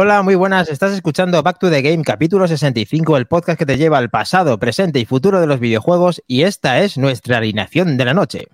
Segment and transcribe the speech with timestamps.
[0.00, 0.68] Hola, muy buenas.
[0.68, 4.56] Estás escuchando Back to the Game, capítulo 65, el podcast que te lleva al pasado,
[4.56, 8.46] presente y futuro de los videojuegos, y esta es nuestra alineación de la noche.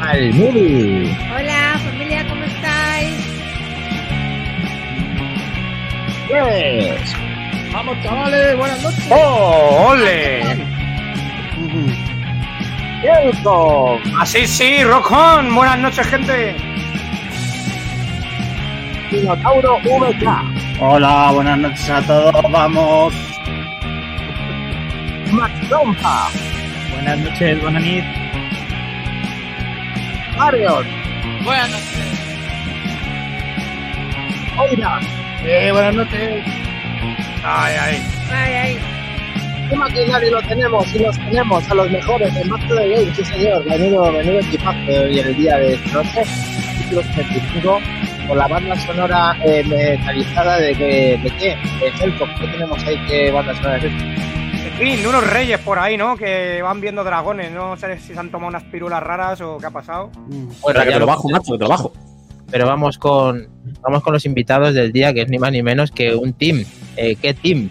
[0.00, 1.14] Al movie.
[1.36, 3.26] Hola familia, ¿cómo estáis?
[6.30, 7.14] Yes.
[7.74, 9.06] Vamos chavales, buenas noches.
[9.10, 10.40] ¡Oh, ole!
[13.04, 14.14] Welcome.
[14.18, 15.54] Así sí, rock on.
[15.54, 16.56] Buenas noches, gente.
[19.10, 20.80] Minotauro VK.
[20.80, 22.52] Hola, buenas noches a todos.
[22.52, 23.14] Vamos.
[25.32, 25.52] Max.
[26.92, 28.04] Buenas noches, buenas noches.
[30.36, 30.86] Marion.
[31.44, 32.08] Buenas noches.
[34.58, 35.00] Oira.
[35.44, 36.44] Eh, buenas noches.
[37.44, 38.02] Ay, ay.
[38.30, 38.78] Ay, ay.
[39.68, 40.94] ¿Qué maquinaria lo tenemos?
[40.94, 43.64] Y los tenemos a los mejores en Back to the Game, sí señor.
[43.66, 46.22] Menudo, menudo equipazo hoy en el día de esta noche.
[46.78, 47.78] Título 75
[48.28, 51.48] con la banda sonora eh, metalizada de, que- de qué?
[51.48, 51.92] De.
[52.40, 52.96] ¿Qué tenemos ahí?
[53.08, 54.04] ¿Qué banda sonora es esta?
[54.04, 56.16] En fin, unos reyes por ahí, ¿no?
[56.16, 57.50] Que van viendo dragones.
[57.52, 60.10] No sé si se han tomado unas pirulas raras o qué ha pasado.
[60.28, 61.92] Bueno, Espera, que te lo bajo, macho, que te lo bajo.
[62.50, 63.48] Pero vamos con,
[63.82, 66.64] vamos con los invitados del día, que es ni más ni menos que un team.
[66.96, 67.68] Eh, ¿Qué team?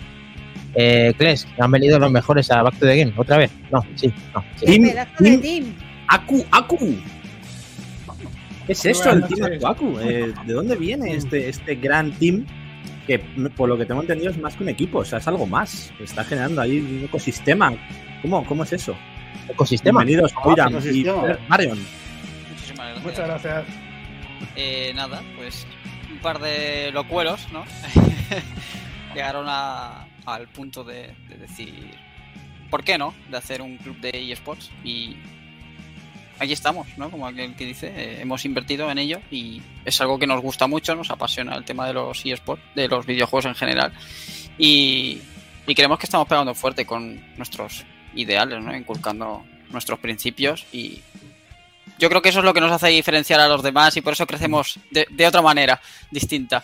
[0.79, 3.13] Eh, Kles, han venido los mejores a Back to the Game.
[3.17, 3.51] ¿Otra vez?
[3.71, 4.43] No, sí, no.
[4.57, 4.65] sí.
[4.65, 4.83] Team,
[5.17, 5.73] team, team.
[6.07, 6.95] Aku, Aku.
[8.67, 9.43] ¿Qué es eso, el Team.
[9.65, 9.99] Aku, Aku?
[9.99, 12.45] Eh, ¿De dónde viene este, este gran team?
[13.07, 15.47] Que por lo que tengo entendido es más que un equipo, o sea, es algo
[15.47, 15.91] más.
[15.99, 17.73] Está generando ahí un ecosistema.
[18.21, 18.95] ¿Cómo, cómo es eso?
[19.49, 20.03] Ecosistema.
[20.03, 21.37] Bienvenidos, Oiram y ecosistema.
[21.47, 21.79] Marion.
[22.51, 23.03] Muchísimas gracias.
[23.03, 23.65] Muchas gracias.
[24.55, 25.65] Eh, nada, pues
[26.11, 27.63] un par de locuelos, ¿no?
[29.15, 31.95] Llegaron a- al punto de, de decir,
[32.69, 33.13] ¿por qué no?
[33.31, 35.15] De hacer un club de eSports y
[36.37, 37.09] aquí estamos, ¿no?
[37.09, 40.67] Como aquel que dice, eh, hemos invertido en ello y es algo que nos gusta
[40.67, 43.93] mucho, nos apasiona el tema de los eSports, de los videojuegos en general
[44.57, 45.19] y,
[45.65, 48.75] y creemos que estamos pegando fuerte con nuestros ideales, ¿no?
[48.75, 51.01] Inculcando nuestros principios y
[51.99, 54.11] yo creo que eso es lo que nos hace diferenciar a los demás y por
[54.11, 56.63] eso crecemos de, de otra manera distinta.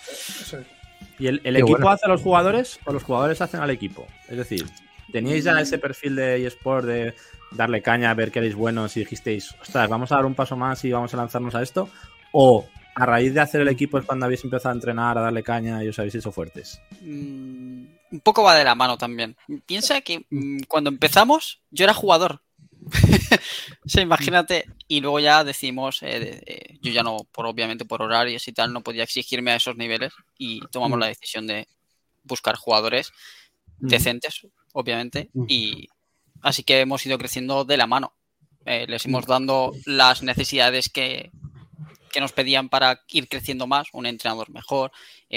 [1.20, 1.90] ¿Y el, el Qué equipo bueno.
[1.90, 4.08] hace a los jugadores o los jugadores hacen al equipo?
[4.28, 4.66] Es decir,
[5.12, 7.14] ¿teníais ya ese perfil de eSport de
[7.52, 10.84] darle caña, ver que erais buenos y dijisteis, ostras, vamos a dar un paso más
[10.86, 11.90] y vamos a lanzarnos a esto?
[12.32, 15.44] ¿O a raíz de hacer el equipo es cuando habéis empezado a entrenar, a darle
[15.44, 16.82] caña y os habéis hecho fuertes?
[17.02, 19.36] Mm, un poco va de la mano también.
[19.66, 22.42] Piensa que mm, cuando empezamos yo era jugador.
[23.86, 28.48] sea, imagínate, y luego ya decimos, eh, eh, yo ya no, por obviamente por horarios
[28.48, 31.02] y tal, no podía exigirme a esos niveles y tomamos Mm.
[31.02, 31.68] la decisión de
[32.24, 33.12] buscar jugadores
[33.78, 35.46] decentes, obviamente, Mm.
[35.48, 35.88] y
[36.42, 38.14] así que hemos ido creciendo de la mano.
[38.66, 41.32] Eh, les hemos dando las necesidades que,
[42.12, 44.92] que nos pedían para ir creciendo más, un entrenador mejor,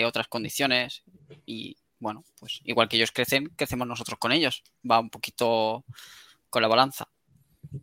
[0.04, 1.02] otras condiciones
[1.46, 4.62] y bueno, pues igual que ellos crecen, crecemos nosotros con ellos.
[4.88, 5.84] Va un poquito
[6.50, 7.08] con la balanza.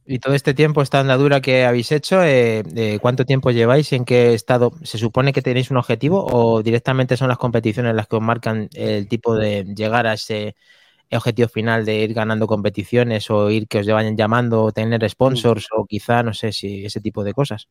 [0.05, 3.91] Y todo este tiempo, esta andadura que habéis hecho, eh, eh, ¿cuánto tiempo lleváis?
[3.93, 4.73] ¿En qué estado?
[4.83, 8.69] ¿Se supone que tenéis un objetivo o directamente son las competiciones las que os marcan
[8.73, 10.55] el tipo de llegar a ese
[11.11, 15.67] objetivo final de ir ganando competiciones o ir que os vayan llamando o tener sponsors
[15.71, 17.67] o quizá, no sé si ese tipo de cosas?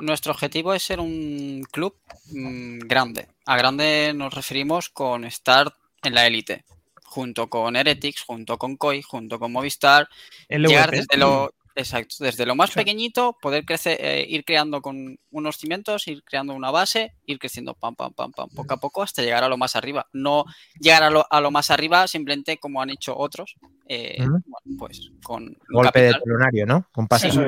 [0.00, 1.94] Nuestro objetivo es ser un club
[2.32, 3.28] mm, grande.
[3.46, 6.64] A grande nos referimos con estar en la élite,
[7.12, 10.08] junto con Heretics, junto con Koi, junto con Movistar,
[10.48, 15.56] llegar desde lo exacto, desde lo más pequeñito, poder crecer, eh, ir creando con unos
[15.58, 19.20] cimientos, ir creando una base, ir creciendo pam pam pam pam poco a poco hasta
[19.22, 20.06] llegar a lo más arriba.
[20.14, 20.46] No
[20.80, 23.56] llegar a lo, a lo más arriba simplemente como han hecho otros,
[23.88, 24.42] eh, Ujú.
[24.46, 26.22] bueno, pues con Golpe de capital.
[26.24, 26.88] telonario, ¿no?
[26.92, 27.28] Con paso.
[27.28, 27.38] Sí,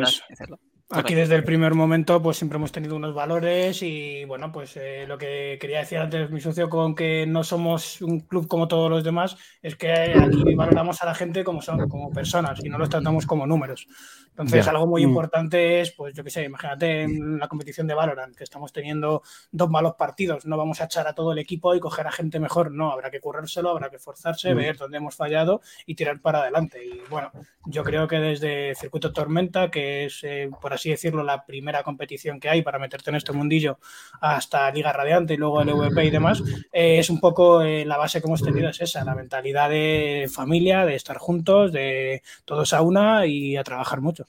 [0.91, 5.07] Aquí desde el primer momento pues siempre hemos tenido unos valores y bueno pues eh,
[5.09, 8.91] lo que quería decir antes mi socio con que no somos un club como todos
[8.91, 12.77] los demás es que aquí valoramos a la gente como son como personas y no
[12.77, 13.87] los tratamos como números
[14.29, 14.71] entonces Ya.
[14.73, 15.09] algo muy Mm.
[15.09, 19.23] importante es pues yo qué sé imagínate en la competición de Valorant que estamos teniendo
[19.53, 22.39] dos malos partidos no vamos a echar a todo el equipo y coger a gente
[22.39, 24.57] mejor no habrá que currárselo habrá que esforzarse Mm.
[24.59, 27.33] ver dónde hemos fallado y tirar para adelante y bueno
[27.67, 32.39] yo creo que desde Circuito Tormenta, que es, eh, por así decirlo, la primera competición
[32.41, 33.79] que hay para meterte en este mundillo,
[34.21, 36.43] hasta Liga Radiante y luego el EVP y demás,
[36.73, 40.29] eh, es un poco eh, la base que hemos tenido, es esa, la mentalidad de
[40.33, 44.27] familia, de estar juntos, de todos a una y a trabajar mucho.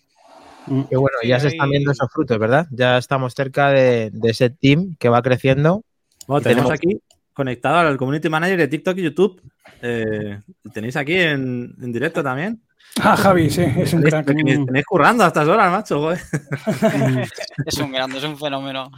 [0.90, 2.66] Que bueno, ya se están viendo esos frutos, ¿verdad?
[2.72, 5.84] Ya estamos cerca de, de ese team que va creciendo.
[6.28, 7.02] Bueno, Y tenemos tenemos- aquí
[7.34, 9.42] conectado al community manager de TikTok y YouTube.
[9.82, 10.40] Eh,
[10.74, 12.62] ¿Tenéis aquí en, en directo también?
[13.02, 14.26] Ah, Javi, sí, es un crack.
[14.26, 16.00] Tenéis, tenéis currando a estas horas, macho.
[16.00, 16.20] joder.
[17.66, 18.90] Es un grande, es un fenómeno.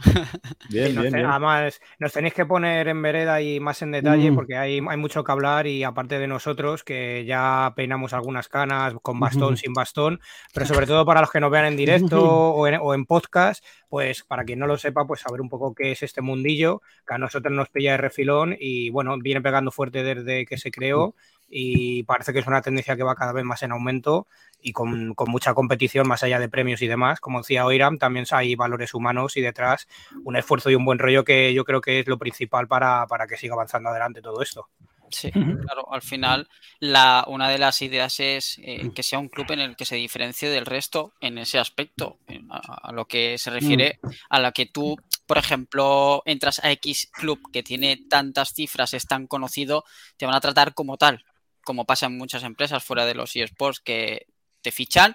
[0.70, 1.26] Bien, Sí, nos bien, bien.
[1.26, 4.34] Además, nos tenéis que poner en vereda y más en detalle Mm.
[4.34, 8.94] porque hay, hay mucho que hablar y aparte de nosotros que ya peinamos algunas canas
[9.02, 10.20] con bastón, sin bastón,
[10.54, 13.64] pero sobre todo para los que nos vean en directo o en, o en podcast,
[13.88, 17.14] pues para quien no lo sepa, pues saber un poco qué es este mundillo, que
[17.14, 21.14] a nosotros nos pilla de refilón y bueno, viene pegando fuerte desde que se creó
[21.48, 24.26] y parece que es una tendencia que va cada vez más en aumento
[24.60, 27.20] y con, con mucha competición más allá de premios y demás.
[27.20, 29.86] Como decía Oiram, también hay valores humanos y detrás
[30.24, 33.26] un esfuerzo y un buen rollo que yo creo que es lo principal para, para
[33.26, 34.68] que siga avanzando adelante todo esto.
[35.10, 35.30] Sí,
[35.64, 36.46] claro, al final
[36.80, 39.96] la, una de las ideas es eh, que sea un club en el que se
[39.96, 42.58] diferencie del resto en ese aspecto, en- a,
[42.88, 47.40] a lo que se refiere a la que tú, por ejemplo, entras a X club
[47.50, 49.84] que tiene tantas cifras, es tan conocido,
[50.18, 51.24] te van a tratar como tal,
[51.68, 54.26] como pasa en muchas empresas fuera de los eSports que
[54.62, 55.14] te fichan,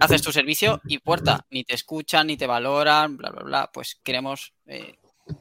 [0.00, 3.94] haces tu servicio y puerta, ni te escuchan, ni te valoran, bla, bla, bla, pues
[4.02, 4.54] queremos...
[4.66, 4.98] eh,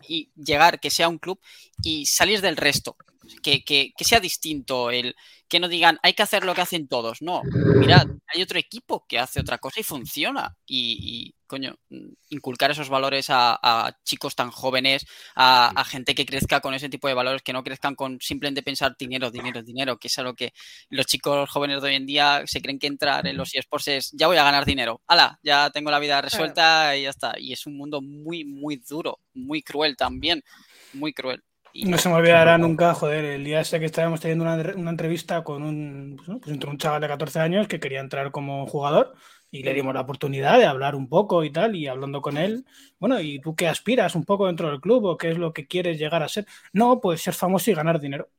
[0.08, 1.40] y llegar, que sea un club
[1.82, 2.98] y salir del resto,
[3.42, 5.16] que, que- que sea distinto, el
[5.50, 7.22] que no digan hay que hacer lo que hacen todos.
[7.22, 7.42] No,
[7.80, 10.56] mirad, hay otro equipo que hace otra cosa y funciona.
[10.66, 16.60] Y, coño, mm, inculcar esos valores a, chicos tan jóvenes, a, a gente que crezca
[16.60, 20.10] con ese tipo de valores, que no crezcan con simplemente pensar dinero, dinero, dinero, que
[20.10, 20.52] es a lo que
[20.90, 24.12] los chicos jóvenes de hoy en día se creen que entrar en los eSports es
[24.12, 25.02] ya voy a ganar dinero.
[25.08, 25.40] ¡Hala!
[25.44, 27.36] Ya tengo la vida resuelta y ya está.
[27.40, 30.44] Y es un mundo muy, muy duro, muy cruel también.
[30.94, 31.42] Muy cruel.
[31.86, 35.44] No se me olvidará nunca, joder, el día ese que estábamos teniendo una, una entrevista
[35.44, 39.14] con un, pues, pues entre un chaval de 14 años que quería entrar como jugador
[39.52, 42.66] y le dimos la oportunidad de hablar un poco y tal, y hablando con él,
[43.00, 45.68] bueno, ¿y tú qué aspiras un poco dentro del club o qué es lo que
[45.68, 46.46] quieres llegar a ser?
[46.74, 48.30] No, pues ser famoso y ganar dinero.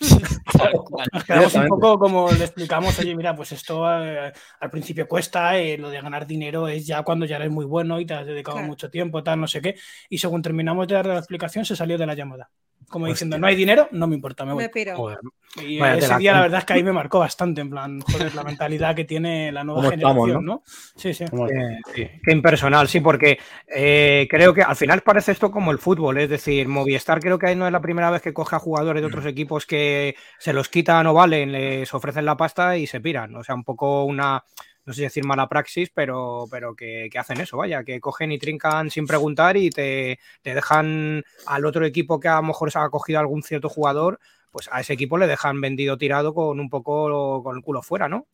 [1.12, 5.58] Nos quedamos un poco como le explicamos, oye, mira, pues esto eh, al principio cuesta,
[5.58, 8.26] eh, lo de ganar dinero es ya cuando ya eres muy bueno y te has
[8.26, 8.68] dedicado Claro.
[8.68, 9.76] mucho tiempo, tal, no sé qué.
[10.10, 12.50] Y según terminamos de dar la explicación, se salió de la llamada.
[12.88, 14.64] Como diciendo, no hay dinero, no me importa, me voy.
[14.64, 14.96] Me piro.
[14.96, 15.18] Joder,
[15.62, 18.34] Y Vaya ese día la verdad es que ahí me marcó bastante, en plan, joder,
[18.34, 20.62] la mentalidad que tiene la nueva ¿Cómo estamos, generación, ¿no?
[20.94, 21.24] Sí, sí.
[21.30, 23.38] ¿Cómo- Eh, sí, qué impersonal, sí, porque
[23.74, 27.56] eh, creo que al final parece esto como el fútbol, es decir, Movistar creo que
[27.56, 30.68] no es la primera vez que coge a jugadores de otros equipos que se los
[30.68, 34.44] quitan o valen, les ofrecen la pasta y se piran, o sea, un poco una,
[34.86, 38.32] no sé si decir mala praxis, pero, pero que, que hacen eso, vaya, que cogen
[38.32, 42.70] y trincan sin preguntar y te, te dejan al otro equipo que a lo mejor
[42.72, 44.20] se ha cogido algún cierto jugador,
[44.52, 48.08] pues a ese equipo le dejan vendido tirado con un poco con el culo fuera,
[48.08, 48.26] ¿no?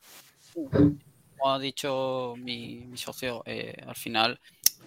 [1.39, 4.39] como ha dicho mi, mi socio, eh, al final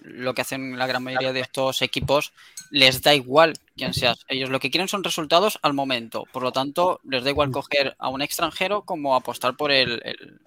[0.02, 2.32] lo que hacen la gran mayoría de estos equipos
[2.70, 4.24] les da igual quién seas.
[4.28, 6.24] Ellos lo que quieren son resultados al momento.
[6.32, 10.40] Por lo tanto, les da igual coger a un extranjero como apostar por el, el-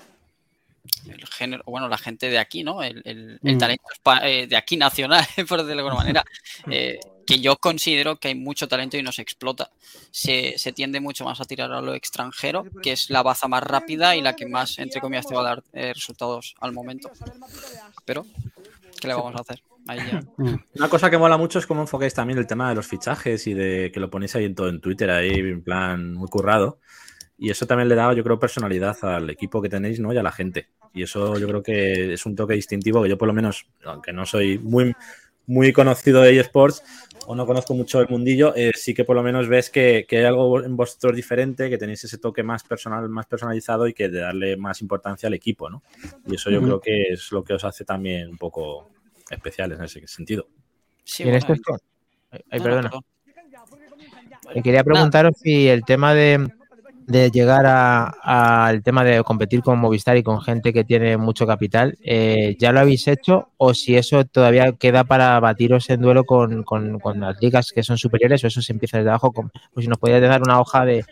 [1.08, 2.82] el género, bueno, la gente de aquí, ¿no?
[2.84, 3.58] El, el- el Mm.
[3.58, 6.24] talento espa- eh, de aquí nacional, por decirlo de alguna manera.
[6.72, 9.70] Eh, que yo considero que hay mucho talento y no se explota.
[10.10, 13.62] Se, se tiende mucho más a tirar a lo extranjero, que es la baza más
[13.62, 17.12] rápida y la que más, entre comillas, te va a dar eh, resultados al momento.
[18.04, 18.26] Pero,
[19.00, 19.62] ¿qué le vamos a hacer?
[19.88, 20.22] Ahí ya.
[20.76, 23.54] Una cosa que mola mucho es cómo enfocáis también el tema de los fichajes y
[23.54, 26.80] de que lo ponéis ahí en todo en Twitter, ahí en plan muy currado.
[27.38, 30.12] Y eso también le da, yo creo, personalidad al equipo que tenéis, ¿no?
[30.12, 30.68] Y a la gente.
[30.94, 34.12] Y eso yo creo que es un toque distintivo que yo por lo menos, aunque
[34.12, 34.94] no soy muy,
[35.46, 36.84] muy conocido de eSports
[37.28, 40.18] o no conozco mucho el mundillo, eh, sí que por lo menos ves que, que
[40.20, 44.10] hay algo en vosotros diferente, que tenéis ese toque más personal, más personalizado y que
[44.10, 45.84] de darle más importancia al equipo, ¿no?
[46.28, 48.90] Y eso yo creo que es lo que os hace también un poco
[49.30, 50.48] especiales en ese sentido.
[51.04, 51.72] Sí, Y en bueno, este-
[52.32, 52.90] Ay, no, no, perdona.
[52.90, 53.04] perdón.
[54.56, 56.48] Eh, quería preguntaros si el tema de,
[57.10, 58.14] de llegar a-
[58.68, 62.72] al tema de competir con Movistar y con gente que tiene mucho capital, eh, ¿ya
[62.72, 67.20] lo habéis hecho o si eso todavía queda para batiros en duelo con, con- con
[67.20, 69.32] las ligas que son superiores o eso se empieza desde abajo?
[69.32, 71.04] Con- pues si nos podías dar una hoja de,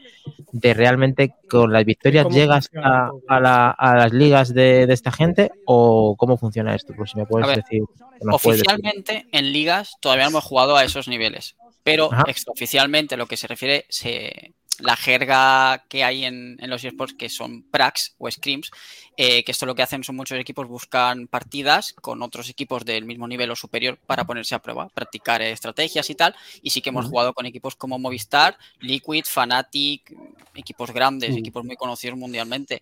[0.51, 4.94] de realmente con las victorias ¿Cómo llegas a, a la- a las ligas de, de
[4.94, 6.94] esta gente o cómo funciona esto?
[6.96, 7.84] Pues si me ver, decir.
[7.86, 8.68] puedes decir.
[8.68, 12.24] Oficialmente en ligas todavía no hemos jugado a esos niveles, pero Ajá.
[12.27, 17.29] extraoficialmente lo que se refiere, se, la jerga que hay en, en los esports que
[17.29, 18.72] son pracs o scrims,
[19.17, 23.05] eh, que esto lo que hacen son muchos equipos buscan partidas con otros equipos del
[23.05, 26.89] mismo nivel o superior para ponerse a prueba, practicar estrategias y tal, y sí que
[26.89, 30.13] hemos jugado con equipos como Movistar, Liquid, Fnatic,
[30.53, 31.39] equipos grandes, Mm.
[31.39, 32.81] equipos muy conocidos mundialmente,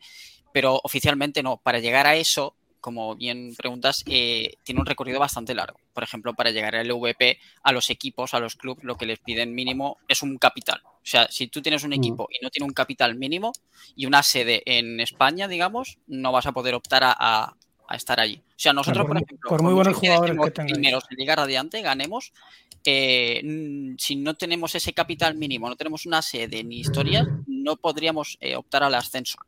[0.51, 2.55] pero oficialmente no, para llegar a eso
[2.85, 5.79] como bien preguntas, eh, tiene un recorrido bastante largo.
[5.91, 9.17] Por ejemplo, para llegar al VP, a los equipos, a los clubes, lo que les
[9.17, 10.81] piden mínimo es un capital.
[10.85, 13.53] O sea, si tú tienes un equipo y no tiene un capital mínimo
[13.95, 17.55] y una sede en España, digamos, no vas a poder optar a, a-
[17.87, 18.35] a estar allí.
[18.49, 20.35] O sea, nosotros, por ejemplo, por muy buenos jugadores
[20.67, 22.33] que dineros en Liga Radiante, ganemos,
[22.83, 27.77] eh, mm, si no tenemos ese capital mínimo, no tenemos una sede ni historias, no
[27.77, 29.39] podríamos eh, optar al ascenso.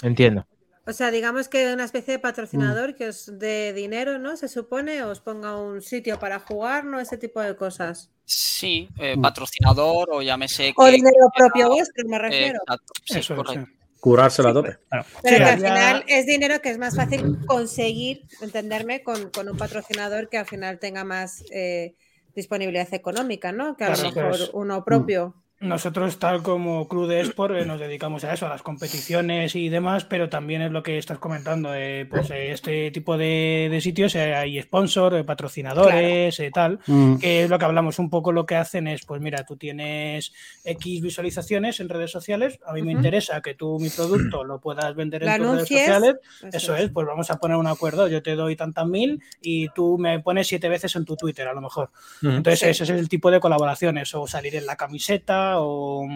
[0.00, 0.46] Entiendo.
[0.84, 2.22] O sea, digamos que una especie de Mm.
[2.22, 4.36] patrocinador que os dé dinero, ¿no?
[4.36, 6.98] Se supone, os ponga un sitio para jugar, ¿no?
[6.98, 8.10] Ese tipo de cosas.
[8.24, 9.22] Sí, eh, Mm.
[9.22, 12.58] patrocinador o llámese O que- dinero propio vuestro, me eh, refiero.
[12.66, 13.66] exacto, sí, Eso es, correcto.
[13.66, 13.78] sí.
[14.00, 14.78] Currárselo a tope.
[14.90, 19.48] Pero Sí, que al final es dinero que es más fácil conseguir, entenderme, con, con
[19.48, 21.94] un patrocinador que al final tenga más eh,
[22.34, 23.76] disponibilidad económica, ¿no?
[23.76, 25.36] Que a lo mejor es- uno propio.
[25.62, 29.68] Nosotros, tal como Club de Esport, eh, nos dedicamos a eso, a las competiciones y
[29.68, 33.80] demás, pero también es lo que estás comentando, eh, pues eh, este tipo de, de
[33.80, 37.16] sitios eh, hay sponsor, eh, patrocinadores, eh, tal, Mm.
[37.18, 40.32] que es lo que hablamos un poco, lo que hacen es, pues mira, tú tienes
[40.64, 44.94] X visualizaciones en redes sociales, a mí me interesa que tú mi producto lo puedas
[44.96, 46.82] vender en tus redes sociales, Eso eso es.
[46.84, 50.18] es, pues vamos a poner un acuerdo, yo te doy tantas mil y tú me
[50.20, 51.90] pones siete veces en tu Twitter, a lo mejor.
[52.22, 52.66] Entonces, Sí.
[52.66, 56.06] ese es el tipo de colaboraciones, o salir en la camiseta, o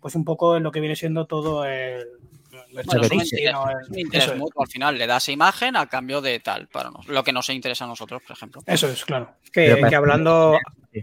[0.00, 2.00] pues un poco en lo que viene siendo todo el.
[2.00, 3.68] el Bueno, es un interés, ¿no?
[3.70, 6.40] es un El- interés eso, es, mutuo al final, le das imagen a cambio de
[6.40, 8.62] tal, para nos- lo que nos interesa a nosotros, por ejemplo.
[8.66, 9.30] eso es, claro.
[9.52, 10.58] Que, Pero para- que hablando.
[10.92, 11.02] Sí.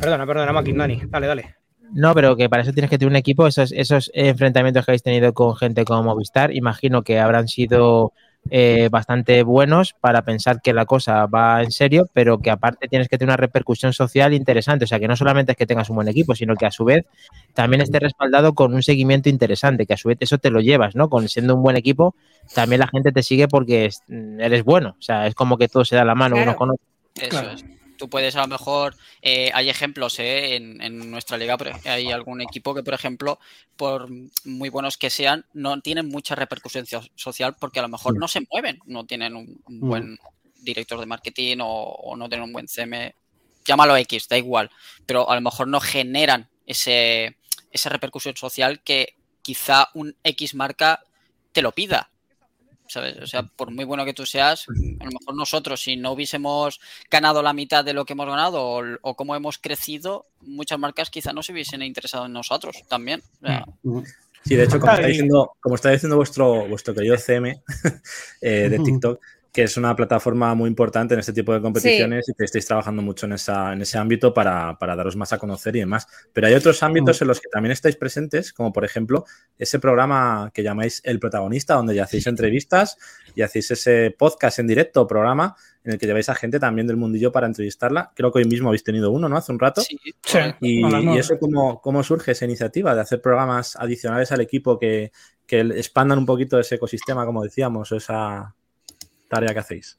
[0.00, 1.00] Perdona, perdona, Maki, Dani.
[1.06, 1.56] Dale, dale.
[1.94, 3.46] No, pero que para eso tienes que tener un equipo.
[3.46, 8.12] Esos, esos enfrentamientos que habéis tenido con gente como Movistar, imagino que habrán sido
[8.50, 13.08] eh, bastante buenos para pensar que la cosa va en serio, pero que aparte tienes
[13.08, 14.84] que tener una repercusión social interesante.
[14.84, 16.84] O sea, que no solamente es que tengas un buen equipo, sino que a su
[16.84, 17.06] vez
[17.54, 20.94] también esté respaldado con un seguimiento interesante, que a su vez eso te lo llevas,
[20.96, 21.08] ¿no?
[21.08, 22.14] Con siendo un buen equipo,
[22.54, 24.96] también la gente te sigue porque es- eres bueno.
[24.98, 26.50] O sea, es como que todo se da la mano Claro.
[26.50, 26.84] uno con otro.
[27.14, 27.50] Eso Claro.
[27.52, 27.64] es.
[27.98, 32.10] Tú puedes a lo mejor, eh, hay ejemplos eh, en, en nuestra liga, ej- hay
[32.10, 33.38] algún equipo que, por ejemplo,
[33.76, 34.08] por
[34.44, 38.28] muy buenos que sean, no tienen mucha repercusión so- social porque a lo mejor no
[38.28, 39.88] se mueven, no tienen un, un Mm.
[39.88, 40.18] buen
[40.56, 43.14] director de marketing o, o no tienen un buen CM,
[43.64, 44.70] llámalo X, da igual,
[45.06, 47.36] pero a lo mejor no generan ese,
[47.72, 51.00] esa repercusión social que quizá un X marca
[51.52, 52.10] te lo pida.
[52.92, 53.16] ¿Sabes?
[53.18, 56.78] O sea, por muy bueno que tú seas, a lo mejor nosotros, si no hubiésemos
[57.10, 61.08] ganado la mitad de lo que hemos ganado o, o cómo hemos crecido, muchas marcas
[61.08, 63.22] quizá no se hubiesen interesado en nosotros también.
[63.42, 63.64] O sea.
[64.44, 67.62] Sí, de hecho, como Está diciendo, como está diciendo vuestro, vuestro querido CM
[68.40, 68.78] eh, de.
[68.78, 69.20] TikTok,
[69.52, 73.02] que es una plataforma muy importante en este tipo de competiciones y que estáis trabajando
[73.02, 76.06] mucho en, esa, en ese ámbito para, para daros más a conocer y demás.
[76.32, 79.26] Pero hay otros ámbitos en los que también estáis presentes, como por ejemplo
[79.58, 82.96] ese programa que llamáis El Protagonista, donde ya hacéis entrevistas
[83.34, 85.54] y hacéis ese podcast en directo, programa,
[85.84, 88.10] en el que lleváis a gente también del mundillo para entrevistarla.
[88.16, 89.36] Creo que hoy mismo habéis tenido uno, ¿no?
[89.36, 89.82] Hace un rato.
[89.82, 90.38] sí, Sí.
[90.62, 95.12] Y, y eso, cómo, ¿cómo surge esa iniciativa de hacer programas adicionales al equipo que,
[95.46, 98.54] que expandan un poquito ese ecosistema, como decíamos, o esa
[99.32, 99.96] tarea que hacéis?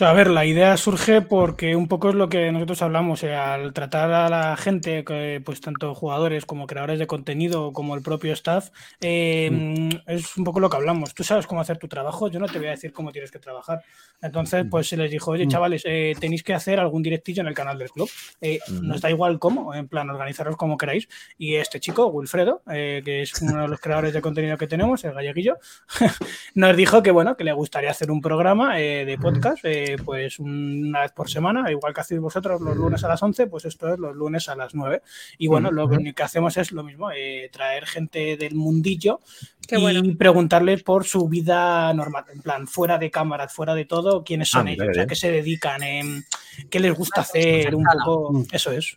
[0.00, 3.72] A ver, la idea surge porque un poco es lo que nosotros hablamos, eh, al
[3.74, 5.04] tratar a la gente,
[5.44, 10.60] pues tanto jugadores como creadores de contenido, como el propio staff, eh, es un poco
[10.60, 11.14] lo que hablamos.
[11.14, 13.38] Tú sabes cómo hacer tu trabajo, yo no te voy a decir cómo tienes que
[13.38, 13.82] trabajar.
[14.22, 15.50] Entonces, pues se les dijo, oye, Mm.
[15.50, 18.08] chavales, eh, tenéis que hacer algún directillo en el canal del club.
[18.40, 18.82] Ujú.
[18.82, 21.06] Nos da igual cómo, en plan, organizaros como queráis.
[21.36, 25.12] Y este chico, Wilfredo, que es uno de los creadores de contenido que tenemos, el
[25.12, 25.58] galleguillo,
[26.54, 31.00] nos dijo que bueno, que le gustaría hacer un programa de podcast, eh, pues una
[31.02, 33.98] vez por semana, igual que hacéis vosotros los lunes a las 11, pues esto es
[33.98, 35.02] los lunes a las 9.
[35.38, 39.20] Y bueno, lo que hacemos es lo mismo, eh, traer gente del mundillo
[39.66, 40.02] Qué y bueno.
[40.18, 44.62] preguntarles por su vida normal, en plan, fuera de cámaras, fuera de todo, quiénes son
[44.68, 46.22] Ah, mira, ellos, a qué se dedican, em,
[46.70, 48.44] qué les gusta hacer, un poco, Mm.
[48.52, 48.96] eso es.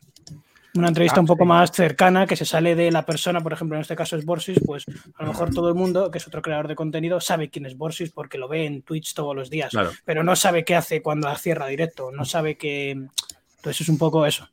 [0.78, 1.48] Una entrevista Ah, un poco sí.
[1.48, 4.60] más cercana que se sale de la persona, por ejemplo, en este caso es Borsis,
[4.66, 7.66] pues a lo mejor todo el mundo, que es otro creador de contenido, sabe quién
[7.66, 9.92] es Borsis porque lo ve en Twitch todos los días, Claro.
[10.06, 12.92] pero no sabe qué hace cuando cierra directo, no sabe que...
[12.92, 14.48] Entonces es un poco eso.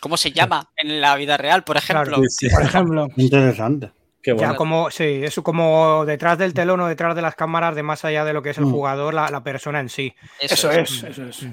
[0.00, 2.16] ¿Cómo se llama en la vida real, por ejemplo?
[2.28, 2.54] Sí, sí.
[2.54, 3.90] Por ejemplo, Interesante.
[4.22, 4.52] Qué bueno.
[4.52, 8.04] Ya como, sí, es como detrás del telón o detrás de las cámaras, de más
[8.04, 8.72] allá de lo que es el Mm.
[8.72, 10.12] jugador, la, la persona en sí.
[10.40, 11.46] eso es, eso es.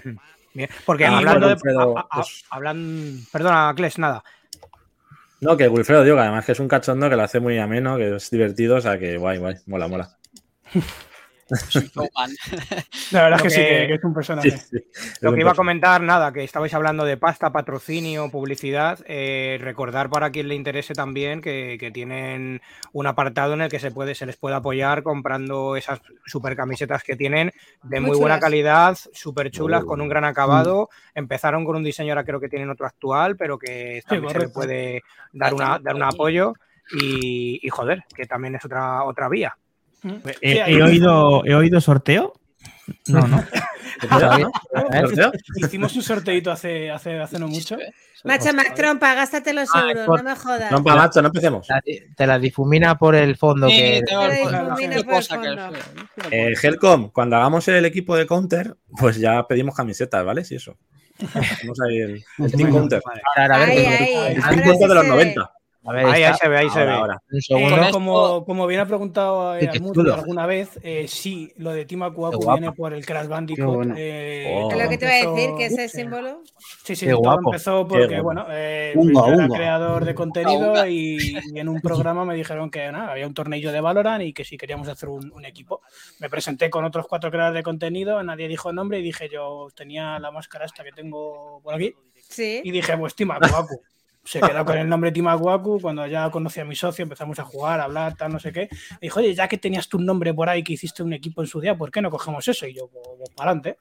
[0.53, 0.69] Bien.
[0.85, 1.53] Porque Y hablando bueno, de.
[1.53, 4.23] Alfredo, a- a- pues- hablan, perdona, Kles, nada.
[5.41, 7.97] No, que Wilfredo digo, que además que es un cachondo que lo hace muy ameno,
[7.97, 10.17] que es divertido, o sea que guay, guay, mola, mola.
[13.11, 14.51] La verdad es que, sí, que- es un personaje.
[14.51, 15.15] Sí, sí.
[15.21, 18.99] Lo que iba a comentar, nada, que estabais hablando de pasta, patrocinio, publicidad.
[19.05, 23.79] eh, recordar para quien le interese también que, que tienen un apartado en el que
[23.79, 27.51] se, puede, se les puede apoyar comprando esas super camisetas que tienen
[27.83, 30.89] de Muy muy, buena calidad, súper chulas, Muy con un gran acabado.
[31.13, 34.49] Empezaron con un diseño, ahora creo que tienen otro actual, pero que también se le
[34.49, 36.53] puede dar, una, dar un apoyo.
[36.99, 39.57] Y, y, joder, que también es otra, otra vía.
[40.03, 40.15] Mm.
[40.41, 42.33] He, oído, he oído sorteo.
[43.07, 43.43] No, no.
[45.55, 47.77] Hicimos un sorteito hace, hace, hace no mucho.
[48.25, 50.71] Macho Mac Trompa, gástate los Ah, euros, por- no me jodas.
[50.71, 51.67] No, pa, macho, no empecemos.
[51.67, 51.81] la-
[52.15, 53.67] Te la difumina por el fondo.
[53.69, 53.97] Sí, que...
[53.97, 54.05] es.
[56.31, 60.45] Eh, Helcom, cuando hagamos el equipo de Counter, pues ya pedimos camisetas, ¿vale?
[60.45, 60.77] Sí, eso.
[61.33, 63.01] Hacemos ahí el, el Team Counter.
[63.35, 65.15] Ahora, a ver, Ay, que- ay, El Team sí Counter de los se ve.
[65.15, 65.51] 90.
[65.85, 66.91] A ver, Ahí, se ve, ahí se ve.
[66.91, 67.21] ahora.
[67.31, 67.75] un segundo.
[67.91, 69.69] Como, como, como bien ha preguntado eh,
[70.13, 72.51] alguna vez, eh, sí, lo de Akuaku guapo.
[72.53, 73.75] viene por el Crash Bandicoot.
[73.75, 73.95] bueno.
[73.97, 74.71] eh, Oh.
[74.71, 75.97] Lo que te iba a decir, que ese sí.
[75.97, 76.41] símbolo.
[76.83, 79.55] Sí, sí, todo empezó porque, bueno, eh, Unga, yo era unga.
[79.57, 80.87] creador de contenido unga.
[80.89, 81.17] y,
[81.53, 84.43] y en un programa me dijeron que nada, había un tornillo de Valorant y que
[84.45, 85.81] si queríamos hacer un, un equipo.
[86.19, 90.17] Me presenté con otros cuatro creadores de contenido, nadie dijo nombre y dije yo tenía
[90.19, 91.93] la máscara esta que tengo por aquí
[92.29, 92.61] Sí.
[92.63, 93.81] y dije pues Team Akuaku.
[94.23, 97.43] Se quedó con el nombre Team Akuaku, cuando ya conocí a mi socio empezamos a
[97.43, 98.69] jugar, a hablar, tal, no sé qué.
[99.01, 101.47] Y dijo, oye, ya que tenías tu nombre por ahí, que hiciste un equipo en
[101.47, 102.65] su día, ¿por qué no cogemos eso?
[102.65, 103.77] Y yo, pues, para adelante.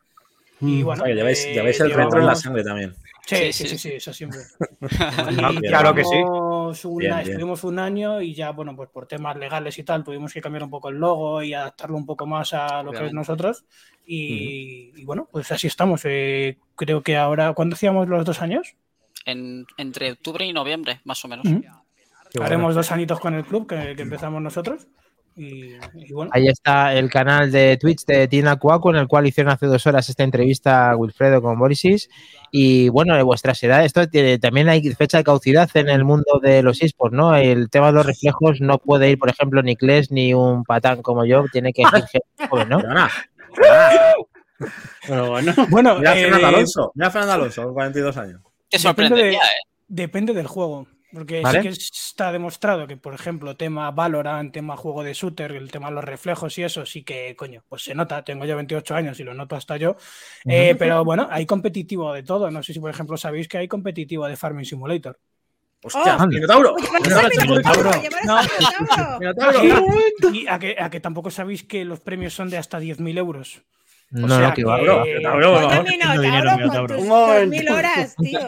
[0.61, 0.85] Y Mm.
[0.85, 2.95] bueno, O sea, lleváis, eh, lleváis el retro en la llevamos- sangre también.
[3.25, 3.89] Sí, Sí, sí, sí, sí.
[3.95, 4.41] eso siempre.
[5.63, 5.69] Y.
[5.69, 6.11] Claro que sí.
[6.17, 7.33] llevamos un Bien, año- bien.
[7.35, 10.65] Estuvimos un año y ya, bueno, pues por temas legales y tal, tuvimos que cambiar
[10.65, 13.65] un poco el logo y adaptarlo un poco más a lo que es nosotros.
[14.05, 16.01] Y, y bueno, pues así estamos.
[16.05, 18.75] Eh, creo que ahora, ¿cuándo hacíamos los dos años?
[19.25, 21.45] En- entre octubre y noviembre, más o menos.
[21.45, 21.85] Bueno.
[22.41, 24.87] Haremos dos añitos con el club que, que empezamos nosotros.
[25.35, 29.27] Y, y bueno, Ahí está el canal de Twitch de Tina Cuaco, en el cual
[29.27, 32.11] hicieron hace dos horas esta entrevista a Wilfredo con Borisis.
[32.51, 36.39] Y bueno, de vuestras edades, esto tiene- también hay fecha de caducidad en el mundo
[36.43, 37.35] de los esports, ¿no?
[37.35, 41.01] El tema de los reflejos no puede ir, por ejemplo, ni Kles ni un patán
[41.01, 42.79] como yo, tiene que ir gente joven, ¿no?
[42.81, 43.11] Perdona.
[43.55, 43.91] Perdona.
[45.09, 45.53] Pero bueno.
[45.71, 46.93] bueno Mira eh, Fernando Alonso.
[46.95, 48.41] Mira Fernando Alonso, con 42 años.
[48.73, 49.69] Te Depende sorprendería, de- ¿eh?
[49.89, 50.87] Depende del juego.
[51.13, 51.59] Porque ¿Vale?
[51.59, 55.89] sí que está demostrado que, por ejemplo, tema Valorant, tema juego de shooter, el tema
[55.91, 58.25] de los reflejos y eso, sí que, coño, pues se nota.
[58.25, 59.97] Tengo yo 28 años y lo noto hasta yo.
[60.47, 62.51] Eh, pero bueno, hay competitivo de todo.
[62.51, 65.19] No sé si, por ejemplo, sabéis que hay competitivo de Farming Simulator.
[65.85, 66.17] ¡Hostia!
[66.19, 66.27] Oh.
[66.27, 66.75] ¡Minotauro!
[66.75, 67.91] Oye, ¿llevaros Mira, a Minotauro?
[69.21, 69.87] Minotauro.
[70.33, 73.63] Y a que, a que tampoco sabéis que los premios son de hasta 10.000 euros.
[74.13, 74.79] No, sea no, que va.
[74.79, 78.39] 2.000 horas, tío.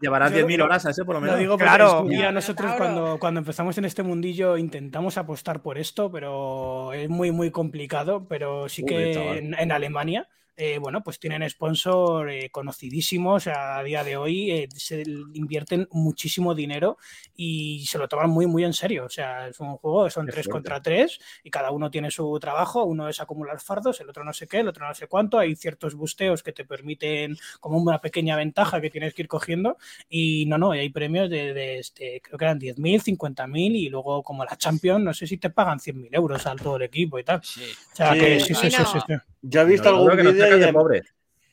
[0.00, 1.38] Llevarás Yo- 10.000 horas a ese por lo Lo menos.
[1.38, 2.04] digo porque Claro.
[2.32, 7.52] nosotros cuando, cuando empezamos en este mundillo intentamos apostar por esto, pero es muy, muy
[7.52, 8.26] complicado.
[8.28, 13.46] Pero sí Uy, que en Alemania, eh, bueno, pues tienen sponsor eh, conocidísimos.
[13.46, 15.02] A día de hoy eh, se
[15.34, 16.98] invierten muchísimo dinero
[17.34, 19.04] y se lo toman muy, muy en serio.
[19.06, 20.52] O sea, es un juego, son Qué tres fuerte.
[20.52, 22.84] contra tres y cada uno tiene su trabajo.
[22.84, 25.38] Uno es acumular fardos, el otro no sé qué, el otro no sé cuánto.
[25.38, 29.78] Hay ciertos busteos que te permiten como una pequeña ventaja que tienes que ir cogiendo
[30.08, 34.22] y no, no, hay premios de, de, este, creo que eran 10.000, 50.000 y luego
[34.22, 37.24] como la Champions, no sé si te pagan 100.000 euros al todo el equipo y
[37.24, 37.40] tal.
[37.42, 37.62] Sí.
[37.92, 38.18] O sea, Sí.
[38.20, 39.14] que sí, sí, sí, sí, sí.
[39.44, 41.02] Yo he visto Minotauro algún vídeo sacas y, de pobre.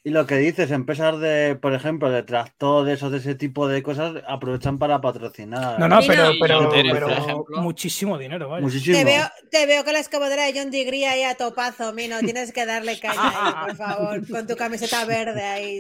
[0.04, 3.84] y lo que dices, empresas de, por ejemplo, de tractores o de ese tipo de
[3.84, 5.80] cosas, aprovechan para patrocinar.
[5.80, 8.62] No, no, pero, pero, pero muchísimo dinero, vaya.
[8.62, 8.97] Muchísimo.
[8.97, 12.19] Te veo, te veo con la excavadora de John Degree ahí a topazo, Mino.
[12.19, 14.28] Tienes que darle caña ahí, por favor.
[14.28, 15.80] Con tu camiseta verde ahí.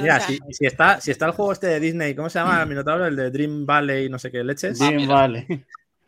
[0.00, 2.68] Mira, si, si está, si está el juego este de Disney, ¿cómo se llama el
[2.68, 3.06] Minotauro?
[3.06, 4.78] El de Dream Valley, no sé qué leches.
[4.78, 5.28] Sí, mira.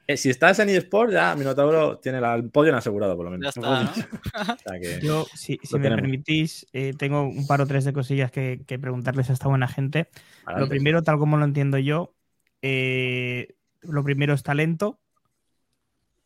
[0.07, 3.38] Eh, si estás en eSport, ya Minotauro tiene la- el podio asegurado, por lo Ya
[3.38, 3.57] menos.
[3.57, 3.90] está, ¿no?
[4.59, 8.31] O sea que- Yo, si, me permitís, eh, tengo un par o tres de cosillas
[8.31, 10.09] que, que preguntarles a esta buena gente.
[10.57, 12.14] Lo primero, tal como lo entiendo yo,
[12.62, 15.01] eh, lo primero es talento,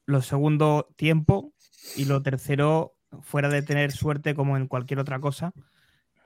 [0.07, 1.53] lo segundo, tiempo,
[1.97, 5.53] y lo tercero, fuera de tener suerte como en cualquier otra cosa,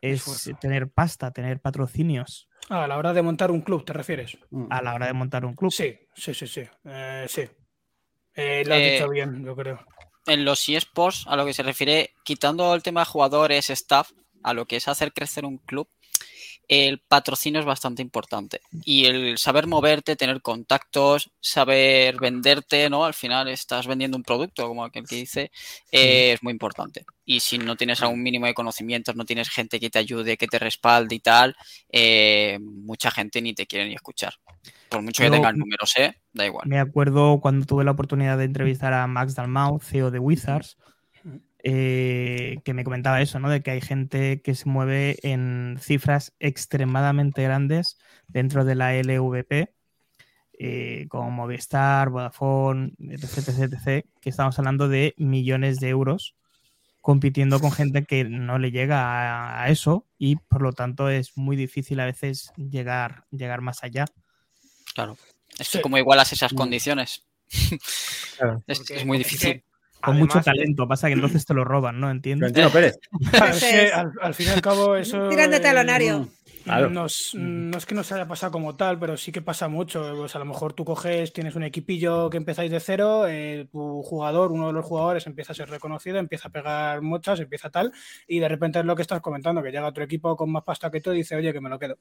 [0.01, 0.59] es Esfuerzo.
[0.61, 4.39] tener pasta, tener patrocinios Ah, a la hora de montar un club, ¿te refieres?
[4.51, 4.67] Mm.
[4.71, 5.71] a la hora de montar un club.
[5.71, 6.63] Sí, sí, sí, sí.
[6.87, 7.43] Eh, sí.
[8.35, 9.85] Eh, lo has Eh, dicho bien, yo creo.
[10.27, 14.55] En los eSports, a lo que se refiere, quitando el tema de jugadores, staff, a
[14.55, 15.87] lo que es hacer crecer un club,
[16.68, 18.61] el patrocinio es bastante importante.
[18.85, 23.05] Y el saber moverte, tener contactos, saber venderte, ¿no?
[23.05, 25.51] Al final estás vendiendo un producto, como aquel que dice,
[25.90, 27.05] eh, es muy importante.
[27.25, 30.46] Y si no tienes algún mínimo de conocimientos, no tienes gente que te ayude, que
[30.46, 31.57] te respalde y tal,
[31.90, 34.35] eh, mucha gente ni te quiere ni escuchar.
[34.88, 36.14] Por mucho que tengan números, ¿eh?
[36.33, 36.68] Da igual.
[36.68, 40.77] Me acuerdo cuando tuve la oportunidad de entrevistar a Max Dalmau, CEO de Wizards,
[41.62, 43.48] eh, que me comentaba eso, ¿no?
[43.48, 47.98] De que hay gente que se mueve en cifras extremadamente grandes
[48.29, 49.72] dentro de la LVP,
[50.59, 56.35] eh, como Movistar, Vodafone, etc, etc, etc, que estamos hablando de millones de euros
[57.01, 61.37] compitiendo con gente que no le llega a, a eso y por lo tanto es
[61.37, 64.05] muy difícil a veces llegar, llegar más allá.
[64.94, 65.16] Claro.
[65.59, 65.83] Es que Sí.
[65.83, 67.25] como igualas esas condiciones.
[68.38, 68.62] Claro.
[68.66, 69.64] es, muy es difícil.
[70.03, 72.11] Con mucho talento, pasa que entonces te lo roban, ¿no?
[72.11, 72.53] ¿Entiendes?
[72.53, 72.99] Florentino Pérez.
[73.31, 73.93] claro, es Eso que es.
[73.95, 75.29] al, al fin y al cabo eso...
[75.31, 76.29] Tiran de eh, talonario.
[76.65, 76.91] Claro.
[76.91, 80.15] Nos- no es que nos haya pasado como tal, pero sí que pasa mucho.
[80.17, 84.03] Pues a lo mejor tú coges, tienes un equipillo que empezáis de cero, eh, tu
[84.03, 87.93] jugador, uno de los jugadores empieza a ser reconocido, empieza a pegar muchas, empieza tal,
[88.29, 90.91] y de repente es lo que estás comentando, que llega otro equipo con más pasta
[90.91, 91.99] que tú y dice, oye, que me lo quedo.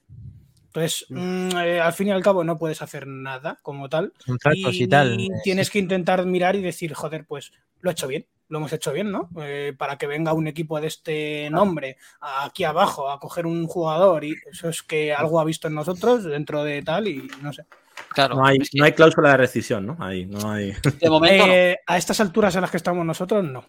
[0.74, 4.14] Entonces, mm, eh, al fin y al cabo no puedes hacer nada como tal.
[4.54, 5.20] Y, tal.
[5.20, 8.72] Y tienes que intentar mirar y decir, joder, pues lo he hecho bien, lo hemos
[8.72, 9.30] hecho bien, ¿no?
[9.42, 14.24] Eh, para que venga un equipo de este nombre aquí abajo a coger un jugador
[14.24, 17.66] y eso es que algo ha visto en nosotros dentro de tal y no sé.
[18.14, 18.36] Claro.
[18.36, 19.98] No hay, es que no hay cláusula de rescisión, ¿no?
[20.00, 20.74] Ahí, no hay.
[21.02, 21.54] de momento no.
[21.54, 23.66] Eh, a estas alturas a las que estamos nosotros, no.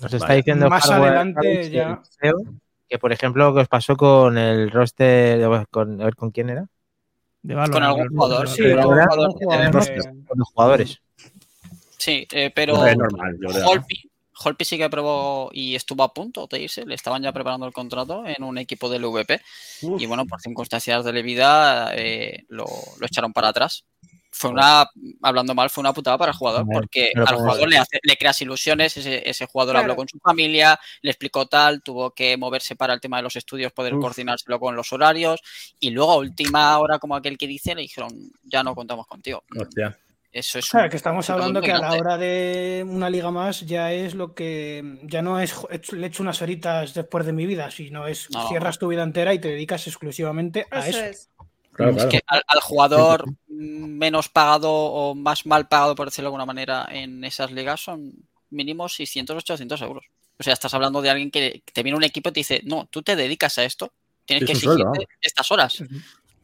[0.00, 0.36] Nos está Vale.
[0.36, 2.38] diciendo Más adelante ya- CEO,
[2.88, 6.50] que por ejemplo lo que os pasó con el roster, con, a ver con quién
[6.50, 6.66] era,
[7.42, 9.74] De Con algún jugador, Sí, con algún jugador
[10.26, 11.00] con los jugadores.
[11.98, 13.62] Sí, eh, pero es normal, yo creo.
[13.62, 13.70] ¿no?
[13.70, 14.10] Holpi,
[14.44, 16.86] Holpi sí que probó y estuvo a punto de irse.
[16.86, 19.40] Le estaban ya preparando el contrato en un equipo del VP.
[19.82, 20.00] Uf.
[20.00, 22.66] Y bueno, por circunstancias de la vida eh, lo,
[22.98, 23.84] lo echaron para atrás.
[24.38, 24.88] Fue una,
[25.22, 28.40] hablando mal, fue una putada para el jugador, porque al jugador le, hace- le creas
[28.40, 29.82] ilusiones, ese, ese jugador Claro.
[29.84, 33.34] habló con su familia, le explicó tal, tuvo que moverse para el tema de los
[33.34, 34.00] estudios, poder Uf.
[34.02, 35.40] coordinárselo con los horarios,
[35.80, 38.10] y luego a última hora, como aquel que dice, le dijeron,
[38.44, 39.42] ya no contamos contigo.
[39.60, 39.98] Hostia.
[40.30, 43.62] Eso es Claro, un- que estamos hablando que a la hora de una liga más
[43.62, 45.54] ya es lo que ya no es
[45.92, 48.46] le echo unas horitas después de mi vida, sino es No.
[48.46, 51.04] cierras tu vida entera y te dedicas exclusivamente a Eso eso.
[51.06, 51.30] es.
[51.78, 56.34] Claro, Es que al, al jugador menos pagado o más mal pagado, por decirlo de
[56.34, 58.12] alguna manera, en esas ligas son
[58.50, 60.04] mínimo 600, 800 euros.
[60.40, 62.88] O sea, estás hablando de alguien que te viene un equipo y te dice, no,
[62.90, 63.92] tú te dedicas a esto,
[64.24, 65.18] tienes Es que sueldo, exigirte vamos.
[65.20, 65.84] estas horas.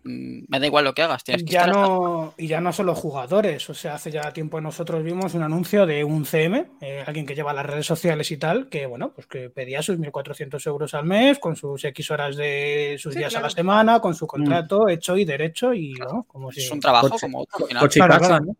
[0.05, 2.61] Mm, Me da igual lo que hagas, tienes que Ya estar hasta- no, y ya
[2.61, 6.67] no solo jugadores, o sea, hace ya tiempo nosotros vimos un anuncio de un CM,
[6.83, 9.99] eh, alguien que lleva las redes sociales y tal, que bueno, pues que pedía sus
[9.99, 13.47] 1.400 euros al mes, con sus X horas de sus Sí, días a claro.
[13.47, 16.61] la semana, con su contrato hecho y derecho y bueno, como si...
[16.61, 17.67] Es un trabajo Coche- como otro.
[17.81, 18.45] Coche y Claro, casa, claro.
[18.45, 18.57] ¿no?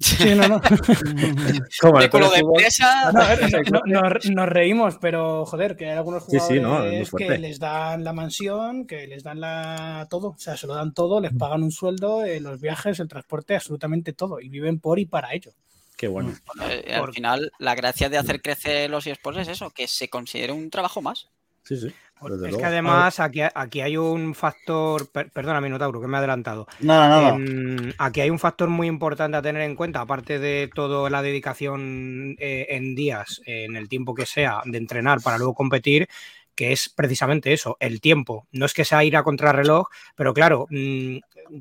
[0.00, 0.60] Sí, no, no.
[1.80, 3.12] Como el de empresa.
[3.12, 8.86] No, nos, reímos, pero joder, que hay algunos jugadores sí, que les dan la mansión,
[8.86, 12.24] que les dan la todo, o sea, se lo dan todo, les pagan un sueldo,
[12.24, 15.52] eh, los viajes, el transporte, absolutamente todo, y viven por y para ello.
[15.96, 16.34] Qué bueno.
[16.68, 20.52] Eh, al final, la gracia de hacer crecer los eSports es eso, que se considere
[20.52, 21.28] un trabajo más.
[21.62, 21.94] Sí, sí.
[22.22, 22.58] Desde Es luego.
[22.58, 26.66] que además aquí, aquí hay un factor, per- perdona Minotauro, que me he adelantado.
[26.80, 27.28] Nada, nada.
[27.36, 31.22] Em, aquí hay un factor muy importante a tener en cuenta, aparte de toda la
[31.22, 36.08] dedicación eh, en días, en el tiempo que sea, de entrenar para luego competir,
[36.54, 38.46] que es precisamente eso, el tiempo.
[38.52, 41.16] No es que sea ir a contrarreloj, pero claro, mm,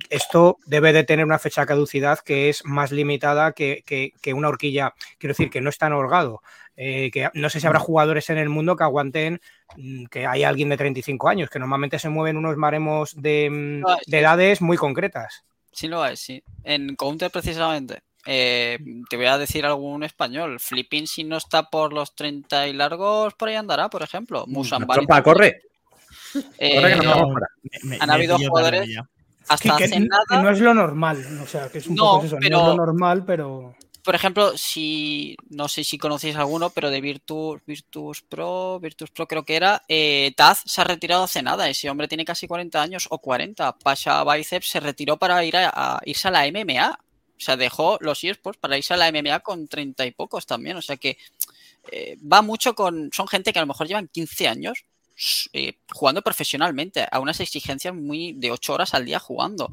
[0.09, 4.33] esto debe de tener una fecha de caducidad que es más limitada que, que- que
[4.33, 4.93] una horquilla.
[5.17, 6.41] Quiero decir, que no es tan holgado.
[6.75, 9.39] Eh, que no sé si habrá jugadores en el mundo que aguanten
[9.77, 13.83] mm, que hay alguien de 35 años, que normalmente se mueven unos maremos de, mm,
[14.07, 15.43] de edades muy concretas.
[15.71, 16.43] Sí lo es, sí.
[16.63, 18.01] En Counter precisamente.
[18.25, 20.59] eh, te voy a decir algún español.
[20.59, 24.45] Flipping si no está por los 30 y largos, por ahí andará, por ejemplo.
[24.95, 25.61] Trompa, corre.
[26.57, 27.31] Eh, Corre que no.
[27.31, 27.47] fuera.
[27.83, 28.87] Me- me- Han me habido jugadores-.
[29.47, 30.23] Hasta que, hace que nada.
[30.41, 32.77] no es lo normal, o sea, que es un No, poco eso, pero- no es
[32.77, 33.75] lo normal, pero...
[34.03, 39.27] Por ejemplo, si no sé si conocéis alguno, pero de Virtus, Virtus Pro, Virtus Pro
[39.27, 41.69] creo que era, eh, Taz se ha retirado hace nada.
[41.69, 43.77] Ese hombre tiene casi 40 años o 40.
[43.79, 46.99] Pasha Biceps se retiró para ir a, a irse a la MMA.
[46.99, 50.75] O sea, dejó los eSports para irse a la MMA con 30 y pocos también.
[50.75, 51.17] O sea que
[51.89, 53.09] eh, va mucho con.
[53.13, 54.83] Son gente que a lo mejor llevan 15 años
[55.53, 59.71] eh, jugando profesionalmente a unas exigencias muy de 8 horas al día jugando.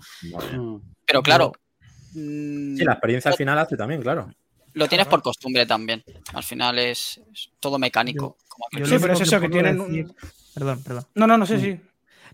[0.52, 0.76] Mm.
[1.06, 1.52] Pero claro.
[2.14, 4.32] mm, Sí, la experiencia al final hace también, claro.
[4.74, 6.04] lo tienes por costumbre también.
[6.34, 8.36] Al final es, es todo mecánico.
[8.48, 10.14] como aquel Yo Sí, pero es eso, que tienen un-
[10.54, 11.06] Perdón, perdón.
[11.14, 11.80] No, no, no sé si...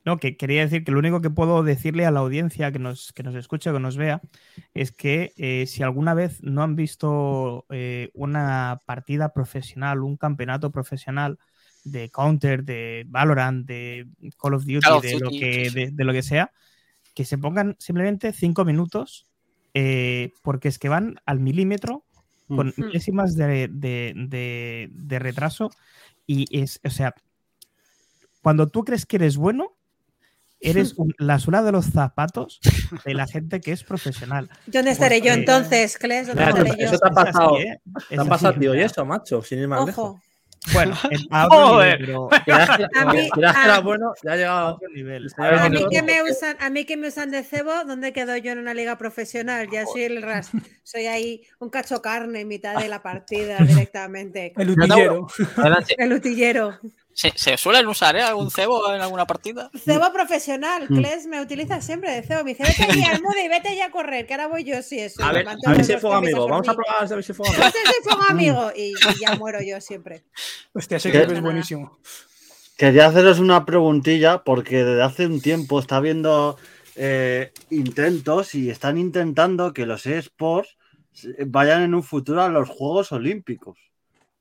[0.05, 3.12] No, que quería decir que lo único que puedo decirle a la audiencia que nos,
[3.12, 4.21] que nos escuche, que nos vea,
[4.73, 10.71] es que eh, si alguna vez no han visto eh, una partida profesional, un campeonato
[10.71, 11.38] profesional
[11.87, 16.05] de Counter, de Valorant, de Call of Duty, Call of de, lo que, de, de
[16.05, 16.51] lo que sea,
[17.14, 19.27] que se pongan simplemente cinco minutos,
[19.72, 22.05] eh, porque es que van al milímetro
[22.49, 22.85] con Mm.
[22.87, 25.70] milésimas de, de- de- de retraso.
[26.27, 27.14] Y es, o sea,
[28.42, 29.77] cuando tú crees que eres bueno,
[30.61, 32.61] eres un- la suela de los zapatos
[33.05, 34.49] de la gente que es profesional.
[34.66, 36.27] ¿Dónde estaré yo entonces, Cles?
[36.27, 36.99] ¿Dónde Mira, estaré eso yo?
[36.99, 37.59] te ha Es así, pasado.
[37.59, 37.81] ¿eh?
[38.09, 38.75] ¿Te han pasado, tío?
[38.75, 39.42] ¿Y eso, macho?
[39.42, 40.16] Sin ir más lejos.
[40.73, 42.01] Bueno, en- a otro Joder.
[42.01, 42.29] nivel, pero
[42.97, 44.75] A mí- a- bueno, ya ha a llegado.
[44.75, 45.29] otro nivel.
[45.38, 48.37] A A mí, que me usan, a mí que me usan de cebo, ¿dónde quedo
[48.37, 49.69] yo en una liga profesional?
[49.71, 50.51] Ya soy el ras,
[50.83, 54.53] soy ahí un cacho carne en mitad de la partida directamente.
[54.57, 55.27] El utillero.
[55.99, 56.79] El utillero.
[57.16, 58.22] ¿Se, se suelen usar ¿eh?
[58.22, 59.70] algún cebo en alguna partida?
[59.74, 60.96] Cebo profesional, Mm.
[60.98, 62.44] Cles me utiliza siempre de cebo.
[62.44, 64.83] Me dice, vete allí al mudo y vete ya a correr, que ahora voy yo,
[64.83, 65.24] sí, eso.
[65.24, 66.46] A ver, a ver si es fuego amigo.
[66.46, 67.72] Vamos a probar a ver si es fuego amigo.
[68.02, 68.72] Fuego amigo.
[68.76, 70.24] Y, y ya muero yo siempre.
[70.74, 71.98] Hostia, ese clip es buenísimo.
[72.76, 76.59] Quería haceros una preguntilla porque desde hace un tiempo está viendo
[76.96, 80.76] eh, intentos y están intentando que los eSports
[81.46, 83.79] vayan en un futuro a los Juegos Olímpicos.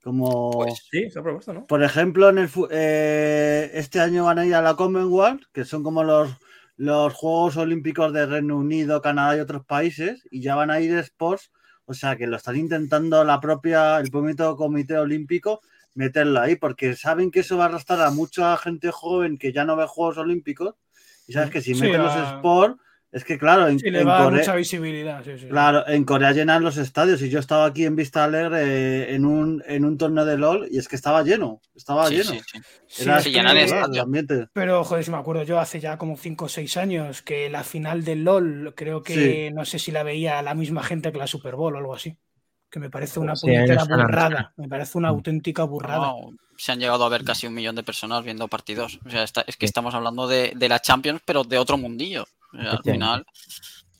[0.05, 1.65] Como, Pues, Sí, se ha propuesto, ¿no?
[1.65, 5.81] por ejemplo, en el, eh, este año van a ir a la Commonwealth, que son
[5.81, 6.29] como los,
[6.77, 10.93] los Juegos Olímpicos de Reino Unido, Canadá y otros países, y ya van a ir
[10.95, 11.49] eSports.
[11.85, 15.61] O sea que lo están intentando la propia, el propio Comité Olímpico
[15.95, 19.65] meterlo ahí, porque saben que eso va a arrastrar a mucha gente joven que ya
[19.65, 20.75] no ve Juegos Olímpicos.
[21.25, 22.79] Y sabes que si Sí, meten los la- sports,
[23.15, 25.23] es que claro, en, Sí, le va Corea, mucha visibilidad.
[25.23, 25.47] Sí, sí.
[25.47, 29.25] claro, en Corea llenan los estadios y yo estaba aquí en Vista Alegre eh, en
[29.25, 32.31] un, en un torneo de LOL y es que estaba lleno, estaba sí, lleno.
[32.31, 32.59] sí, sí.
[32.87, 34.47] Sí, Era se llenan de ambiente.
[34.51, 37.63] Pero, joder, si me acuerdo yo hace ya como 5 o 6 años que la
[37.63, 41.27] final del LOL, creo que no sé si la veía la misma gente que la
[41.27, 42.17] Super Bowl o algo así.
[42.69, 44.53] Que me parece una puñetera burrada.
[44.57, 46.07] Me parece una auténtica burrada.
[46.07, 48.99] No, se han llegado a ver casi un millón de personas viendo partidos.
[49.05, 52.25] O sea, está- es que estamos hablando de, de la Champions, pero de otro mundillo.
[52.59, 53.25] Al final,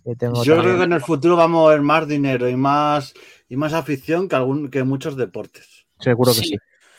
[0.06, 2.56] Yo tengo Yo otra- creo que en el futuro vamos a ver más dinero y
[2.56, 3.14] más,
[3.50, 5.88] y más afición que, algún, que muchos deportes.
[6.00, 6.56] Seguro que Sí.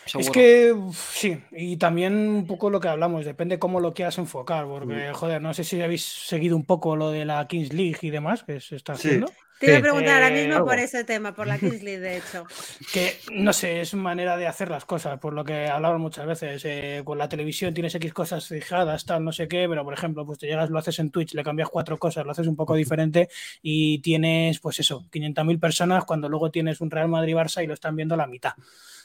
[0.07, 0.19] sí.
[0.19, 4.19] Es que uf, sí, y también un poco lo que hablamos, depende cómo lo quieras
[4.19, 7.99] enfocar, porque, joder, no sé si habéis seguido un poco lo de la Kings League
[8.03, 9.21] y demás que se está Sí.
[9.59, 10.67] Te iba a preguntar ahora mismo algo.
[10.67, 12.45] por ese tema, por la Kings League, de hecho.
[12.93, 16.63] que no sé, es manera de hacer las cosas, por lo que hablamos muchas veces.
[16.65, 20.27] eh, con la televisión tienes X cosas fijadas, tal, no sé qué, pero por ejemplo,
[20.27, 22.75] pues te llegas, lo haces en Twitch, le cambias cuatro cosas, lo haces un poco
[22.75, 23.29] diferente
[23.63, 27.97] y tienes, pues eso, 500.000 personas cuando luego tienes un Real Madrid-Barça y lo están
[27.97, 28.53] viendo la mitad.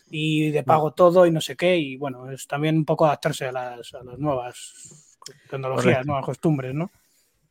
[0.09, 3.45] Y de pago todo y no sé qué, y bueno, es también un poco adaptarse
[3.45, 5.17] a las, a las nuevas
[5.49, 6.05] tecnologías, Correcto.
[6.07, 6.91] nuevas costumbres, ¿no?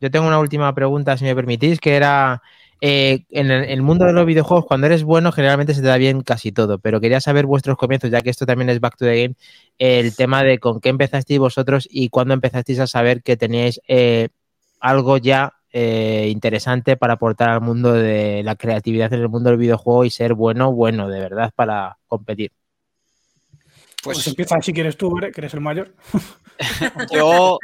[0.00, 2.42] Yo tengo una última pregunta, si me permitís, que era,
[2.80, 6.22] eh, en el, mundo de los videojuegos, cuando eres bueno, generalmente se te da bien
[6.22, 9.22] casi todo, pero quería saber vuestros comienzos, ya que esto también es Back to the
[9.22, 9.34] Game,
[9.78, 14.28] el tema de con qué empezasteis vosotros y cuándo empezasteis a saber que teníais eh,
[14.80, 19.58] algo ya eh, interesante para aportar al mundo de la creatividad en el mundo del
[19.58, 22.52] videojuego y ser bueno, bueno, de verdad, para competir.
[24.02, 25.94] Pues, Pues empieza si quieres tú, que eres el mayor.
[27.12, 27.58] yo.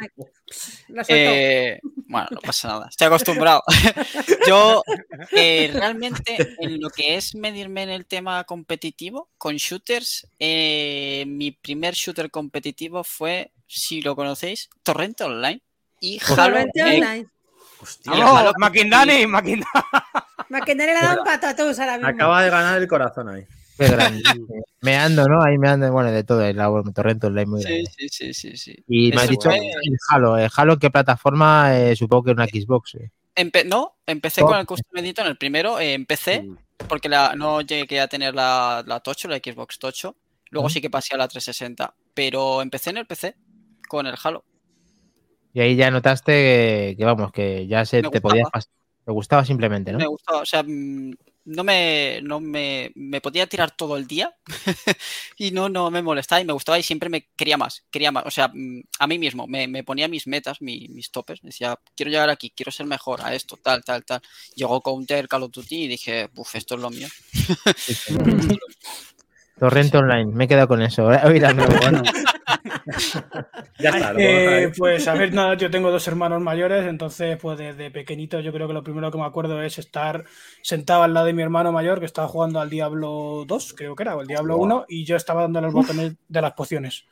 [1.07, 3.63] Eh, bueno, no pasa nada, estoy acostumbrado.
[4.47, 4.81] Yo
[5.31, 11.51] eh, realmente en lo que es medirme en el tema competitivo con shooters, eh, mi
[11.51, 15.61] primer shooter competitivo fue, si lo conocéis, Torrente Online
[15.99, 16.19] y.
[16.19, 17.27] Torrente Online.
[17.79, 18.11] Hostia.
[18.13, 19.27] Halo ¡Maquindani!
[19.27, 19.71] ¡Maquindani!
[20.49, 22.09] Maquinaria le da un pato a todos ahora mismo.
[22.09, 23.45] acaba de ganar el corazón ahí.
[23.77, 24.23] Qué grande.
[24.81, 25.41] meando, ¿no?
[25.43, 27.83] Ahí meando, bueno, de todo, el bueno, Torrento Online muy grande.
[27.97, 28.75] sí, sí, sí, sí.
[28.87, 30.37] Y me has dicho fue- el Halo.
[30.37, 31.77] ¿El Halo qué plataforma?
[31.79, 32.95] Eh, supongo que una Xbox.
[32.95, 33.11] eh.
[33.35, 34.47] Empe- no, empecé Oh.
[34.47, 36.47] con el Custom Editor en el primero, eh, empecé
[36.87, 40.15] porque la, no llegué a tener la, la Tocho, la Xbox Tocho.
[40.49, 43.35] Luego sí que pasé a la 360, pero empecé en el PC
[43.89, 44.43] con el Halo.
[45.53, 48.21] Y ahí ya notaste que, que, vamos, que ya se Me te gustaba.
[48.31, 48.69] podía pas-
[49.07, 49.99] Te gustaba simplemente, ¿no?
[49.99, 51.13] Me gustaba, o sea, mm,
[51.45, 54.35] no me, no me, me podía tirar todo el día
[55.37, 58.25] y no, no me molestaba y me gustaba y siempre me quería más, quería más,
[58.25, 61.79] o sea, mm, a mí mismo me, me ponía mis metas, mi- mis topes, decía,
[61.95, 64.19] quiero llegar aquí, quiero ser mejor a esto, tal, tal, tal.
[64.55, 67.07] Llegó Counter, Call of Duty y dije, uff, esto es lo mío.
[69.57, 71.09] Torrente Online, me he quedado con eso.
[71.09, 71.23] La.
[71.79, 72.03] Bueno,
[73.79, 74.13] Ya está.
[74.13, 78.39] lo Eh, pues a ver, nada, yo tengo dos hermanos mayores, entonces pues desde pequeñito
[78.39, 80.25] yo creo que lo primero que me acuerdo es estar
[80.61, 84.03] sentado al lado de mi hermano mayor que estaba jugando al Diablo 2, creo que
[84.03, 87.05] era, o el Diablo 1, y yo estaba dando los botones de las pociones.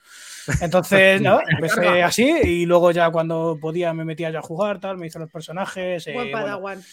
[0.62, 4.98] Entonces, nada, empecé así y luego ya cuando podía me metía ya a jugar, tal,
[4.98, 6.08] me hice los personajes.
[6.08, 6.84] eh, Buen bueno, Padawan.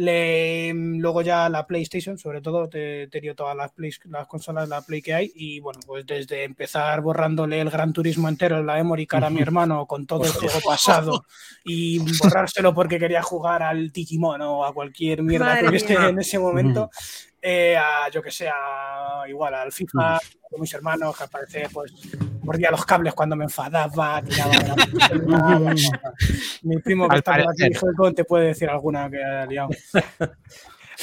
[0.00, 4.68] Le, luego ya la PlayStation, sobre todo, te, he tenido todas las, Play- las consolas,
[4.68, 8.74] la Play que hay, y bueno, pues desde empezar borrándole el Gran Turismo entero, la
[8.76, 11.24] Memory sacar a mi hermano con todo el juego pasado
[11.64, 16.08] y borrárselo porque quería jugar al Digimon o a cualquier mierda Madre que hubiese mía.
[16.10, 16.90] en ese momento,
[17.42, 20.18] eh, a yo que sé, a- igual al FIFA
[20.50, 21.92] con mis hermanos, que aparece, pues
[22.42, 25.74] mordía los cables cuando me enfadaba, tiraba de la pistola.
[26.62, 28.14] Mi primo que Al está por aquí, parecer.
[28.14, 29.68] Te puede decir alguna que ha liado.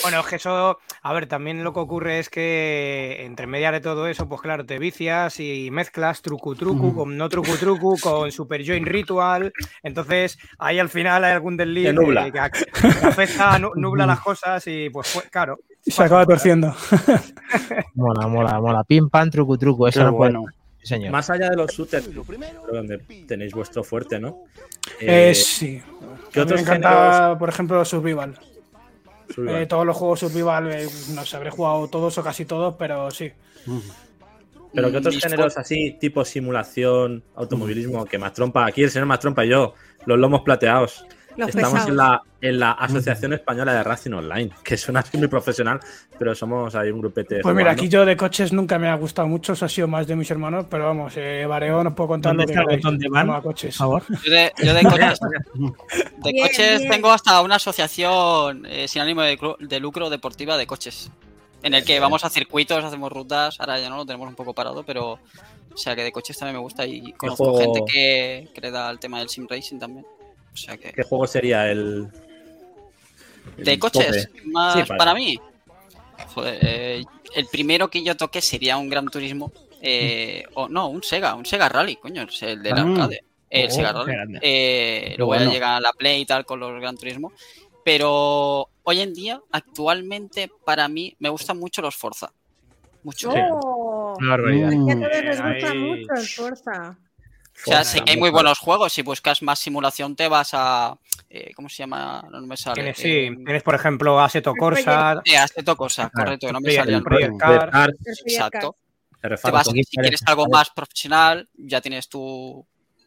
[0.01, 3.79] Bueno, es que eso, a ver, también lo que ocurre es que entre media de
[3.79, 8.31] todo eso, pues claro, te vicias y mezclas trucu trucu con no trucu trucu, con
[8.31, 9.53] Super Join Ritual.
[9.83, 12.25] Entonces, ahí al final hay algún desliz nubla.
[12.25, 15.59] que, que- que afecta, nu- nubla las cosas y pues, pues, claro.
[15.85, 16.75] Y se acaba torciendo.
[17.95, 18.83] Mola, mola, mola.
[18.83, 19.87] Pim, pam, trucu, truco.
[19.87, 20.45] Eso Qué no bueno.
[20.83, 21.11] Señor.
[21.11, 22.09] Más allá de los shooters,
[22.71, 24.43] donde tenéis vuestro fuerte, ¿no?
[24.99, 25.81] Eh, Eh, sí.
[26.31, 28.37] ¿Qué otros me encanta, por ejemplo, Survival.
[29.37, 33.09] Eh, todos los juegos Survival, eh, no sé, habré jugado todos o casi todos, pero
[33.11, 33.31] sí.
[34.73, 39.19] Pero que otros géneros así, tipo simulación, automovilismo, que más trompa, aquí el señor más
[39.19, 39.73] trompa y yo,
[40.05, 41.05] los lomos plateados.
[41.37, 41.89] Los Estamos pesados.
[41.89, 45.79] en la, en la Asociación Española de Racing Online, que suena así muy profesional,
[46.17, 47.41] pero somos ahí un grupete.
[47.41, 50.07] Pues mira, aquí yo de coches nunca me ha gustado mucho, eso ha sido más
[50.07, 52.97] de mis hermanos, pero vamos, eh, Vareo nos puedo contar ¿Dónde lo que está el
[52.99, 53.27] de van?
[53.27, 53.75] Por coches.
[53.75, 54.03] favor.
[54.23, 55.19] Yo de, yo de coches,
[55.53, 56.91] de Bien, coches bien.
[56.91, 61.11] tengo hasta una asociación eh, sin ánimo de, de lucro deportiva de coches.
[61.63, 63.59] En el que vamos a circuitos, hacemos rutas.
[63.59, 65.13] Ahora ya no lo tenemos un poco parado, pero.
[65.73, 68.71] O sea que de coches también me gusta y conozco juego- gente que, que le
[68.71, 70.05] da el tema del sim racing también.
[70.55, 70.91] O sea que.
[70.93, 72.07] ¿Qué juego sería el.
[73.57, 74.41] el De coches, tope?
[74.47, 74.97] más Sí, para...
[74.97, 75.37] para- mí.
[76.33, 77.03] Joder, eh,
[77.35, 79.51] el primero que yo toqué sería un Gran Turismo.
[79.87, 82.81] eh, o no, un Sega, un Sega Rally, coño, es el del Ah.
[82.81, 83.19] arcade.
[83.51, 84.39] El Oh, Sega Rally.
[84.41, 85.51] Eh, luego ya bueno.
[85.51, 87.31] llega la Play y tal con los Gran Turismo.
[87.83, 92.31] Pero hoy en día, actualmente, para mí, me gustan mucho los Forza.
[93.03, 93.29] Mucho.
[93.31, 94.17] ¡Oh!
[94.19, 94.69] Barbaridad.
[94.69, 95.01] Que a Mm.
[95.01, 95.77] todos les gusta Ahí.
[95.77, 96.97] mucho el Forza.
[97.57, 98.93] O sea, sé que hay muy buenos juegos.
[98.93, 100.97] Si buscas más simulación, te vas a.
[101.29, 102.27] eh, ¿Cómo se llama?
[102.29, 102.75] No me sale.
[102.75, 106.71] Tienes, sí, Eh, tienes por ejemplo Assetto Corsa, eh, Assetto Corsa, correcto, que no me
[106.73, 107.03] salía el
[108.25, 108.77] Exacto.
[109.21, 112.63] Te vas, si quieres algo más profesional, ya tienes tu,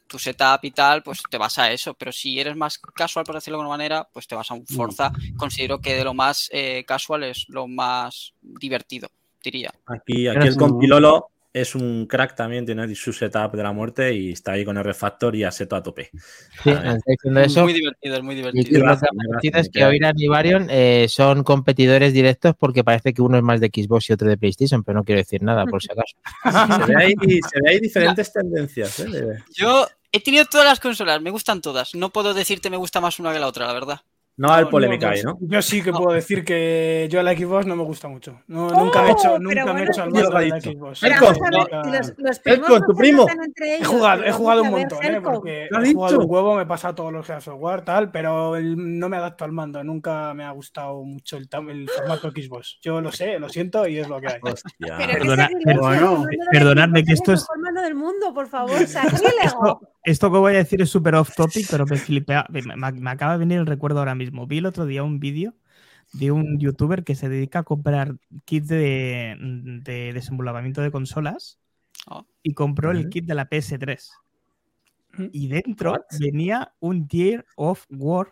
[0.09, 1.95] tu setup y tal, pues te vas a eso.
[1.95, 4.67] Pero si eres más casual, por decirlo de alguna manera, pues te vas a un
[4.67, 5.13] Forza.
[5.37, 9.09] Considero que de lo más eh, casual es lo más divertido,
[9.45, 9.71] diría.
[9.87, 10.59] Aquí, aquí el sí.
[10.59, 14.77] compilolo es un crack también, tiene su setup de la muerte y está ahí con
[14.77, 16.11] el refactor y aseto a tope.
[16.63, 16.71] Sí,
[17.37, 17.63] eso.
[17.65, 18.65] Muy divertido, es muy divertido.
[18.65, 19.85] que lo es que.
[19.85, 24.11] Oiran y Varion eh, son competidores directos porque parece que uno es más de Xbox
[24.11, 26.17] y otro de PlayStation, pero no quiero decir nada, por si acaso.
[26.87, 29.01] Se ve ahí, se ve ahí diferentes tendencias.
[29.01, 29.43] ¿eh?
[29.55, 31.95] Yo he tenido todas las consolas, me gustan todas.
[31.95, 34.01] No puedo decirte me gusta más una que la otra, la verdad.
[34.39, 35.37] No va a haber No, polémica no, ahí, ¿no?
[35.41, 38.41] Yo sí que puedo decir que yo a la Xbox no me gusta mucho.
[38.47, 38.85] No, ¡Oh!
[38.85, 40.61] nunca me he hecho, nunca me he hecho al ¿quién lo mando ha de la?
[40.61, 40.99] Xbox.
[41.01, 42.15] Si los,
[42.47, 43.25] los no tu primo.
[43.27, 45.21] matan entre He ellos, jugado, he jugado un montón, ¿eh?
[45.21, 46.25] Porque ¿Lo ha he jugado dicho?
[46.27, 49.17] un huevo, me he pasado todos los Gears of War, tal, pero el- no me
[49.17, 49.83] adapto al mando.
[49.83, 52.79] Nunca me ha gustado mucho el, el formato Xbox.
[52.81, 54.39] Yo lo sé, lo siento y es lo que hay.
[54.41, 54.99] Hostia.
[54.99, 59.81] Perdona- el perdonadme que es esto el es- mejor mando del mundo, por favor, sacrílego.
[60.09, 62.47] Esto, que voy a decir es súper off topic, pero me flipea.
[62.49, 64.47] Me, me- me acaba de venir el recuerdo ahora mismo.
[64.47, 65.55] Vi el otro día un vídeo
[66.13, 68.17] de un youtuber que se dedica a comprar
[68.47, 69.37] kits de,
[69.85, 71.59] de de consolas
[72.11, 72.25] Oh.
[72.43, 74.11] y compró el kit de la PS3.
[75.13, 75.29] Ujú.
[75.33, 76.01] Y dentro What?
[76.19, 78.29] venía un Gear of War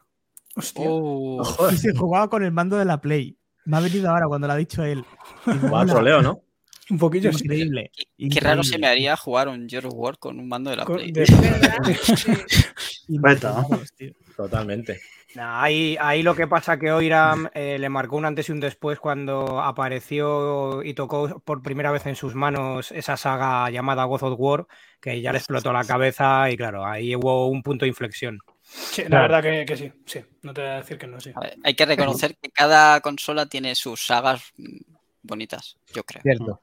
[0.54, 0.86] Hostia.
[0.88, 3.36] Oh, y se jugaba con el mando de la Play.
[3.66, 5.04] Me ha venido ahora cuando lo ha dicho él.
[5.44, 6.40] Digo, Va a "Hola, troleo, ¿no?
[6.88, 7.44] Un poquillo sí.
[7.44, 7.90] increíble.
[8.16, 8.86] qué raro se me increíble".
[8.88, 11.12] haría jugar un Gears of War con un mando de la Con- Play.
[11.12, 11.24] de-.
[14.36, 15.00] Totalmente.
[15.34, 18.60] Nah, ahí, ahí lo que pasa que Oiram eh, le marcó un antes y un
[18.60, 24.22] después cuando apareció y tocó por primera vez en sus manos esa saga llamada God
[24.22, 24.66] of War,
[25.00, 28.38] que ya le explotó la cabeza y claro, ahí hubo un punto de inflexión.
[28.62, 29.22] Sí, la Claro.
[29.34, 30.20] verdad que, que sí, sí.
[30.42, 31.32] No te voy a decir que no, sí.
[31.38, 34.76] Ver, hay que reconocer que cada consola tiene sus sagas mm,
[35.22, 36.22] bonitas, yo creo.
[36.22, 36.62] Cierto.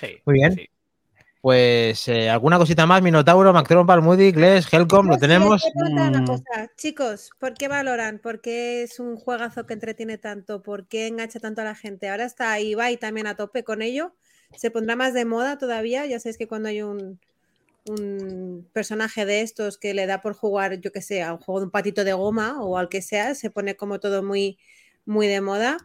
[0.00, 0.52] Sí, Muy bien.
[0.54, 0.66] sí.
[1.40, 5.62] Pues eh, alguna cosita más, Minotauro, Mactron, Palmudi, Gles, Helcom, lo sí, tenemos.
[5.74, 6.26] una Mm.
[6.26, 6.70] cosa.
[6.76, 8.18] Chicos, ¿por qué valoran?
[8.18, 10.62] ¿Por qué es un juegazo que entretiene tanto?
[10.62, 12.10] ¿Por qué engancha tanto a la gente?
[12.10, 14.14] Ahora está Ibai también a tope con ello.
[14.54, 16.04] ¿Se pondrá más de moda todavía?
[16.04, 17.18] Ya sabéis que cuando hay un,
[17.86, 21.60] un personaje de estos que le da por jugar, yo que sé, a un juego
[21.60, 24.58] de un patito de goma o al que sea, se pone como todo muy,
[25.06, 25.78] muy de moda.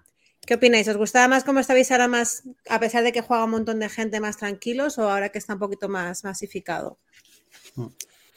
[0.45, 0.87] ¿Qué opináis?
[0.87, 3.89] ¿Os gustaba más cómo estabais ahora más, a pesar de que juega un montón de
[3.89, 6.99] gente más tranquilos o ahora que está un poquito más masificado?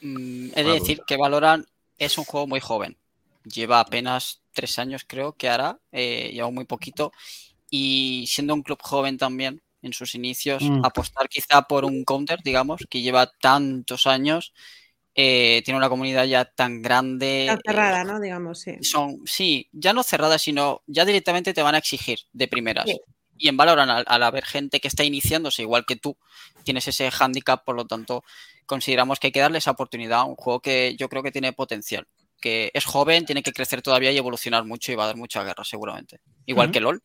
[0.01, 1.65] Mm, he de decir que Valorant
[1.97, 2.97] es un juego muy joven.
[3.43, 5.79] Lleva apenas tres años, creo que hará.
[5.91, 7.11] eh, lleva muy poquito.
[7.69, 10.83] Y siendo un club joven también, en sus inicios, Mm.
[10.83, 14.53] apostar quizá por un counter, digamos, que lleva tantos años,
[15.21, 17.47] eh, tiene una comunidad ya tan grande.
[17.47, 18.21] Eh, cerrada, ¿no?
[18.21, 18.77] Digamos, sí.
[18.81, 22.85] son, sí, ya no cerradas, sino ya directamente te van a exigir de primeras.
[22.85, 23.01] Sí.
[23.37, 26.17] Y en Valorant, al, al haber gente que está iniciándose igual que tú,
[26.63, 28.23] tienes ese handicap, por lo tanto,
[28.65, 31.51] consideramos que hay que darle esa oportunidad a un juego que yo creo que tiene
[31.51, 32.07] potencial.
[32.39, 35.43] Que es joven, tiene que crecer todavía y evolucionar mucho y va a dar mucha
[35.43, 36.21] guerra, seguramente.
[36.45, 37.03] Igual que LOL.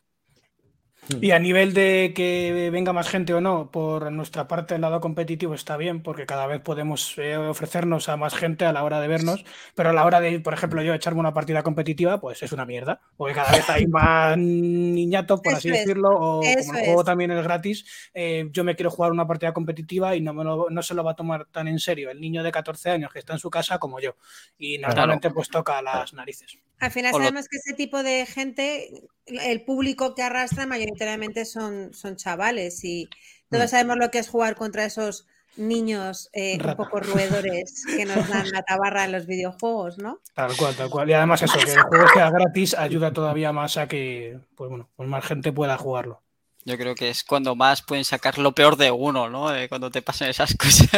[1.20, 5.00] Y a nivel de que venga más gente o no, por nuestra parte el lado
[5.00, 9.00] competitivo está bien, porque cada vez podemos eh, ofrecernos a más gente a la hora
[9.00, 9.44] de vernos,
[9.74, 12.64] pero a la hora de, por ejemplo, yo echarme una partida competitiva, pues es una
[12.64, 16.78] mierda, porque cada vez hay más niñatos, por Eso así es, decirlo, o eso como
[16.78, 17.06] el juego es.
[17.06, 20.68] también es gratis, eh, yo me quiero jugar una partida competitiva y no, me lo-
[20.70, 23.18] no se lo va a tomar tan en serio el niño de 14 años que
[23.18, 24.16] está en su casa como yo,
[24.58, 26.56] y normalmente pues toca las narices.
[26.80, 28.90] Al final sabemos que ese tipo de gente,
[29.26, 33.08] el público que arrastra mayoritariamente son, son chavales y
[33.50, 33.68] todos Mm.
[33.68, 38.50] sabemos lo que es jugar contra esos niños eh, un poco roedores que nos dan
[38.50, 40.18] la tabarra en los videojuegos, ¿no?
[40.34, 41.08] Tal cual, tal cual.
[41.08, 44.90] Y además eso, que el juego sea gratis ayuda todavía más a que, pues bueno,
[44.96, 46.23] pues más gente pueda jugarlo.
[46.66, 49.54] Yo creo que es cuando más pueden sacar lo peor de uno, ¿no?
[49.54, 50.88] Eh, cuando te pasan esas cosas.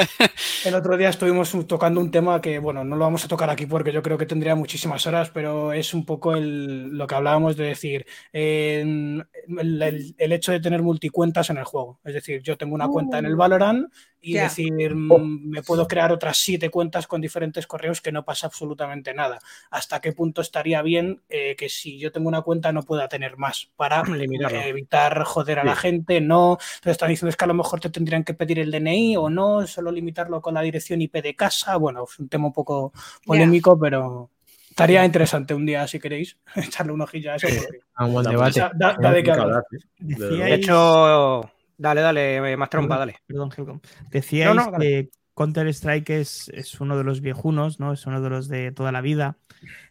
[0.63, 3.67] El otro día estuvimos tocando un tema que, bueno, no lo vamos a tocar aquí
[3.67, 7.57] porque yo creo que tendría muchísimas horas, pero es un poco el- lo que hablábamos
[7.57, 11.99] de decir, eh, el, el- el hecho de tener multicuentas en el juego.
[12.05, 13.93] Es decir, yo tengo una cuenta en el Valorant
[14.27, 18.47] y decir, mm, me puedo crear otras siete cuentas con diferentes correos que no pasa
[18.49, 19.39] absolutamente nada.
[19.71, 23.37] ¿Hasta qué punto estaría bien eh, que si yo tengo una cuenta no pueda tener
[23.37, 26.21] más para eh, evitar joder a la gente?
[26.21, 26.59] No.
[26.61, 29.31] Entonces están diciendo es que a lo mejor te tendrían que pedir el DNI o
[29.31, 31.77] no, solo limitarlo con la dirección IP de casa.
[31.77, 32.93] Bueno, es un tema un poco
[33.25, 34.31] polémico, pero
[34.69, 37.47] estaría interesante un día, si queréis, echarle un ojillo a eso.
[37.49, 38.61] porque A un buen debate.
[38.61, 39.57] da- da- da de qué Mucho hablar.
[39.57, 39.79] hablar, sí.
[39.99, 40.55] De De Decíais- verdad.
[40.57, 43.17] hecho, dale, dale, eh, más trompa, dale.
[43.27, 43.81] Perdón, Helcom.
[44.11, 47.93] Decíais No, no, que Counter-Strike es, es uno de los viejunos, ¿no?
[47.93, 49.39] Es uno de los de toda la vida.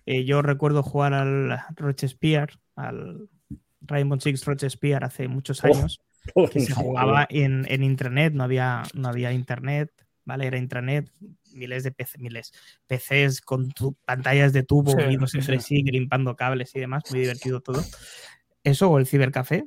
[0.05, 3.29] Eh, yo recuerdo jugar al Rochespierre, al
[3.81, 6.01] Rainbow Six Rochespierre hace muchos Oh, años,
[6.49, 9.91] que se jugaba en, en internet, no había, no había internet,
[10.25, 10.47] ¿vale?
[10.47, 11.11] Era intranet,
[11.53, 12.53] miles de PC, miles,
[12.87, 15.65] PCs con tu- pantallas de tubo Sí, unidos sí, entre sí.
[15.77, 17.81] sí, grimpando cables y demás, muy divertido todo.
[18.63, 19.65] Eso o el cibercafé,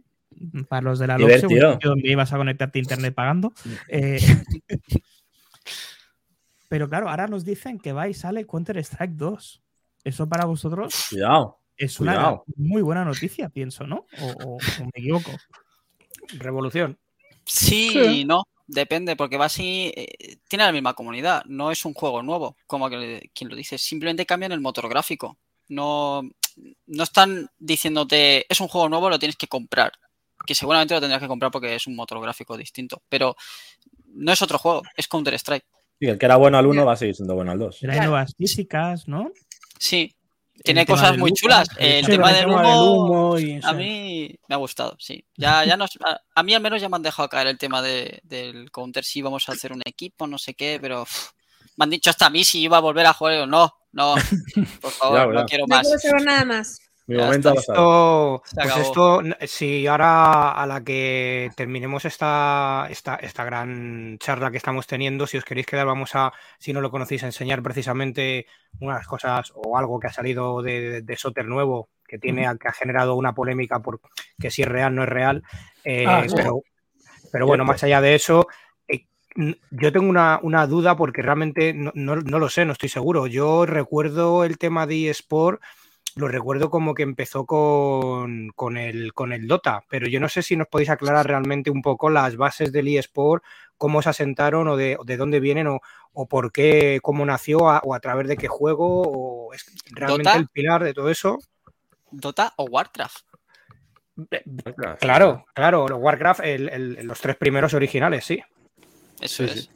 [0.68, 3.53] para los de la sitio donde ibas a conectarte a internet pagando.
[3.89, 4.18] Eh,
[6.68, 9.62] pero claro, ahora nos dicen que va y sale Counter-Strike 2.
[10.05, 11.59] Eso para vosotros Cuidado.
[11.76, 12.45] es una Cuidado.
[12.57, 14.07] muy buena noticia, pienso, ¿no?
[14.20, 15.30] O, o- o me equivoco.
[16.39, 16.99] Revolución.
[17.45, 17.99] Sí, Sí.
[18.20, 22.22] y no, depende, porque va así, eh, tiene la misma comunidad, no es un juego
[22.22, 25.39] nuevo, como que- quien lo dice, simplemente cambian el motor gráfico.
[25.68, 26.22] No,
[26.86, 29.93] no están diciéndote, es un juego nuevo, lo tienes que comprar,
[30.49, 33.36] que seguramente lo tendrás que comprar porque es un motor gráfico distinto, pero
[34.14, 35.66] no es otro juego, es Counter-Strike.
[36.01, 37.78] Sí, el que era bueno al 1 va a seguir siendo bueno al 2.
[37.82, 39.30] Pero hay nuevas físicas, ¿no?
[39.78, 40.14] Sí,
[40.64, 41.68] tiene cosas muy humo, chulas.
[41.76, 43.74] el El Sí, tema del del humo, humo y, a sí.
[43.76, 45.22] mí me ha gustado, sí.
[45.36, 47.82] Ya, ya nos, a, a mí al menos ya me han dejado caer el tema
[47.82, 51.30] de- del counter, si vamos a hacer un equipo, no sé qué, pero uf,
[51.76, 53.34] me han dicho hasta a mí si iba a volver a jugar.
[53.34, 54.14] y yo, no, no,
[54.80, 55.86] por favor, Ya, no quiero No más.
[55.86, 56.80] quiero saber nada más.
[57.09, 57.72] Mi Ya momento ha está.
[57.74, 58.42] pasado.
[58.44, 64.59] Esto, pues esto, si ahora a la que terminemos esta, esta, esta gran charla que
[64.59, 68.46] estamos teniendo, si os queréis quedar, vamos a, si no lo conocéis, a enseñar precisamente
[68.80, 72.68] unas cosas o algo que ha salido de, de, de Soter nuevo, que tiene, que
[72.68, 74.00] ha generado una polémica por
[74.38, 75.42] que si es real, no es real.
[75.84, 76.34] Eh, Ah, sí.
[76.36, 76.62] pero,
[77.32, 78.46] pero bueno, más allá de eso,
[78.86, 79.06] eh,
[79.70, 83.26] yo tengo una, una duda porque realmente no, no- no lo sé, no estoy seguro.
[83.26, 85.61] Yo recuerdo el tema de eSport,
[86.18, 90.42] lo recuerdo como que empezó con, con el, con el Dota, pero yo no sé
[90.42, 93.44] si nos podéis aclarar realmente un poco las bases del eSport,
[93.76, 95.80] cómo se asentaron o de, de dónde vienen o,
[96.12, 100.30] o por qué, cómo nació a- o a través de qué juego o es realmente
[100.30, 100.38] ¿Dota?
[100.38, 101.38] el pilar de todo eso.
[102.10, 103.24] ¿Dota o Warcraft?
[104.98, 108.40] Claro, claro, los Warcraft, el- el- los tres primeros originales, sí.
[109.20, 109.60] Eso Sí, es.
[109.64, 109.70] sí.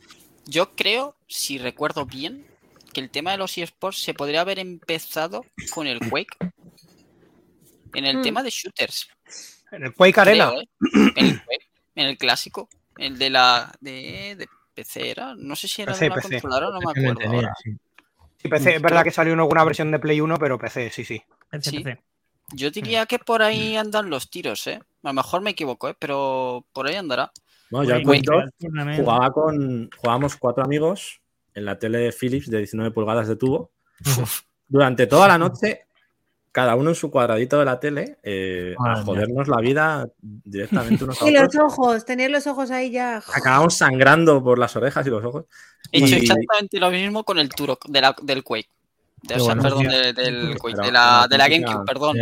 [0.47, 2.45] Yo creo, si recuerdo bien,
[2.93, 6.37] que el tema de los eSports se podría haber empezado con el Quake.
[7.95, 8.23] En el Mm.
[8.23, 9.09] tema de shooters.
[9.71, 10.49] En el Quake Arena.
[10.51, 11.13] creo, ¿eh?
[11.17, 12.69] En el, Quake, en el clásico.
[12.97, 15.35] El de la de, de PC era.
[15.37, 16.29] No sé si era PC, de una PC.
[16.41, 17.19] consoladora, no me que no acuerdo.
[17.31, 17.55] tenía, ahora.
[17.63, 17.71] sí.
[18.39, 21.05] Sí, PC, es verdad que salió en alguna versión de Play 1, pero PC, sí,
[21.05, 21.23] sí.
[21.51, 21.79] PC, Sí.
[21.81, 22.03] PC.
[22.55, 24.81] Yo diría que por ahí andan los tiros, ¿eh?
[25.05, 25.97] A lo mejor me equivoco, ¿eh?
[25.99, 27.31] Pero por ahí andará.
[27.71, 29.01] No, yo al Quake, Quake 2 el tournament.
[29.01, 29.91] jugaba con.
[29.97, 31.21] Jugábamos cuatro amigos
[31.55, 33.71] en la tele Philips de 19 pulgadas de tubo.
[34.69, 35.83] Durante toda la noche,
[36.51, 41.21] cada uno en su cuadradito de la tele, eh, a jodernos la vida directamente unos
[41.23, 41.73] a Y los otros.
[41.73, 43.23] ojos, tener los ojos ahí ya.
[43.35, 45.45] Acabamos sangrando por las orejas y los ojos.
[45.93, 48.69] He hecho Y- exactamente lo mismo con el Turok de la- del Quake.
[49.23, 49.63] De, o sea, bueno.
[49.63, 52.17] perdón, de- del Quake, de la, de la GameCube, perdón.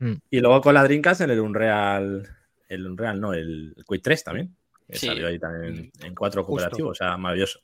[0.00, 0.12] Mm.
[0.30, 2.28] Y luego con la Dreamcast en el Unreal,
[2.68, 4.54] el Unreal, no, el Quake 3 también.
[4.86, 5.06] Que Sí.
[5.06, 6.52] salió ahí también en cuatro Justo.
[6.62, 7.60] cooperativos, o sea, maravilloso.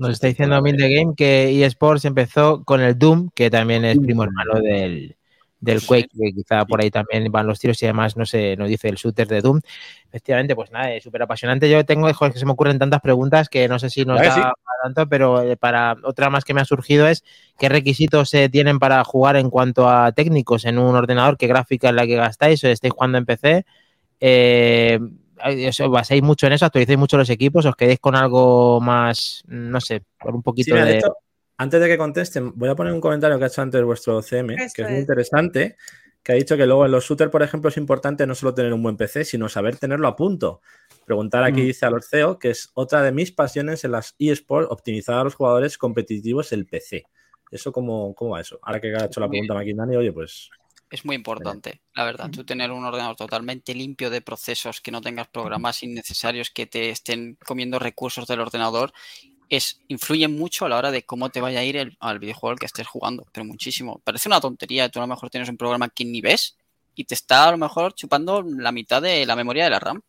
[0.00, 3.98] Nos está diciendo Mil de Game que eSports empezó con el Doom, que también es
[3.98, 5.14] primo hermano del,
[5.60, 5.84] del.
[5.84, 8.88] Quake, que quizá por ahí también van los tiros y además no sé, nos dice
[8.88, 9.60] el shooter de Doom.
[10.08, 11.68] Efectivamente, pues nada, es súper apasionante.
[11.68, 14.22] Yo tengo, joder, que se me ocurren tantas preguntas que no sé si nos da
[14.22, 14.48] ¿Verdad que sí?
[14.64, 17.22] para tanto, pero eh, para otra más que me ha surgido es
[17.58, 21.90] qué requisitos se tienen para jugar en cuanto a técnicos en un ordenador, qué gráfica
[21.90, 23.66] es la que gastáis, o estáis jugando en PC.
[24.18, 24.98] Eh,
[25.44, 26.66] ¿Os basáis mucho en eso?
[26.66, 27.64] ¿Actualizáis mucho los equipos?
[27.66, 31.16] ¿Os quedáis con algo más, no sé, por un Sí, poquito mira, de hecho,
[31.58, 34.54] antes de que contesten, voy a poner un comentario que ha hecho antes vuestro CM,
[34.54, 35.02] Eso que es muy es.
[35.02, 35.76] interesante,
[36.22, 38.72] que ha dicho que luego en los shooters, por ejemplo, es importante no solo tener
[38.72, 40.60] un buen PC, sino saber tenerlo a punto.
[41.06, 41.66] Preguntar aquí Mm.
[41.66, 45.24] dice a los CEO que es otra de mis pasiones en las eSports, optimizar a
[45.24, 47.04] los jugadores competitivos el PC.
[47.50, 48.58] ¿Eso cómo, cómo va eso?
[48.62, 50.50] Ahora que ha hecho la pregunta Maquinani, oye, pues
[50.90, 52.30] Es muy importante, la verdad.
[52.30, 56.90] Tú tener un ordenador totalmente limpio de procesos, que no tengas programas innecesarios que te
[56.90, 58.92] estén comiendo recursos del ordenador,
[59.48, 62.52] es, influye mucho a la hora de cómo te vaya a ir el, al videojuego
[62.52, 64.00] al que estés jugando, pero muchísimo.
[64.04, 66.56] Parece una tontería, tú a lo mejor tienes un programa que ni ves
[66.94, 70.02] y te está a lo mejor chupando la mitad de la memoria de la RAM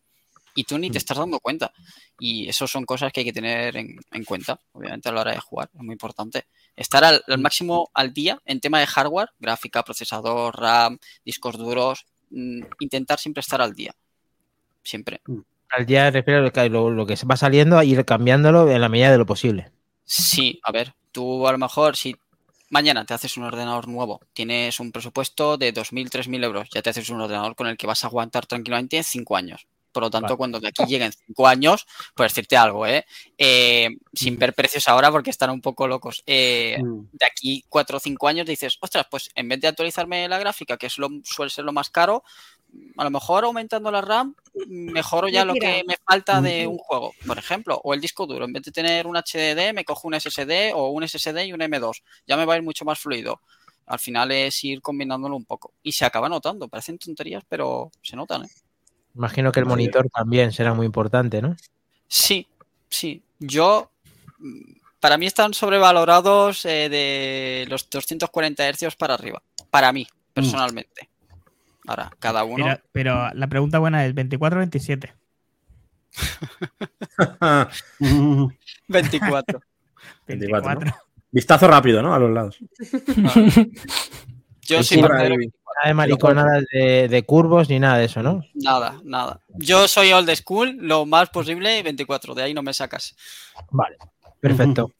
[0.54, 1.72] y tú ni te estás dando cuenta.
[2.18, 5.32] Y eso son cosas que hay que tener en, en cuenta, obviamente, a la hora
[5.32, 6.44] de jugar, es muy importante.
[6.76, 12.06] Estar al, al máximo al día en tema de hardware, gráfica, procesador, RAM, discos duros,
[12.30, 13.94] mm, intentar siempre estar al día.
[14.82, 15.20] Siempre.
[15.70, 18.88] Al día refiero a lo, lo que se va saliendo a ir cambiándolo en la
[18.88, 19.72] medida de lo posible.
[20.04, 22.16] Sí, a ver, tú a lo mejor si
[22.72, 26.90] mañana te haces un ordenador nuevo, tienes un presupuesto de 2.000, 3.000 euros, ya te
[26.90, 29.66] haces un ordenador con el que vas a aguantar tranquilamente 5 años.
[29.92, 30.36] Por lo tanto, Vale.
[30.38, 33.04] cuando de aquí lleguen 5 años, pues decirte algo, ¿eh?
[33.38, 36.22] Eh, Sin ver precios ahora porque están un poco locos.
[36.26, 37.08] Eh, Mm.
[37.12, 40.76] de aquí 4 o 5 años dices, ostras, pues en vez de actualizarme la gráfica,
[40.76, 42.24] que es lo, suele ser lo más caro,
[42.96, 44.34] a lo mejor aumentando la RAM,
[44.66, 48.46] mejoro ya lo que me falta de un juego, por ejemplo, o el disco duro.
[48.46, 51.60] En vez de tener un HDD, me cojo un SSD o un SSD y un
[51.60, 52.02] M2.
[52.26, 53.40] Ya me va a ir mucho más fluido.
[53.84, 55.74] Al final es ir combinándolo un poco.
[55.82, 56.68] Y se acaba notando.
[56.68, 58.48] Parecen tonterías, pero se notan, ¿eh?
[59.14, 61.56] Imagino que el monitor también será muy importante, ¿no?
[62.08, 62.46] Sí,
[62.88, 63.22] sí.
[63.38, 63.90] Yo,
[64.38, 69.42] mm, para mí están sobrevalorados eh, de los 240 Hz para arriba.
[69.70, 71.08] Para mí, personalmente.
[71.86, 72.64] Ahora, cada uno.
[72.64, 75.14] Pero, pero la pregunta buena es 24 o 27.
[78.88, 79.60] 24.
[80.26, 80.96] 24, ¿no?
[81.30, 82.14] Vistazo rápido, ¿no?
[82.14, 82.58] A los lados.
[84.62, 85.52] Yo Sí, soy.
[85.76, 88.42] Nada de mariconadas de, de curvos ni nada de eso, ¿no?
[88.54, 89.40] Nada, nada.
[89.48, 93.14] Yo soy old school, lo más posible 24, de ahí no me sacas.
[93.70, 93.96] Vale,
[94.40, 94.90] perfecto.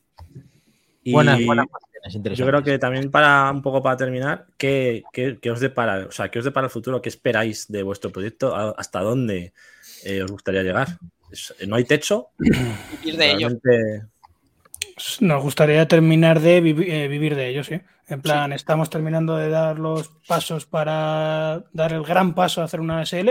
[1.05, 5.39] Y Buenas, buenas cuestiones, yo creo que también para un poco para terminar, ¿qué, qué-
[5.43, 6.07] qué os depara?
[6.07, 7.03] O sea, ¿qué os depara el futuro?
[7.03, 8.55] ¿Qué esperáis de vuestro proyecto?
[8.55, 9.53] ¿A- ¿Hasta dónde
[10.05, 10.99] eh, os gustaría llegar?
[11.31, 12.29] Es- ¿No hay techo?
[12.39, 13.49] Vivir de ello.
[13.49, 14.07] Realmente-
[15.20, 17.81] Nos gustaría terminar de vivi- eh, vivir de ello, sí.
[18.13, 22.79] En plan, estamos terminando de dar los pasos para dar el gran paso a hacer
[22.81, 23.31] una SL,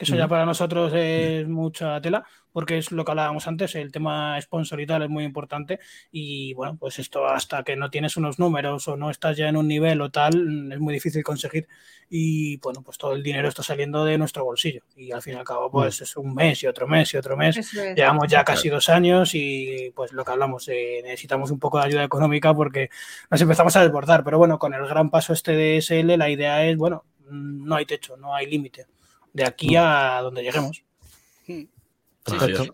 [0.00, 3.92] que eso ya para nosotros es mucha tela, porque es lo que hablábamos antes, el
[3.92, 5.78] tema sponsor y tal es muy importante.
[6.10, 9.58] Y bueno, pues esto hasta que no tienes unos números o no estás ya en
[9.58, 11.68] un nivel o tal, mm, es muy difícil conseguir.
[12.08, 14.84] Y bueno, pues todo el dinero está saliendo de nuestro bolsillo.
[14.96, 17.36] Y al fin y al cabo, pues es un mes y otro mes y otro
[17.36, 17.58] mes.
[17.58, 17.70] Es.
[17.94, 21.84] Llevamos ya casi dos años y pues lo que hablamos, eh, necesitamos un poco de
[21.84, 22.88] ayuda económica porque
[23.30, 24.24] nos empezamos a desbordar.
[24.24, 27.76] Pero bueno, con el gran paso este de SL, la idea es, bueno, mm, no
[27.76, 28.86] hay techo, no hay límite.
[29.32, 30.82] De aquí a donde lleguemos.
[31.46, 31.68] Sí,
[32.26, 32.70] sí.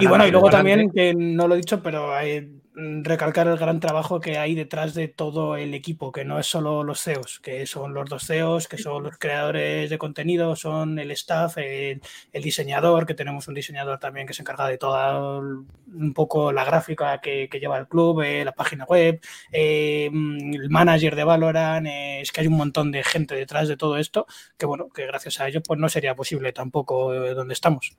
[0.00, 2.60] Y bueno, y luego también, que no lo he dicho, pero hay, mm,
[3.02, 6.84] recalcar el gran trabajo que hay detrás de todo el equipo, que no es solo
[6.84, 11.10] los CEOs, que son los dos CEOs, que son los creadores de contenido, son el
[11.10, 12.00] staff, el,
[12.32, 16.52] el diseñador, que tenemos un diseñador también que se encarga de toda el- un poco
[16.52, 19.20] la gráfica que, que lleva el club, eh, la página web,
[19.50, 23.66] eh, mm, el manager de Valorant, eh, es que hay un montón de gente detrás
[23.66, 24.26] de todo esto,
[24.56, 27.96] que bueno, que gracias a ellos pues no sería posible tampoco eh, donde estamos.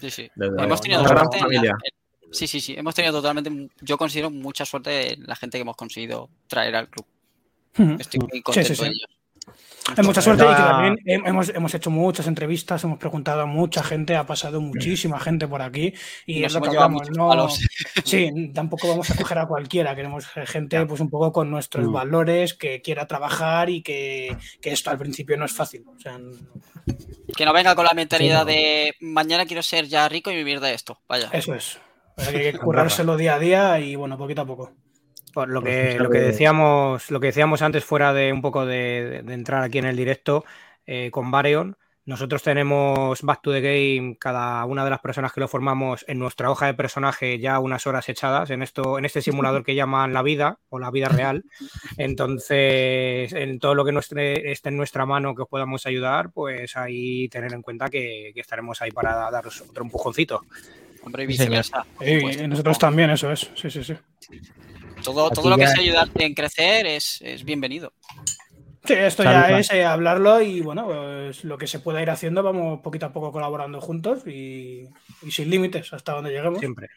[0.00, 0.30] Sí, sí.
[0.36, 1.70] Hemos tenido una gran suerte en la- familia.
[1.82, 2.05] en-
[2.36, 2.74] sí, sí, sí.
[2.76, 7.06] Hemos tenido totalmente, yo considero mucha suerte la gente que hemos conseguido traer al club.
[7.98, 8.82] Estoy muy contento sí, sí.
[8.82, 9.06] de ellos.
[9.96, 13.46] Hay mucha suerte y que también hem- hemos, hemos hecho muchas entrevistas, hemos preguntado a
[13.46, 15.94] mucha gente, ha pasado muchísima gente por aquí
[16.26, 17.28] y nos es lo que hablamos, ¿no?
[17.28, 17.60] palos.
[18.04, 21.92] Sí, tampoco vamos a coger a cualquiera, queremos gente pues un poco con nuestros Mm.
[21.92, 25.84] valores, que quiera trabajar y que, que esto al principio no es fácil.
[25.86, 26.18] O sea,
[27.36, 30.74] Que no venga con la mentalidad de mañana quiero ser ya rico y vivir de
[30.74, 30.98] esto.
[31.08, 31.28] Vaya.
[31.32, 31.78] eso es.
[32.16, 34.72] Hay que currárselo día a día y bueno, poquito a poco.
[35.34, 38.32] Por lo Pues que, mucha lo que de- decíamos, lo que decíamos antes fuera de
[38.32, 40.44] un poco de, de entrar aquí en el directo
[40.86, 45.40] eh, con Varion, nosotros tenemos Back to the Game, cada una de las personas que
[45.40, 49.20] lo formamos en nuestra hoja de personaje ya unas horas echadas en esto, en este
[49.20, 51.44] simulador que llaman la vida o la vida real.
[51.98, 57.28] Entonces, en todo lo que esté en nuestra mano que os podamos ayudar, pues ahí
[57.28, 60.42] tener en cuenta que, que estaremos ahí para daros otro empujoncito.
[61.06, 61.86] Hombre, y Sí, viceversa.
[62.00, 63.48] Y Pues, nosotros también, eso es.
[63.54, 63.94] Sí, sí, sí.
[65.04, 67.92] Todo, todo lo que sea ayudarte en crecer es, es bienvenido.
[68.84, 72.10] Sí, esto Salud, ya es eh, hablarlo y bueno, pues, lo que se pueda ir
[72.10, 74.88] haciendo, vamos poquito a poco colaborando juntos y,
[75.22, 76.58] y sin límites hasta donde lleguemos.
[76.58, 76.88] Siempre.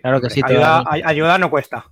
[0.00, 1.84] Claro que sí, Ayuda, ayuda no cuesta.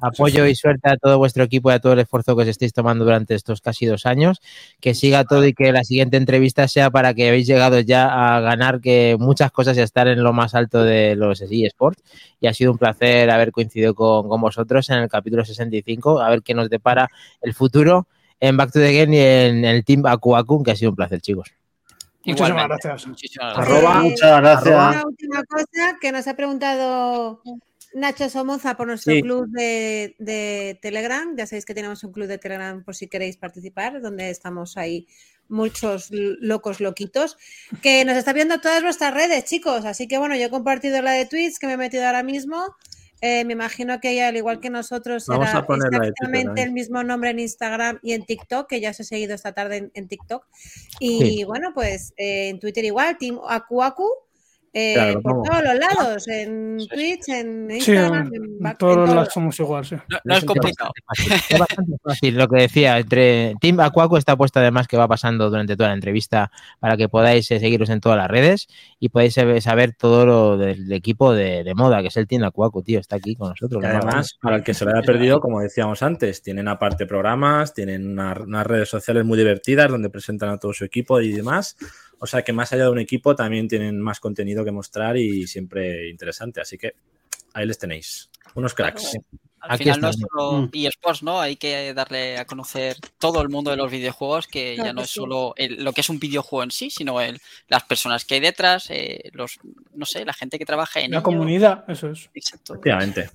[0.00, 2.72] Apoyo y suerte a todo vuestro equipo y a todo el esfuerzo que os estéis
[2.72, 4.40] tomando durante estos casi dos años.
[4.80, 8.40] Que siga todo y que la siguiente entrevista sea para que habéis llegado ya a
[8.40, 12.02] ganar que muchas cosas y a estar en lo más alto de los eSports.
[12.40, 16.30] Y ha sido un placer haber coincidido con, con vosotros en el capítulo 65, a
[16.30, 17.08] ver qué nos depara
[17.40, 18.06] el futuro
[18.38, 20.96] en Back to the Game y en el Team Aku Aku, que ha sido un
[20.96, 21.50] placer, chicos.
[22.24, 22.88] Muchísimas Igualmente.
[22.88, 23.06] gracias.
[23.08, 23.76] Muchísimas gracias.
[23.78, 24.74] Arroba- Muchas gracias.
[24.96, 27.40] Una última cosa que nos ha preguntado
[27.96, 29.22] Nacho Somoza por nuestro Sí.
[29.22, 31.34] club de, de Telegram.
[31.36, 35.06] Ya sabéis que tenemos un club de Telegram por si queréis participar, donde estamos ahí
[35.48, 37.38] muchos locos loquitos,
[37.82, 39.84] que nos está viendo todas vuestras redes, chicos.
[39.84, 42.64] Así que bueno, yo he compartido la de Twitch que me he metido ahora mismo.
[43.22, 45.98] Eh, me imagino que ella, al igual que nosotros, Vamos será a poner la de
[45.98, 46.66] Twitter exactamente también.
[46.68, 49.76] el mismo nombre en Instagram y en TikTok, que ya os he seguido esta tarde
[49.78, 50.44] en, en TikTok.
[51.00, 54.06] Y bueno, pues eh, en Twitter igual, Team Akuaku,
[54.78, 56.88] eh, Claro, por todos los lados, en Sí.
[56.88, 59.94] Twitch, en Sí, Instagram, en, en todos los lados somos igual, sí.
[59.94, 60.90] No, no es complicado.
[61.06, 61.54] bastante fácil.
[61.54, 62.98] Es bastante fácil lo que decía.
[62.98, 67.08] Entre Team Aquaco está puesto además que va pasando durante toda la entrevista para que
[67.08, 68.68] podáis eh, seguiros en todas las redes
[69.00, 72.44] y podéis saber, saber todo lo del equipo de, de moda, que es el Team
[72.44, 73.00] Aquaco, tío.
[73.00, 73.82] Está aquí con nosotros.
[73.82, 77.72] Y además, para el que se lo haya perdido, como decíamos antes, tienen aparte programas,
[77.72, 81.76] tienen una- unas redes sociales muy divertidas donde presentan a todo su equipo y demás.
[82.18, 85.46] O sea que más allá de un equipo también tienen más contenido que mostrar y
[85.46, 86.60] siempre interesante.
[86.60, 86.94] Así que
[87.52, 88.30] ahí les tenéis.
[88.54, 89.16] Unos cracks.
[89.60, 90.30] Al Aquí final no es estamos.
[90.52, 90.70] solo Mm.
[90.72, 91.40] eSports, ¿no?
[91.40, 94.98] Hay que darle a conocer todo el mundo de los videojuegos, que Claro ya no
[95.00, 95.14] que es sí.
[95.20, 98.40] solo el- lo que es un videojuego en sí, sino el, las personas que hay
[98.40, 99.58] detrás, eh, los,
[99.94, 101.24] no sé, la gente que trabaja en La ello.
[101.24, 102.30] comunidad, eso es.
[102.34, 102.74] Exacto.
[102.74, 103.30] Efectivamente.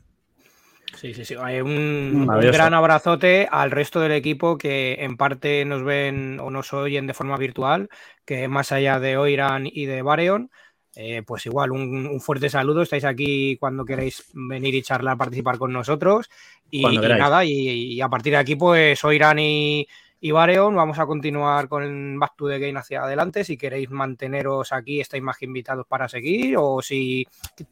[1.01, 1.35] Sí, sí, sí.
[1.41, 6.51] Hay un, un gran abrazote al resto del equipo que en parte nos ven o
[6.51, 7.89] nos oyen de forma virtual,
[8.23, 10.51] que más allá de Oiran y de Bareon,
[10.95, 12.83] eh, pues igual un, un fuerte saludo.
[12.83, 16.29] Estáis aquí cuando queréis venir y charlar, participar con nosotros.
[16.69, 17.49] Y, nada, y,
[17.93, 19.87] y a partir de aquí, pues Oiran y,
[20.23, 23.43] y Bareon, vamos a continuar con Back to the Game hacia adelante.
[23.43, 27.25] Si queréis manteneros aquí, estáis más que invitados para seguir, o si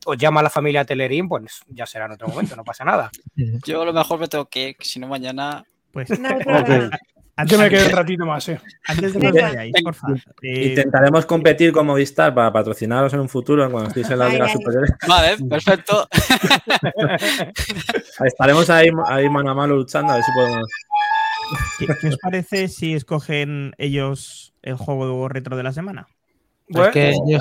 [0.05, 3.11] os llama la familia Telerín, pues ya será en otro momento, no pasa nada.
[3.65, 5.63] Yo a lo mejor me tengo que, ir, si no mañana.
[5.91, 6.27] Pues No
[7.35, 8.53] antes, me quedé un ratito más, sí.
[8.87, 10.17] antes de que vayáis, por favor.
[10.41, 14.49] eh, Intentaremos competir con Movistar para patrocinaros en un futuro cuando estéis en la Liga.
[14.49, 14.87] Superior.
[15.07, 16.07] Vale, perfecto.
[18.25, 20.67] Estaremos ahí, ahí mano a mano luchando a ver si podemos.
[21.77, 26.07] ¿Qué, qué os parece si escogen ellos el juego retro de la semana?
[26.67, 27.39] Es que yo,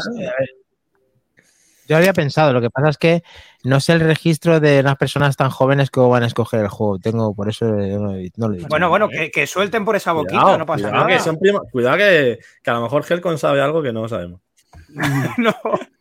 [1.88, 3.22] yo había pensado, lo que pasa es que
[3.64, 6.98] no sé el registro de unas personas tan jóvenes que van a escoger el juego.
[6.98, 8.68] Tengo, por eso eh, no, no lo he dicho.
[8.68, 11.16] Bueno, bueno, que, que suelten por esa boquita, Cuidado, no pasa cuidado, nada.
[11.18, 11.36] que son
[11.70, 14.40] cuidado que, que a lo mejor Helcon sabe algo que no sabemos.
[15.38, 15.54] No.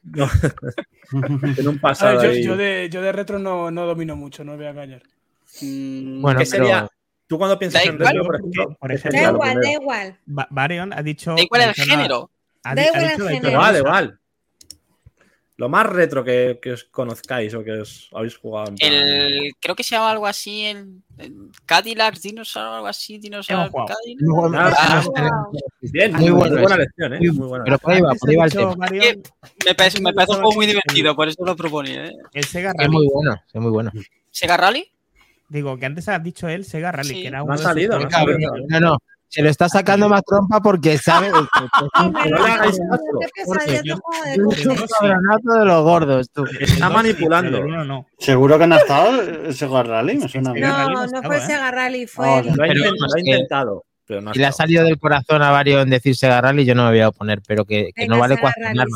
[0.04, 0.30] No.
[1.56, 2.44] Tiene un pasado ver, yo, ahí.
[2.44, 5.02] yo de, yo de retro no, no domino mucho, no voy a callar.
[5.62, 6.90] Mm, Bueno, ¿Qué pero- sería?
[7.28, 8.08] ¿Tú cuando piensas Da en igual.
[8.14, 8.78] retro, por ejemplo?
[8.80, 10.20] Por ejemplo, Da igual, da igual.
[10.50, 11.36] Varion ha dicho.
[11.36, 12.32] da igual el género.
[12.64, 13.62] Ha, Da igual el género.
[13.62, 14.20] Da igual.
[15.60, 18.74] Lo más retro que, que os conozcáis o que os habéis jugado.
[18.78, 23.72] El, creo que se llama algo así el, el Cadillac Dinosaur, algo así, Dinosaur.
[23.72, 24.22] Cadillac.
[24.22, 24.52] Muy.
[24.56, 25.46] Ah, Ah.
[25.82, 26.78] Bien, Muy muy, bueno buena ese.
[26.84, 27.18] lección, ¿eh?
[27.18, 27.64] Muy- Muy buena.
[27.66, 28.76] Pero por ahí va, por ahí va el tema.
[28.76, 29.24] Varion
[29.66, 32.06] Me parece, me parece un juego muy divertido, por eso lo proponía.
[32.06, 32.14] ¿eh?
[32.34, 32.92] el Sega Es Rally.
[32.96, 33.92] muy bueno, es muy bueno.
[34.30, 34.92] ¿Sega Rally?
[35.50, 37.22] Digo, que antes has dicho él Sega Rally, Sí.
[37.22, 38.08] que era No uno ha salido, no.
[38.70, 38.98] No, no,
[39.30, 41.30] se lo está sacando más trompa porque sabe.
[41.32, 41.48] No
[42.66, 42.80] Es
[44.66, 46.46] un de los gordos, tú.
[46.60, 47.64] Está manipulando.
[47.66, 48.08] no.
[48.20, 50.18] ¿Seguro que no ha estado Sega Rally?
[50.18, 51.42] Me suena No, no no fue ¿eh?
[51.42, 53.86] Sega Rally, fue el- Lo ha, intentado.
[54.06, 56.76] pero no Si le ha salido del corazón a varios en decir Sega Rally, yo
[56.76, 58.88] no me voy a oponer, pero que, que no vale cuestionar.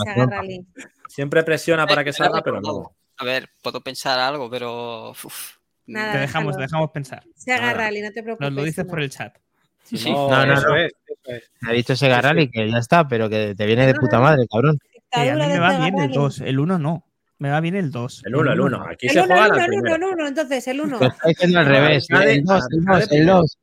[1.08, 2.92] Siempre presiona para que salga, pero no.
[3.18, 5.12] A ver, puedo pensar algo, pero.
[5.12, 7.24] uf, Nada, Te dejamos, te dejamos pensar.
[7.36, 7.74] Sega Nada.
[7.74, 8.50] Rally, no te preocupes.
[8.50, 8.90] Nos lo dices no.
[8.90, 9.36] por el chat.
[9.84, 10.12] Si Sí.
[10.12, 11.52] no, No, no, Eso es, eso es.
[11.62, 14.46] Me ha dicho Sega Rally que ya está, pero que te viene de puta madre,
[14.50, 14.78] cabrón.
[15.14, 16.14] Eh, a mí me va bien el Rally.
[16.14, 17.06] 2, el 1 no.
[17.40, 18.24] Me va bien el 2.
[18.26, 18.78] El 1, el 1.
[18.78, 18.86] no.
[18.88, 19.96] Aquí El se 1, juega el la 1, el 1, primera.
[19.96, 21.00] el 1, entonces el 1.
[21.00, 22.08] Lo está diciendo al revés.
[22.10, 23.58] El 2, el 2, arcade el 2.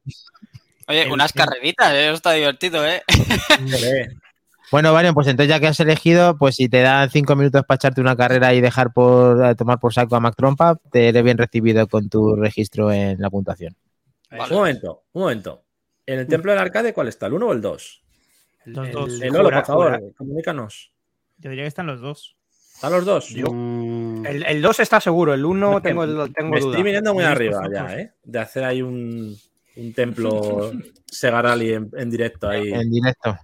[0.89, 2.07] Oye, unas carreritas, ¿eh?
[2.07, 3.03] Eso está divertido, ¿eh?
[4.71, 7.77] Bueno, Varian, pues entonces ya que has elegido, pues si te dan cinco minutos para
[7.77, 11.25] echarte una carrera y dejar por eh, tomar por saco a Mac Trompa, te eres
[11.25, 13.75] bien recibido con tu registro en la puntuación.
[14.31, 15.63] Un momento, un momento.
[16.05, 17.27] ¿En el templo del arcade cuál está?
[17.27, 18.03] ¿El 1 o el 2?
[18.67, 19.21] Los dos.
[19.23, 20.93] El Lolo, jura- por favor, comunícanos.
[21.39, 22.37] Yo diría que están los dos.
[22.75, 23.29] ¿Están los dos?
[23.31, 26.71] Yo- Mm, El, el 2 está seguro, el 1 No, tengo, tengo Me duda.
[26.71, 28.13] estoy viniendo muy ¿Veis arriba ya, ¿eh?
[28.25, 29.35] De hacer ahí un,
[29.77, 30.71] un templo
[31.07, 32.71] Sega Rally en, en directo ahí.
[32.73, 33.39] En directo.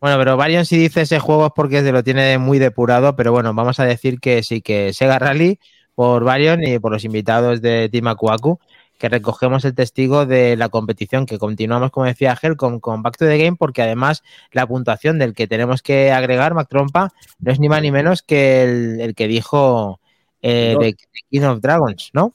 [0.00, 3.32] Bueno, pero Varian si dice ese juego es porque se lo tiene muy depurado, pero
[3.32, 5.58] bueno, vamos a decir que sí, que Sega Rally
[5.94, 8.60] por Varian y por los invitados de Team Akuaku,
[8.96, 13.16] que recogemos el testigo de la competición, que continuamos, como decía Gel, con, con Back
[13.16, 14.22] to the Game, porque además
[14.52, 18.22] la puntuación del que tenemos que agregar, Mac Trompa, no es ni más ni menos
[18.22, 20.00] que el, el que dijo
[20.42, 20.80] eh, No.
[20.80, 20.96] de, de
[21.30, 22.32] King of Dragons, ¿no?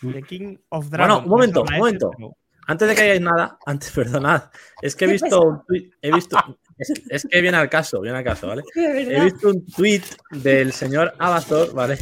[0.00, 1.24] The King of Bueno, Dragons.
[1.26, 2.10] un momento, un momento.
[2.16, 4.44] pero- Antes de que hagáis nada, antes, perdonad,
[4.80, 6.38] es que he visto un tuit, he visto,
[6.78, 8.62] es, es que viene al caso, viene al caso, ¿vale?
[8.74, 11.98] He visto un tweet del señor Abazor, ¿vale?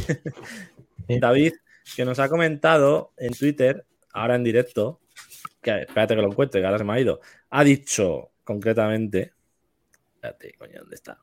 [1.09, 1.55] David,
[1.97, 5.01] que nos ha comentado en Twitter, ahora en directo,
[5.61, 7.21] que espérate que lo encuentre, que ahora se me ha ido.
[7.51, 9.33] Ha dicho concretamente.
[10.15, 11.19] Espérate, coño, ¿dónde está?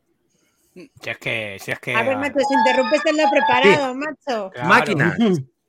[0.74, 1.58] Si es que.
[1.60, 4.52] Si es que A ver, macho, si interrumpes en lo preparado, macho.
[4.52, 4.70] Claro.
[4.70, 5.18] Máquinas.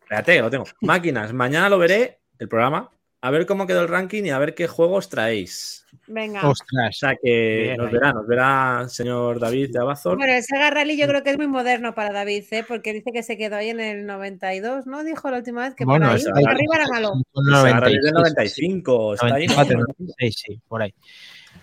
[0.00, 0.64] Espérate, que lo tengo.
[0.80, 1.32] Máquinas.
[1.32, 2.90] Mañana lo veré, el programa,
[3.20, 5.84] a ver cómo quedó el ranking y a ver qué juegos traéis.
[6.06, 6.46] Venga.
[6.46, 6.96] O Ostras.
[6.98, 7.92] sea que Bien, nos ahí.
[7.94, 10.16] verá, nos verá el señor David de Abazor.
[10.16, 12.64] Bueno, el Sega Rally yo creo que es muy moderno para David, ¿eh?
[12.66, 15.02] porque dice que se quedó ahí en el 92, ¿no?
[15.04, 17.12] Dijo la última vez que Bueno, por ahí, por arriba era malo.
[17.34, 19.54] Son Sega Rally 96, del 95, está ahí, ¿no?
[19.54, 20.94] 94, 96, sí, por ahí.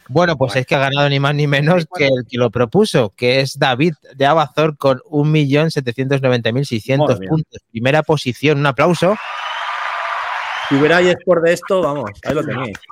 [0.08, 3.14] Bueno, pues es que ha ganado ni más ni menos que el que lo propuso,
[3.16, 7.30] que es David de Abazor con 1.790.600 Madre mía.
[7.30, 7.62] puntos.
[7.72, 9.16] Primera posición, un aplauso.
[10.70, 12.78] Si hubiera eSport de esto, vamos, ahí lo tenéis.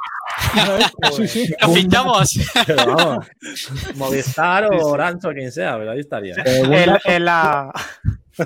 [1.16, 1.54] Sí, sí.
[1.62, 2.40] ¡Lo fichamos!
[2.66, 3.28] Pero vamos,
[3.96, 6.34] Movistar o Orange o quien sea, pero ahí estaría.
[6.36, 7.72] El- el- la-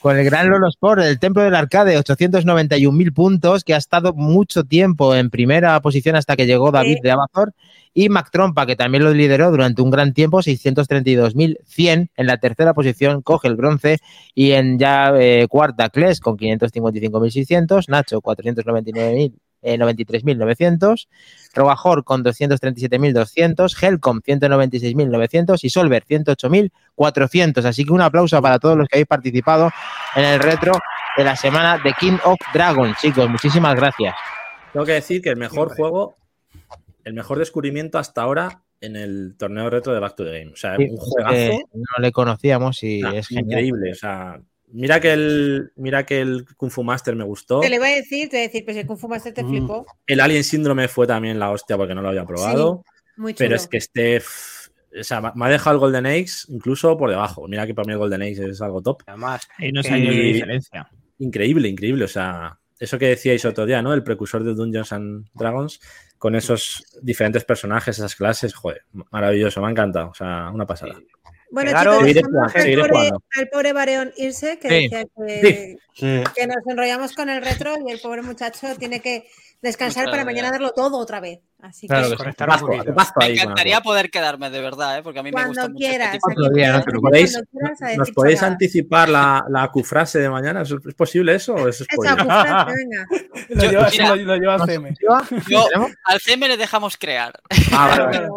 [0.00, 4.64] Con el gran Lolo Sport, el Templo del Arcade, 891.000 puntos, que ha estado mucho
[4.64, 7.00] tiempo en primera posición hasta que llegó David Sí.
[7.04, 7.52] de Abazor.
[7.94, 12.72] Y Mac Trompa, que también lo lideró durante un gran tiempo, 632.100 en la tercera
[12.72, 13.98] posición, coge el bronce.
[14.34, 19.34] Y en ya eh, cuarta, Kles con 555.600, Nacho 499.000.
[19.62, 21.08] eh, 93.900,
[21.54, 27.64] Robajor con 237.200, Helcom 196.900 y Solver 108.400.
[27.64, 29.70] Así que un aplauso para todos los que habéis participado
[30.16, 30.72] en el retro
[31.16, 33.28] de la semana de King of Dragon, chicos.
[33.28, 34.14] Muchísimas gracias.
[34.72, 36.16] Tengo que decir que el mejor juego,
[37.04, 40.52] el mejor descubrimiento hasta ahora en el torneo retro de Back to the Game.
[40.52, 43.44] O sea, Sí, un juegazo eh, no le conocíamos y nah, es genial.
[43.46, 43.92] increíble.
[43.92, 47.60] O sea, mira que el, mira que el Kung Fu Master me gustó.
[47.60, 49.42] Te le iba a decir, te iba a decir, pues el Kung Fu Master te
[49.44, 49.48] Mm.
[49.50, 49.86] flipó.
[50.06, 52.84] El Alien Síndrome fue también la hostia porque no lo había probado.
[53.16, 53.44] Muy chulo.
[53.46, 54.20] pero es que este.
[54.98, 57.46] O sea, me ha dejado el Golden Axe incluso por debajo.
[57.48, 59.02] Mira que para mí el Golden Axe es algo top.
[59.06, 60.90] Además, Ahí no sé años de diferencia.
[61.18, 62.04] Increíble, increíble.
[62.04, 63.94] O sea, eso que decíais otro día, ¿no?
[63.94, 65.80] El precursor de Dungeons and Dragons,
[66.18, 70.10] con esos diferentes personajes, esas clases, joder, maravilloso, me ha encantado.
[70.10, 71.00] O sea, una pasada.
[71.52, 72.24] Bueno, Pegaros- chicos,
[72.54, 74.74] al, pobre, al pobre Bareón irse, que Sí.
[74.88, 76.22] decía que, Sí.
[76.34, 79.26] que nos enrollamos con el retro y el pobre muchacho tiene que
[79.60, 81.40] descansar para mañana darlo todo otra vez.
[81.60, 82.24] Así Claro que que
[83.18, 85.02] Me encantaría poder quedarme, de verdad, ¿eh?
[85.04, 86.74] porque a mí me gusta mucho este quieras, tipo de- aquí Otro día, te no
[86.78, 90.62] das te cuando ¿Podéis, quieras ¿Nos podéis anticipar la, la Q-frase de mañana?
[90.62, 91.86] ¿Es, posible eso o es Esa
[92.74, 93.06] venga.
[93.50, 94.08] Lo Yo- lleva, mira.
[94.08, 94.94] lo, lo lleva CM.
[95.48, 95.66] Yo,
[96.06, 97.38] al CM le dejamos crear.
[97.72, 98.28] Ah, vale, vale.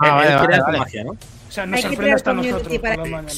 [0.00, 0.78] Ah, vale, vale, quiere hacer vale.
[0.78, 1.12] magia, ¿no?
[1.48, 3.32] O sea, nos sorprende hasta nosotros para por mañana.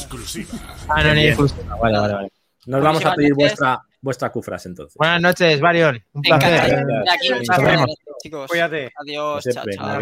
[0.89, 1.77] Ah, no, ni exclusiva.
[1.77, 2.33] Vale, vale, vale.
[2.67, 4.95] Nos vamos a pedir vuestra, vuestra Q-frase entonces.
[4.97, 6.03] Buenas noches, Varion.
[6.13, 6.61] Un placer.
[6.61, 7.29] aquí.
[7.29, 7.59] Vemos.
[7.59, 8.51] gracias, chicos.
[8.51, 8.93] Cuídate.
[8.97, 9.99] Adiós, chao, siempre, chao.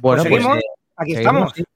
[0.00, 0.58] Bueno, Pues seguimos.
[0.58, 0.62] eh,
[0.96, 1.67] Aquí seguimos, estamos.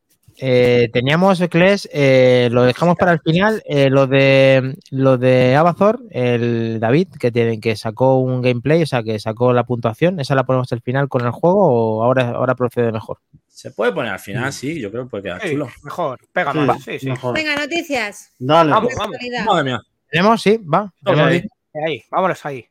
[0.44, 3.62] Eh, teníamos, Cles, eh, lo dejamos para el final.
[3.64, 8.86] eh, lo de lo de Abazor, el David, que tiene, que sacó un gameplay, o
[8.86, 11.64] sea, que sacó la puntuación, ¿esa la ponemos al final con el juego
[12.00, 13.18] o ahora, ahora procede mejor?
[13.46, 15.68] Se puede poner al final, sí, yo creo que puede quedar Sí, chulo.
[15.84, 16.82] mejor, pega Sí, más.
[16.82, 17.06] Sí, sí.
[17.08, 17.34] mejor.
[17.36, 18.32] Venga, noticias.
[18.40, 18.70] Dale.
[18.72, 19.16] Vamos, vamos.
[19.46, 19.80] Madre mía.
[20.10, 20.42] ¿Tenemos?
[20.42, 20.92] Sí, va.
[21.04, 21.36] Toma tenemos ahí.
[21.74, 21.82] ahí.
[21.84, 22.66] Ahí, vámonos ahí.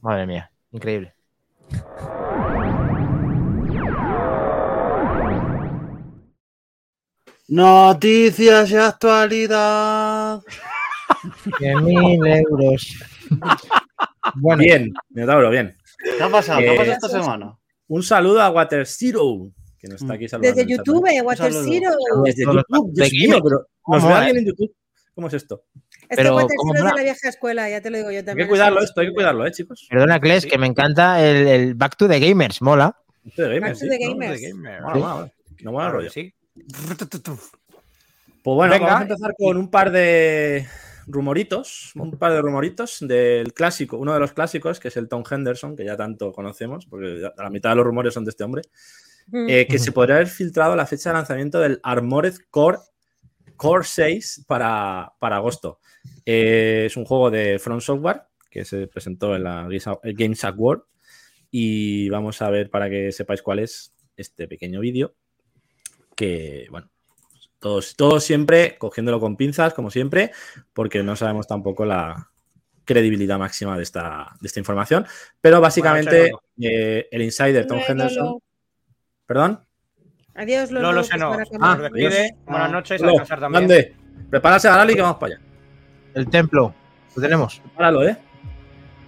[0.00, 1.12] Madre mía, increíble.
[7.48, 10.40] Noticias y actualidad.
[11.58, 12.94] 100.000 euros.
[14.34, 15.76] Bueno, Bien, Minotauro, bien.
[16.18, 16.58] ¿Qué ha pasado?
[16.58, 17.56] ¿Qué ha Eh, pasado esta semana?
[17.86, 20.56] Un saludo a Water Zero, que nos está aquí saludando.
[20.56, 20.68] Desde.
[20.70, 21.64] YouTube, Water saludo.
[21.64, 21.90] Zero.
[22.24, 23.42] Desde Todos los YouTube, de Dios mío, gaming.
[23.44, 24.18] pero ¿nos ¿Cómo ve es?
[24.18, 24.74] alguien en YouTube?
[25.14, 25.62] ¿Cómo es esto?
[26.02, 28.18] Este Pero, Water ¿cómo Zero es de la vieja escuela, ya te lo digo yo
[28.18, 28.46] Hay también.
[28.46, 29.86] que cuidarlo esto, hay que cuidarlo, ¿eh, chicos?
[29.88, 32.96] perdona, Kles, que me encanta el, el Back to the Gamers, mola.
[33.24, 34.40] Esto de gamers, Back to sí, the gamers.
[34.54, 35.32] Mola, mola, mola.
[35.62, 36.10] No mola el rollo.
[36.10, 36.34] Sí.
[38.42, 38.86] Pues bueno, Venga.
[38.86, 40.66] vamos a empezar con un par de
[41.06, 45.22] rumoritos, un par de rumoritos del clásico, uno de los clásicos, que es el Tom
[45.28, 48.62] Henderson, que ya tanto conocemos, porque la mitad de los rumores son de este hombre,
[49.28, 49.46] Mm.
[49.48, 52.78] eh, que se podría haber filtrado la fecha de lanzamiento del Armored Core,
[53.56, 55.80] Core 6 para, para agosto.
[56.24, 59.68] Eh, es un juego de From Software que se presentó en la
[60.04, 60.82] Games Award
[61.50, 65.16] y vamos a ver para que sepáis cuál es este pequeño vídeo
[66.16, 66.90] que, bueno,
[67.60, 70.32] todos, todos siempre cogiéndolo con pinzas, como siempre,
[70.72, 72.30] porque no sabemos tampoco la
[72.84, 75.06] credibilidad máxima de esta, de esta información.
[75.40, 77.80] Pero básicamente, eh, el insider Tom.
[77.86, 78.38] Henderson.
[79.26, 79.60] ¿Perdón?
[80.34, 80.88] Adiós, Lolo.
[80.88, 82.06] Lolo se nos, para nos despide.
[82.06, 82.32] adiós.
[82.46, 83.96] Buenas noches, a Lolo, descansar también.
[84.30, 85.44] Prepárase a y que vamos para allá.
[86.14, 86.74] El templo,
[87.14, 87.60] lo tenemos.
[87.74, 88.16] Páralo, ¿eh?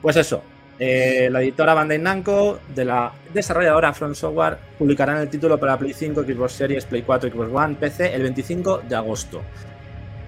[0.02, 0.42] Pues eso.
[0.78, 5.92] Eh, la editora Bandai Namco de la desarrolladora From Software publicarán el título para Play
[5.92, 9.42] 5, Xbox Series, Play 4, Xbox One, PC el 25 de agosto.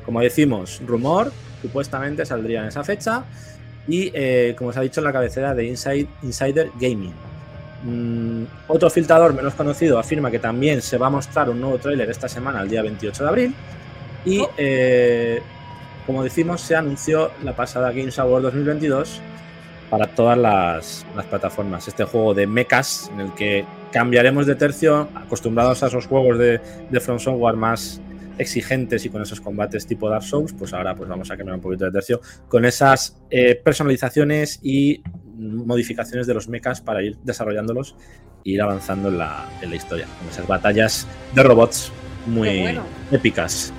[0.05, 1.32] Como decimos, rumor,
[1.62, 3.24] supuestamente saldría en esa fecha.
[3.86, 7.14] Y eh, como os ha dicho en la cabecera de Inside, Insider Gaming.
[7.84, 12.11] Mm, otro filtrador menos conocido afirma que también se va a mostrar un nuevo tráiler
[12.11, 13.55] esta semana, el día 28 de abril.
[14.24, 15.40] Y eh,
[16.07, 19.20] como decimos, se anunció la pasada Games Award 2022
[19.91, 21.88] para todas las, las plataformas.
[21.88, 26.61] Este juego de mechas en el que cambiaremos de tercio, acostumbrados a esos juegos de,
[26.88, 28.01] de From Software más
[28.38, 31.61] exigentes y con esos combates tipo Dark Souls, pues ahora pues vamos a cambiar un
[31.61, 35.03] poquito de tercio con esas eh, personalizaciones y
[35.36, 37.97] modificaciones de los mechas para ir desarrollándolos
[38.45, 41.93] e ir avanzando en la, en la historia, con esas batallas de robots
[42.26, 42.82] muy bueno.
[43.11, 43.72] épicas.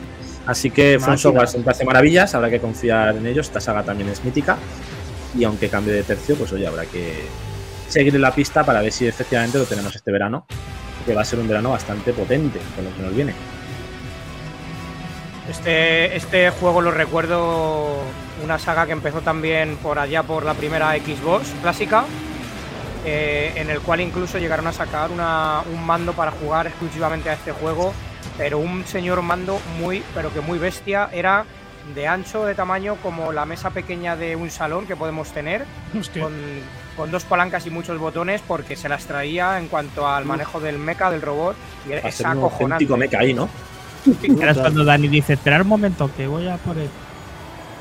[0.45, 1.17] Así que From.
[1.17, 3.47] Software siempre hace maravillas, habrá que confiar en ellos.
[3.47, 4.57] Esta saga también es mítica.
[5.37, 7.25] Y aunque cambie de tercio, pues oye, habrá que
[7.87, 10.45] seguir en la pista para ver si efectivamente lo tenemos este verano.
[11.05, 13.33] Que va a ser un verano bastante potente con lo que nos viene.
[15.49, 17.97] Este, este juego lo recuerdo
[18.43, 22.05] una saga que empezó también por allá por la primera Xbox clásica,
[23.05, 27.51] eh, en el cual incluso llegaron a sacar un mando para jugar exclusivamente a este
[27.51, 27.93] juego,
[28.37, 31.45] pero un señor mando muy, pero que muy bestia, era
[31.95, 35.65] de ancho, de tamaño como la mesa pequeña de un salón que podemos tener,
[36.19, 36.33] con,
[36.95, 40.77] con dos palancas y muchos botones, porque se las traía en cuanto al manejo del
[40.77, 41.55] mecha, del robot,
[41.87, 42.63] y era es un acojonante.
[42.73, 43.49] auténtico mecha ahí, ¿no?
[44.35, 46.89] Ahora es cuando Dani dice, esperar un momento, que voy a por él.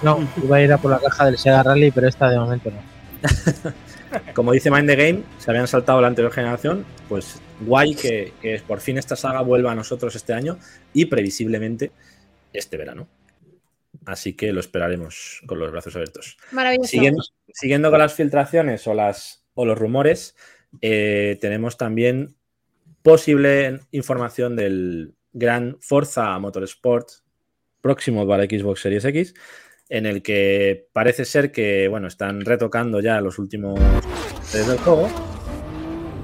[0.03, 2.70] No, iba a ir a por la caja del Sega Rally, pero esta de momento
[2.70, 3.72] no.
[4.34, 6.84] Como dice Mind the Game, se habían saltado la anterior generación.
[7.09, 10.59] Pues guay que, que por fin esta saga vuelva a nosotros este año
[10.92, 11.92] y previsiblemente
[12.53, 13.07] este verano.
[14.07, 16.38] Así que lo esperaremos con los brazos abiertos.
[16.53, 16.88] Maravilloso.
[16.88, 17.22] Siguiendo,
[17.53, 20.36] siguiendo con las filtraciones o, las, o los rumores,
[20.80, 22.36] eh, tenemos también
[23.03, 27.09] posible información del gran Forza Motorsport
[27.80, 29.34] próximo para Xbox Series X,
[29.88, 35.09] en el que parece ser que bueno, están retocando ya los últimos detalles del juego.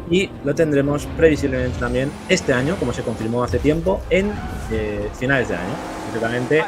[0.09, 4.33] Y lo tendremos previsiblemente también este año, como se confirmó hace tiempo, en
[4.70, 5.74] eh, finales de año.
[6.05, 6.62] Concretamente,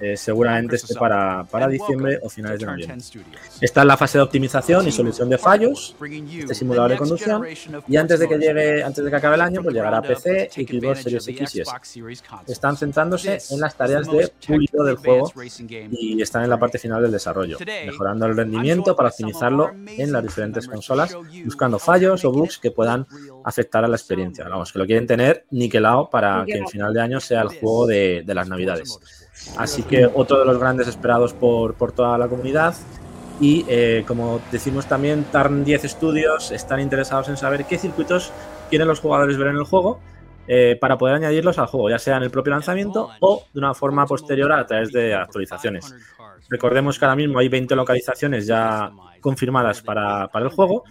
[0.00, 2.98] eh, seguramente esté para, para diciembre o finales de noviembre.
[3.60, 5.96] Está en la fase de optimización y solución de fallos,
[6.38, 7.44] este simulador de conducción,
[7.88, 10.50] y antes de que llegue, antes de que acabe el año, pues llegará a PC,
[10.50, 11.70] Xbox Series X y S.
[12.46, 15.32] Están centrándose en las tareas de pulido del juego
[15.90, 20.22] y están en la parte final del desarrollo, mejorando el rendimiento para optimizarlo en las
[20.22, 23.06] diferentes consolas, buscando fallos o bugs que puedan
[23.44, 24.48] afectar a la experiencia.
[24.48, 27.86] Vamos, que lo quieren tener niquelado para que en final de año sea el juego
[27.86, 28.98] de, de las navidades.
[29.56, 32.74] Así que otro de los grandes esperados por, por toda la comunidad.
[33.40, 38.32] Y eh, como decimos también, Tarn 10 Studios están interesados en saber qué circuitos
[38.70, 40.00] quieren los jugadores ver en el juego
[40.48, 43.74] eh, para poder añadirlos al juego, ya sea en el propio lanzamiento o de una
[43.74, 45.94] forma posterior a través de actualizaciones.
[46.48, 50.84] Recordemos que ahora mismo hay 20 localizaciones ya confirmadas para, para el juego.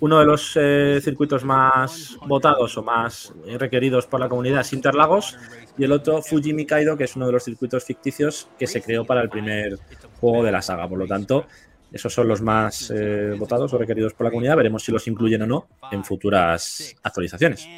[0.00, 5.36] Uno de los eh, circuitos más votados o más requeridos por la comunidad es Interlagos
[5.78, 9.04] y el otro Fujimi Kaido, que es uno de los circuitos ficticios que se creó
[9.04, 9.78] para el primer
[10.20, 10.88] juego de la saga.
[10.88, 11.46] Por lo tanto,
[11.92, 14.56] Esos son los más eh, votados o requeridos por la comunidad.
[14.56, 17.68] Veremos si los incluyen o no en futuras actualizaciones.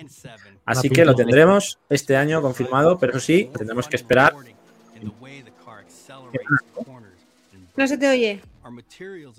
[0.65, 4.35] Así que lo tendremos este año confirmado, pero eso sí, tendremos que esperar.
[7.77, 8.41] No se te oye.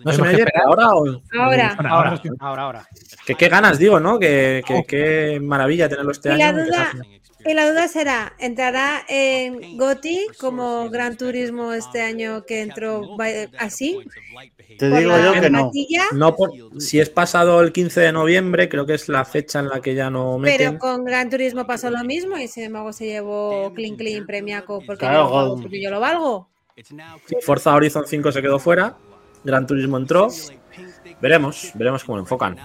[0.03, 1.75] ¿No se me oye ahora o Ahora.
[1.79, 2.89] Ahora, ahora, ahora.
[3.25, 4.19] que qué ganas, digo, ¿no?
[4.19, 6.65] Que, que- qué maravilla tenerlo este Y la año.
[6.65, 6.91] duda,
[7.47, 13.01] y la duda será, ¿entrará en GOTI como Gran Turismo este año que entró
[13.59, 13.99] así?
[14.79, 15.71] Te ¿Por digo la yo que no.
[16.13, 19.69] No por, si es pasado el 15 de noviembre, creo que es la fecha en
[19.69, 20.57] la que ya no meten.
[20.57, 24.81] Pero con Gran Turismo pasó lo mismo y sin embargo se llevó Clean Clean Premiaco
[24.85, 26.49] porque, Claro, yo, lo valgo, con- porque yo lo valgo.
[27.41, 28.97] Forza Horizon 5 se quedó fuera.
[29.45, 30.27] Gran Turismo entró.
[31.21, 32.55] Veremos, veremos cómo lo enfocan.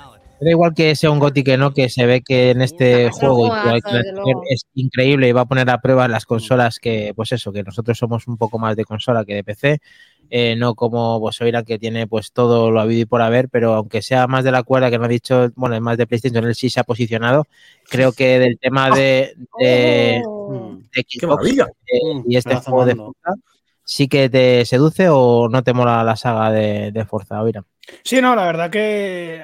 [0.41, 3.53] Da igual que sea un Goti que no, que se ve que en este juego
[4.49, 7.99] es increíble y va a poner a prueba las consolas que, pues eso, que nosotros
[7.99, 9.79] somos un poco más de consola que de PC.
[10.31, 14.01] eh, no como Bosoira que tiene pues todo lo habido y por haber, pero aunque
[14.01, 16.55] sea más de la cuerda que no ha dicho, bueno, es más de PlayStation, él
[16.55, 17.47] sí se ha posicionado.
[17.91, 20.79] Creo que del tema de, de, Oh.
[20.97, 22.95] de ¡Qué Xbox, eh, y este pedazo juego de.
[22.97, 23.35] Forza,
[23.91, 27.65] ¿sí que te seduce o no te mola la saga de, Forza, Oira?
[28.05, 29.43] Sí, no, la verdad que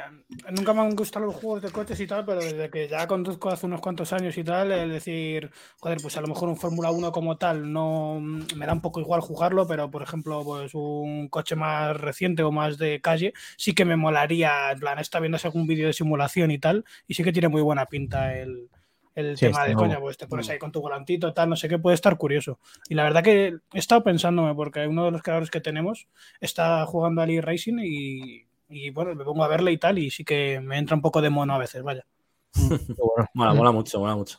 [0.52, 3.48] nunca me han gustado los juegos de coches y tal, pero desde que ya conduzco
[3.50, 6.92] hace unos cuantos años y tal, es decir, joder, pues a lo mejor un Fórmula
[6.92, 11.26] 1 como tal no me da un poco igual jugarlo, pero por ejemplo, pues un
[11.28, 15.38] coche más reciente o más de calle sí que me molaría, en plan, está viendo
[15.42, 18.68] algún vídeo de simulación y tal, y sí que tiene muy buena pinta el,
[19.16, 19.80] el Sí, tema de nuevo.
[19.88, 22.60] coña, pues te pones ahí con tu volantito, tal, no sé qué, puede estar curioso.
[22.88, 26.06] Y la verdad que he estado pensándome, porque uno de los creadores que tenemos
[26.40, 30.24] está jugando al e-racing y, y, bueno, me pongo a verle y tal, y sí
[30.24, 32.06] que me entra un poco de mono a veces, vaya.
[33.34, 34.38] Mola, mola mucho, mola mucho.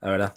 [0.00, 0.34] La verdad.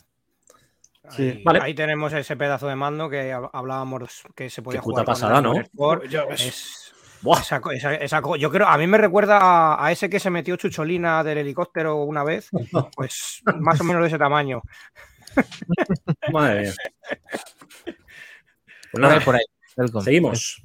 [1.10, 1.24] Sí.
[1.30, 1.60] Ahí, Vale.
[1.62, 5.06] ahí tenemos ese pedazo de mando que hab- hablábamos que se podía Qué puta jugar
[5.06, 5.54] con pasada, ¿no?
[5.60, 6.06] Sport.
[6.06, 7.42] Yo- es- Es- Buah.
[7.42, 11.24] esa esa- yo creo, a mí me recuerda a, a ese que se metió Chucholina
[11.24, 12.50] del helicóptero una vez,
[12.96, 14.62] pues más o menos de ese tamaño.
[16.32, 16.74] Madre mía.
[18.92, 19.44] Por nada, ahí, por ahí.
[19.78, 20.04] Welcome.
[20.04, 20.64] Seguimos.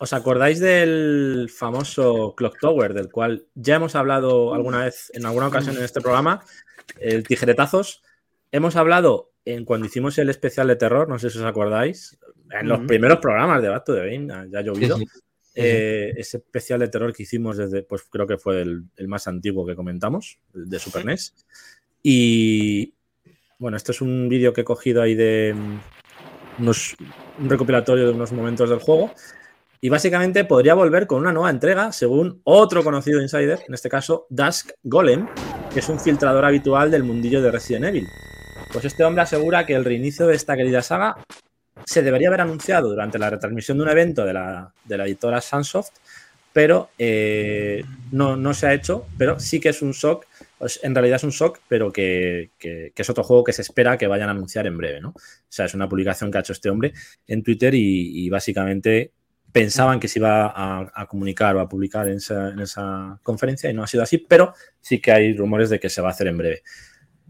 [0.00, 5.46] ¿Os acordáis del famoso Clock Tower, del cual ya hemos hablado alguna vez, en alguna
[5.46, 6.42] ocasión en este programa?
[6.98, 8.02] El tijeretazos.
[8.50, 12.18] Hemos hablado en cuando hicimos el especial de terror, no sé si os acordáis,
[12.50, 14.96] en los primeros programas de Back to the Game, ya ha llovido.
[14.96, 15.20] Sí, sí.
[15.60, 19.26] Eh, ese especial de terror que hicimos desde, pues creo que fue el, el más
[19.26, 21.34] antiguo que comentamos, de Super NES.
[22.02, 22.94] Y
[23.58, 26.94] bueno, este es un vídeo que he cogido ahí de mm, unos,
[27.40, 29.12] un recopilatorio de unos momentos del juego.
[29.80, 34.26] Y básicamente podría volver con una nueva entrega, según otro conocido insider, en este caso
[34.28, 35.28] Dusk Golem,
[35.72, 38.06] que es un filtrador habitual del mundillo de Resident Evil.
[38.72, 41.16] Pues este hombre asegura que el reinicio de esta querida saga
[41.84, 45.40] se debería haber anunciado durante la retransmisión de un evento de la, de la editora
[45.40, 45.90] Sunsoft,
[46.52, 50.26] pero eh, no, no se ha hecho, pero sí que es un shock,
[50.58, 54.06] pues, en realidad es un shock, pero que, es otro juego que se espera que
[54.06, 55.10] vayan a anunciar en breve, ¿no?
[55.10, 55.14] O
[55.48, 56.92] sea, es una publicación que ha hecho este hombre
[57.26, 59.12] en Twitter y, básicamente
[59.52, 63.86] pensaban que se iba a, comunicar o a publicar en esa conferencia y no ha
[63.86, 66.62] sido así, pero sí que hay rumores de que se va a hacer en breve.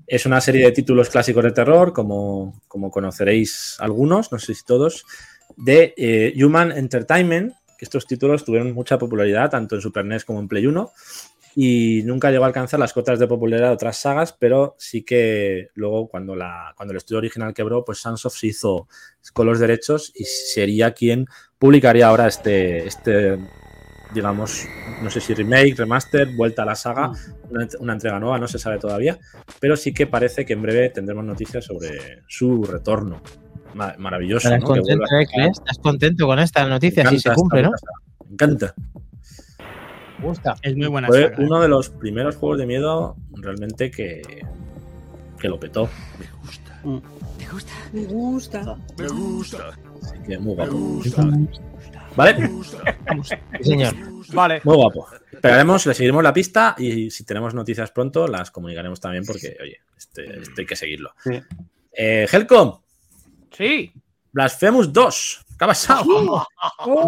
[0.09, 5.05] Es una serie de títulos clásicos de terror, como, conoceréis algunos, no sé si todos,
[5.57, 10.41] de eh, Human Entertainment, que estos títulos tuvieron mucha popularidad tanto en Super NES como
[10.41, 10.91] en Play 1
[11.55, 15.71] y nunca llegó a alcanzar las cotas de popularidad de otras sagas, pero sí que
[15.75, 18.89] luego cuando, la, cuando el estudio original quebró, pues Sunsoft se hizo
[19.33, 21.27] con los derechos y sería quien
[21.59, 23.39] publicaría ahora este, este
[24.15, 24.67] digamos,
[25.03, 27.13] no sé si remake, remaster, vuelta a la saga,
[27.51, 29.19] una, una entrega nueva, no se sabe todavía,
[29.61, 33.21] pero sí que parece que en breve tendremos noticias sobre su retorno.
[33.75, 34.75] Ma- maravilloso, ¿Estás ¿no?
[34.75, 35.27] Que contento, a eh.
[35.27, 35.59] Cles?
[35.59, 37.05] ¿Estás contento con esta noticia?
[37.05, 37.71] Me Si se cumple, ¿no?
[38.27, 38.75] Me encanta.
[40.19, 40.57] Me gusta.
[40.63, 41.45] Es muy buena Fue saga, ¿eh?
[41.47, 44.23] uno de los primeros juegos de miedo realmente que,
[45.39, 45.89] que lo petó.
[46.19, 46.27] Me
[49.09, 49.71] gusta.
[50.03, 50.73] Así que muy guapo.
[52.17, 52.51] Vale,
[53.61, 53.95] Sí, señor.
[54.33, 55.09] Vale, muy guapo.
[55.33, 59.81] Esperaremos, le seguiremos la pista y si tenemos noticias pronto las comunicaremos también porque, oye,
[59.97, 61.13] este, este hay que seguirlo.
[61.23, 61.41] Sí.
[61.93, 62.81] Eh, Helcom,
[63.51, 63.93] sí.
[64.33, 65.47] Blasphemous 2.
[65.59, 66.47] ¿Qué ha pasado?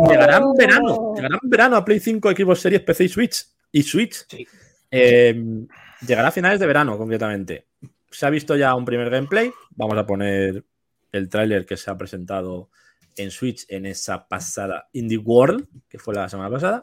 [0.09, 1.15] Llegará en verano.
[1.15, 3.47] Llegará en verano a Play 5, Xbox Series, PC y Switch.
[3.73, 4.27] Y Switch.
[4.29, 4.47] Sí.
[4.91, 5.67] Eh,
[6.07, 7.67] llegará a finales de verano, concretamente.
[8.11, 9.53] Se ha visto ya un primer gameplay.
[9.71, 10.65] Vamos a poner
[11.13, 12.71] el tráiler que se ha presentado
[13.17, 16.83] en Switch en esa pasada Indie World, que fue la semana pasada.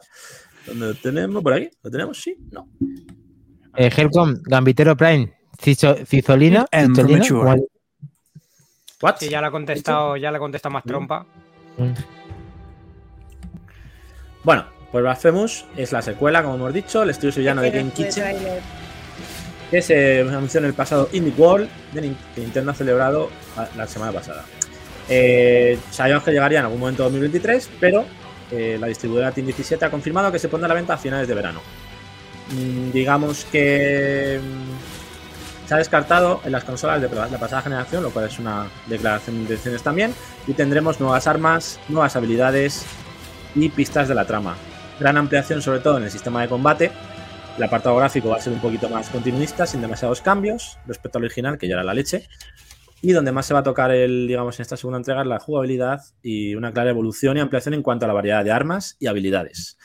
[0.66, 1.42] ¿Dónde lo tenemos?
[1.42, 1.70] ¿Por aquí?
[1.82, 2.20] ¿Lo tenemos?
[2.20, 2.68] Sí, no.
[3.76, 6.66] Eh, Helcom, Gambitero Prime, Cizo- Cizolina.
[9.00, 9.16] What?
[9.20, 11.24] Sí, ya le ha contestado, ya le ha contestado más trompa.
[14.44, 18.36] Bueno, Pues Blasphemous es la secuela, como hemos dicho, el estudio sevillano de Game Kitchen,
[19.70, 23.28] que se anunció en el pasado Indie World de Nintendo ha celebrado
[23.76, 24.44] la semana pasada.
[25.08, 28.04] Eh, sabíamos que llegaría en algún momento de 2023, pero
[28.50, 31.28] eh, la distribuidora Team 17 ha confirmado que se pondrá a la venta a finales
[31.28, 31.60] de verano.
[32.50, 38.10] Mm, digamos que mm, se ha descartado en las consolas de la pasada generación, lo
[38.10, 40.14] cual es una declaración de intenciones también,
[40.46, 42.86] y tendremos nuevas armas, nuevas habilidades
[43.54, 44.56] y pistas de la trama.
[44.98, 46.90] Gran ampliación sobre todo en el sistema de combate.
[47.56, 51.24] El apartado gráfico va a ser un poquito más continuista, sin demasiados cambios respecto al
[51.24, 52.28] original, que ya era la leche.
[53.00, 55.38] Y donde más se va a tocar el, digamos, en esta segunda entrega es la
[55.38, 59.06] jugabilidad y una clara evolución y ampliación en cuanto a la variedad de armas y
[59.06, 59.78] habilidades.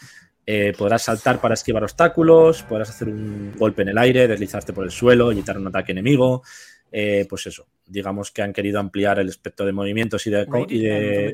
[0.45, 4.84] Eh, podrás saltar para esquivar obstáculos, podrás hacer un golpe en el aire, deslizarte por
[4.84, 6.43] el suelo, evitar un ataque enemigo.
[6.91, 11.34] Eh, pues eso, digamos que han querido ampliar el espectro de movimientos y de,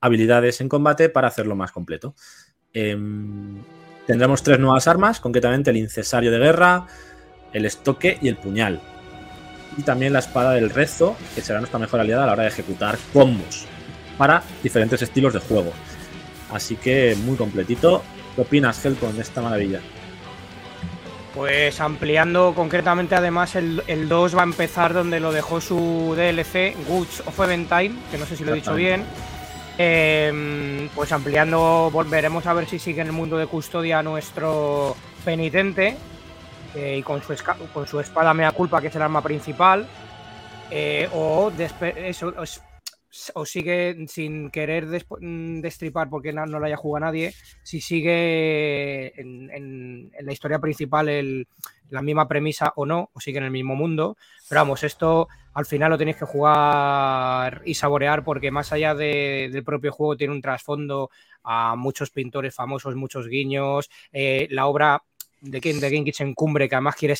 [0.00, 2.14] habilidades en combate para hacerlo más completo.
[2.72, 3.62] Em,
[4.06, 6.86] tendremos tres nuevas armas, concretamente el incesario de guerra,
[7.52, 8.80] el estoque y el puñal.
[9.78, 12.48] Y también la espada del rezo, que será nuestra mejor aliada a la hora de
[12.48, 13.64] ejecutar combos
[14.18, 15.72] para diferentes estilos de juego.
[16.52, 18.02] Así que muy completito.
[18.34, 19.80] ¿Qué opinas, Helcon, de esta maravilla?
[21.34, 26.74] Pues ampliando concretamente, además, el, el 2 va a empezar donde lo dejó su DLC,
[26.88, 29.04] Goods of Eventime, que no sé si lo he dicho bien.
[29.80, 35.96] Eh, pues ampliando, volveremos a ver si sigue en el mundo de custodia nuestro penitente.
[36.74, 37.34] Eh, y con su,
[37.72, 39.86] con su espada mea culpa, que es el arma principal.
[40.70, 41.50] eh, o,
[41.96, 42.34] eso,
[43.34, 50.10] o sigue sin querer mm, destripar porque no, la haya jugado nadie, si sigue en
[50.20, 51.46] la historia principal el-
[51.90, 54.18] la misma premisa o no, o sigue en el mismo mundo.
[54.48, 59.48] Pero vamos, esto al final lo tenéis que jugar y saborear porque más allá de-
[59.50, 61.10] del propio juego tiene un trasfondo
[61.44, 65.02] a muchos pintores famosos, muchos guiños, eh, la obra
[65.40, 67.14] de Game, de Game Kitchen Cumbre, que además quiere,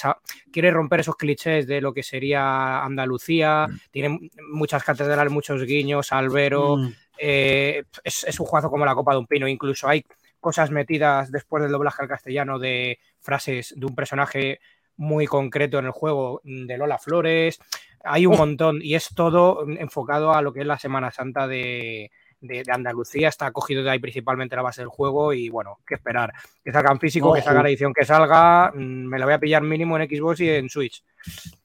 [0.53, 6.77] quiere romper esos clichés de lo que sería Andalucía, tiene muchas catedrales, muchos guiños, Albero,
[6.77, 6.93] Mm.
[7.19, 9.49] eh, es, es un juego como la copa de un pino.
[9.49, 10.05] Incluso hay
[10.41, 14.61] cosas metidas después del doblaje al castellano de frases de un personaje
[14.97, 17.59] muy concreto en el juego mm, de Lola Flores.
[18.05, 22.11] Hay un montón y es todo enfocado a lo que es la Semana Santa de,
[22.41, 23.28] de- de Andalucía.
[23.28, 26.32] Está cogido de ahí principalmente la base del juego y bueno, qué esperar.
[26.64, 28.70] Que salga en físico, que salga la edición que salga.
[28.74, 28.78] mm,
[29.09, 31.03] Me la voy a pillar mínimo en Xbox y en Switch.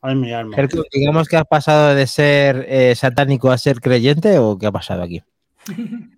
[0.01, 0.55] Ay, mi alma.
[0.91, 5.03] Digamos que has pasado de ser eh, satánico a ser creyente o qué ha pasado
[5.03, 5.21] aquí.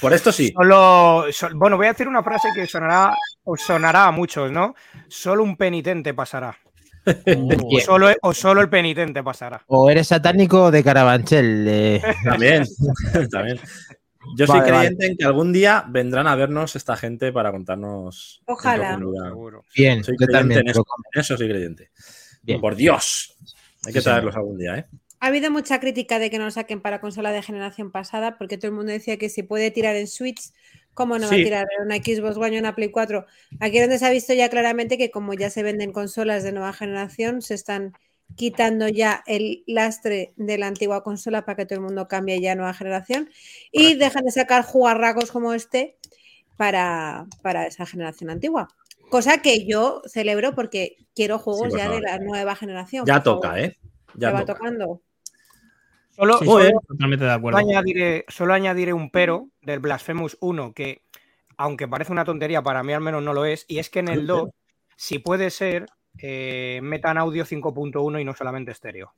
[0.00, 0.52] Por esto sí.
[0.52, 3.14] Solo, sol- bueno, voy a decir una frase que sonará,
[3.44, 4.74] os sonará a muchos, ¿no?
[5.08, 6.56] Solo un penitente pasará.
[7.06, 7.84] O Bien.
[7.84, 9.62] solo, o solo el penitente pasará.
[9.66, 11.66] O eres satánico de Carabanchel.
[11.68, 12.64] eh, También,
[13.30, 13.60] también.
[14.36, 14.70] Yo soy vale.
[14.72, 18.42] creyente en que algún día vendrán a vernos esta gente para contarnos.
[18.46, 18.98] Ojalá.
[19.74, 20.60] bien, Soy yo también.
[20.60, 20.84] en eso.
[21.12, 21.90] En eso soy creyente.
[22.42, 22.60] Bien.
[22.60, 23.36] Por Dios.
[23.86, 24.86] Hay que Sí, traerlos algún día, ¿eh?
[25.20, 28.58] Ha habido mucha crítica de que no lo saquen para consola de generación pasada, porque
[28.58, 30.52] todo el mundo decía que si puede tirar en Switch,
[30.92, 33.24] ¿cómo no va a tirar en una Xbox One o una Play 4?
[33.60, 36.52] Aquí es donde se ha visto ya claramente que como ya se venden consolas de
[36.52, 37.94] nueva generación, se están
[38.36, 42.52] quitando ya el lastre de la antigua consola para que todo el mundo cambie ya
[42.52, 43.30] a nueva generación
[43.70, 45.96] y dejan de sacar jugarracos como este
[46.56, 48.68] para, para esa generación antigua.
[49.10, 53.04] Cosa que yo celebro porque quiero juegos por ya de la nueva generación.
[53.06, 53.62] Ya toca, favor.
[53.62, 53.78] ¿eh?
[54.16, 54.54] Ya va toca.
[54.54, 55.00] tocando.
[56.16, 56.80] Solo, Sí, solo.
[56.88, 57.58] Totalmente de acuerdo.
[57.58, 61.02] añadiré, solo añadiré un pero del Blasphemous 1 que,
[61.56, 64.08] aunque parece una tontería, para mí al menos no lo es, y es que en
[64.08, 64.50] el 2,
[64.96, 65.86] si puede ser,
[66.18, 69.12] eh, metan audio 5.1 y no solamente estéreo.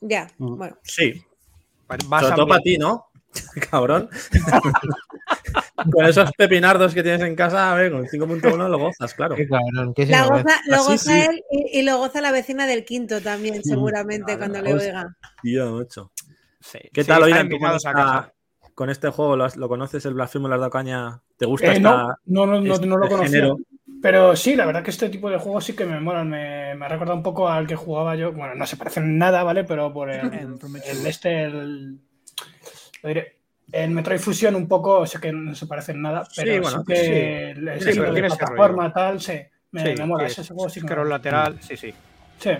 [0.00, 0.56] Ya, Mm.
[0.56, 0.76] bueno.
[0.82, 1.24] Sí.
[2.06, 3.06] Vas Sobre todo para ti, ¿no?
[3.70, 4.08] Cabrón.
[5.92, 9.36] con esos pepinardos que tienes en casa, a ver, con 5.1 lo gozas, claro.
[9.36, 11.20] Qué cabrón, qué La goza, lo Así goza sí.
[11.20, 15.16] él y, y lo goza la vecina del quinto también, seguramente, Claro, cuando le oiga.
[15.42, 16.10] Tío, mucho.
[16.60, 17.48] Sí, ¿Qué sí, tal, Oigan?
[17.48, 18.32] ¿Tú con, invitados a esta- casa.
[18.74, 21.20] con este juego lo, has- lo conoces, el Blasphemo, le has dado caña?
[21.36, 21.80] ¿Te gusta Eh, esta,
[22.26, 23.36] no, no, no, no, no lo este conocía.
[23.40, 23.56] género?
[24.00, 26.28] Pero sí, la verdad que este tipo de juegos sí que me molan.
[26.28, 28.32] Me, me ha recordado un poco al que jugaba yo.
[28.32, 29.64] Bueno, no se parecen en nada, ¿vale?
[29.64, 30.20] Pero por el,
[30.86, 31.98] el este, el,
[33.02, 33.36] lo diré,
[33.72, 36.84] el Metroid Fusion un poco, sé que no se parecen en nada, pero sí, bueno,
[36.84, 37.02] que sí.
[37.10, 39.34] el Tiene estilo ese- de plataforma, tal, sí,
[39.72, 40.28] me, Sí, me mola.
[40.28, 41.92] sí, Ese juego sí que me lateral, sí, sí.
[42.38, 42.50] Sí.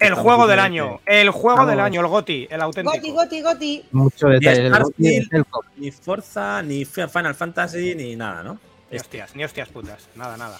[0.00, 1.86] El juego del año, el juego del Vamos.
[1.86, 2.96] año, el GOTI, el auténtico.
[2.96, 3.84] Goti, goti, goti.
[3.92, 4.66] Mucho detalle.
[4.66, 5.28] El Starfield.
[5.76, 8.58] Ni Forza, ni Final Fantasy, ni nada, ¿no?
[8.90, 10.58] Ni hostias, ni hostias putas, nada, nada.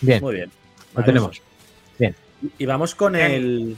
[0.00, 0.50] Bien, Muy bien.
[0.94, 1.42] lo tenemos.
[2.58, 3.30] Y vamos con Bien.
[3.30, 3.76] el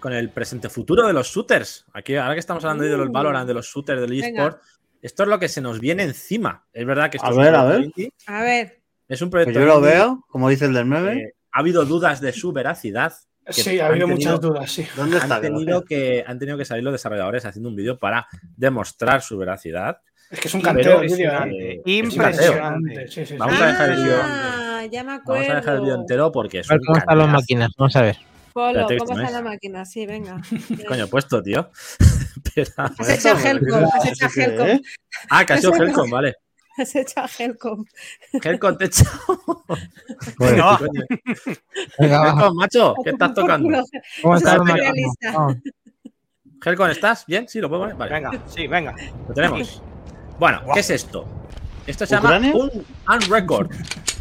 [0.00, 1.84] con el presente futuro de los shooters.
[1.92, 3.12] Aquí, ahora que estamos hablando de los Uh.
[3.12, 4.62] Valorant, de los shooters, del eSport,
[5.02, 6.64] Esto es lo que se nos viene encima.
[6.72, 7.92] Es verdad que esto A es un ver, a proyecto ver.
[7.96, 11.12] indie, A ver, Es un proyecto yo lo indie, veo, como dice el del meme.
[11.20, 13.12] eh, ha habido dudas de su veracidad.
[13.50, 14.86] Sí, ha habido tenido- muchas dudas, sí.
[14.96, 15.36] ¿Dónde está?
[15.36, 18.26] Han lo tenido, que, han tenido que salir los desarrolladores haciendo un vídeo para
[18.56, 19.98] demostrar su veracidad.
[20.30, 21.48] Es que es un Pero, canteo ¿eh?
[21.50, 23.08] eh, Impresionante.
[23.08, 23.36] Sí, sí, sí.
[23.36, 24.16] Vamos a dejar el vídeo.
[24.22, 25.40] ah, ya me acuerdo.
[25.42, 27.70] Vamos a dejar el vídeo entero porque es A ver un cómo están las máquinas.
[27.78, 28.16] Vamos a ver.
[28.52, 29.84] Polo, ¿cómo ¿esto está la máquina?
[29.84, 30.40] Sí, venga.
[30.76, 31.70] ¿Qué coño he puesto, tío?
[32.44, 32.92] Espera.
[32.98, 34.80] Has hecho a Helcom, has hecho a ¿Eso qué Helcom, es?
[35.30, 36.34] Ah, que ha sido Helcom, vale.
[36.78, 37.84] has hecho a Helcom.
[38.42, 39.64] Helcom te he echado.
[40.38, 40.78] Joder, No.
[40.78, 41.02] Coño.
[41.98, 42.28] venga, va.
[42.30, 43.84] Helcom, macho, ¿qué estás tocando?
[44.22, 44.92] ¿Cómo Eso están es las máquinas?
[44.92, 45.32] realista.
[45.32, 45.56] Vamos.
[46.64, 47.26] Helcom, ¿estás?
[47.26, 47.46] ¿Bien?
[47.48, 47.96] Sí, lo puedo poner.
[47.96, 48.94] Vale, Venga, sí, venga.
[49.28, 49.82] lo tenemos.
[50.38, 51.26] Bueno, ¿qué es esto?
[51.86, 52.52] Esto se ¿Ucrania?
[52.52, 52.84] llama un
[53.14, 53.70] Unrecord,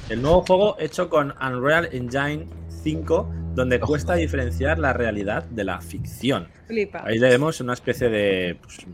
[0.10, 2.48] el nuevo juego hecho con Unreal Engine
[2.84, 6.48] 5, donde cuesta diferenciar la realidad de la ficción.
[6.68, 7.02] Flipa.
[7.06, 8.86] Ahí le vemos una especie de pues,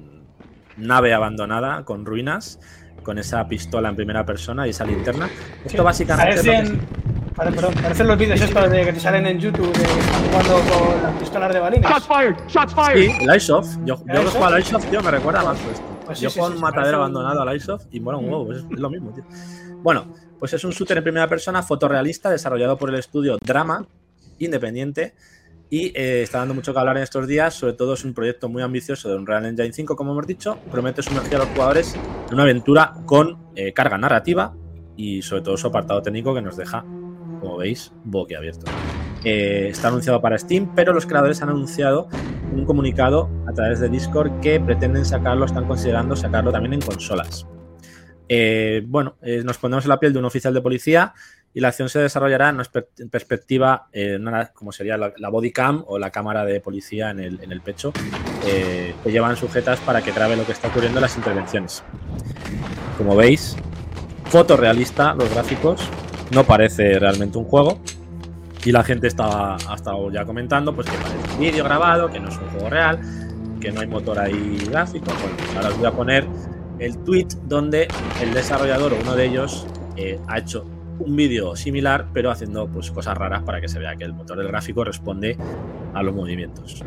[0.77, 2.60] nave abandonada con ruinas,
[3.03, 5.30] con esa pistola en primera persona y esa linterna.
[5.65, 6.80] Esto básicamente es lo que Parecen,
[7.35, 10.23] pare- perdón, parecen los vídeos estos de que te salen en YouTube de que están
[10.30, 11.89] jugando con las pistolas de balines.
[12.93, 13.77] Sí, el Icesoft.
[13.85, 15.91] Yo, yo que juego al Icesoft, tío, me recuerda más esto.
[16.06, 18.30] Pues sí, yo juego sí, un matadero un- abandonado al Icesoft y mola un Mm.
[18.30, 19.23] huevo, es, es lo mismo, tío.
[19.82, 20.07] Bueno,
[20.40, 23.86] pues es un shooter en primera persona fotorrealista desarrollado por el estudio Drama,
[24.40, 25.14] independiente,
[25.69, 27.53] y eh, está dando mucho que hablar en estos días.
[27.53, 30.57] Sobre todo es un proyecto muy ambicioso de Unreal Engine 5, como hemos dicho.
[30.69, 31.94] Promete sumergir a los jugadores
[32.28, 34.53] en una aventura con eh, carga narrativa
[34.95, 36.86] y sobre todo su apartado técnico que nos deja,
[37.40, 38.65] como veis, boquiabierto.
[39.23, 42.10] Está anunciado para Steam, pero los creadores han anunciado
[42.53, 47.45] un comunicado a través de Discord que pretenden sacarlo, están considerando sacarlo también en consolas.
[48.34, 51.14] Eh, bueno, eh, nos ponemos en la piel de un oficial de policía
[51.53, 54.18] y la acción se desarrollará en perspectiva, eh,
[54.53, 57.91] como sería la, body cam o la cámara de policía en el, pecho,
[58.41, 61.84] que llevan sujetas para que grabe lo que está ocurriendo en las intervenciones.
[62.98, 63.57] Como veis,
[64.26, 65.89] fotorrealista los gráficos,
[66.31, 67.81] no parece realmente un juego.
[68.64, 72.20] Y la gente está, ha estado ya comentando pues que parece un vídeo grabado, que
[72.20, 73.00] no es un juego real,
[73.60, 75.06] que no hay motor ahí gráfico.
[75.06, 76.28] Bueno, ahora os voy a poner
[76.80, 77.88] el tweet donde
[78.22, 79.66] el desarrollador o uno de ellos
[79.96, 80.66] eh, ha hecho
[81.00, 84.38] un vídeo similar, pero haciendo pues cosas raras para que se vea que el motor
[84.38, 85.38] del gráfico responde
[85.94, 86.84] a los movimientos.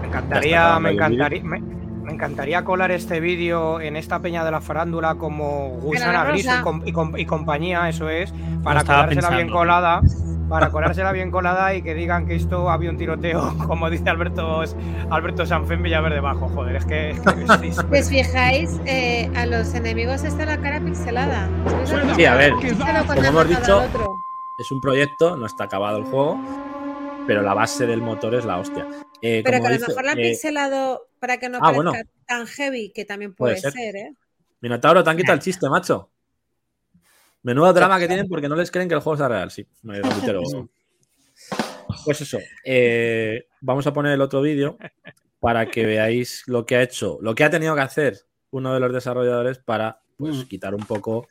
[0.00, 1.62] Me encantaría, me encantaría, me,
[2.04, 6.24] me encantaría colar este vídeo en esta peña de la farándula como Gusana.
[6.24, 8.32] Gris y, com- y com- y compañía, eso es,
[8.62, 10.00] para colársela bien colada,
[10.48, 14.62] para colársela bien colada y que digan que esto había un tiroteo, como dice Alberto
[15.10, 17.82] Alberto Sanfén Villaverde bajo, joder, es que, es.
[17.88, 21.48] Pues fijáis, eh, a los enemigos está la cara pixelada.
[22.14, 22.52] Sí, a ver,
[23.06, 23.82] como hemos dicho.
[24.56, 26.38] Es un proyecto, no está acabado el juego,
[27.26, 28.86] pero la base del motor es la hostia.
[29.20, 31.56] Eh, Pero como que a lo dice, mejor la han eh, pixelado para que no
[31.56, 32.02] ah, parezca bueno.
[32.26, 33.72] tan heavy, que también Puede puede, ser.
[33.72, 33.96] ser.
[33.96, 34.14] ¿eh?
[34.60, 36.10] Minotauro, te han quitado el chiste, macho.
[37.42, 39.50] Menudo drama que tienen porque no les creen que el juego sea real.
[39.50, 40.42] Sí, me reitero.
[42.04, 42.38] Pues eso.
[42.64, 44.76] eh, vamos a poner el otro vídeo
[45.40, 48.18] para que veáis lo que ha hecho, lo que ha tenido que hacer
[48.50, 50.42] uno de los desarrolladores para pues, Mm.
[50.48, 51.26] quitar un poco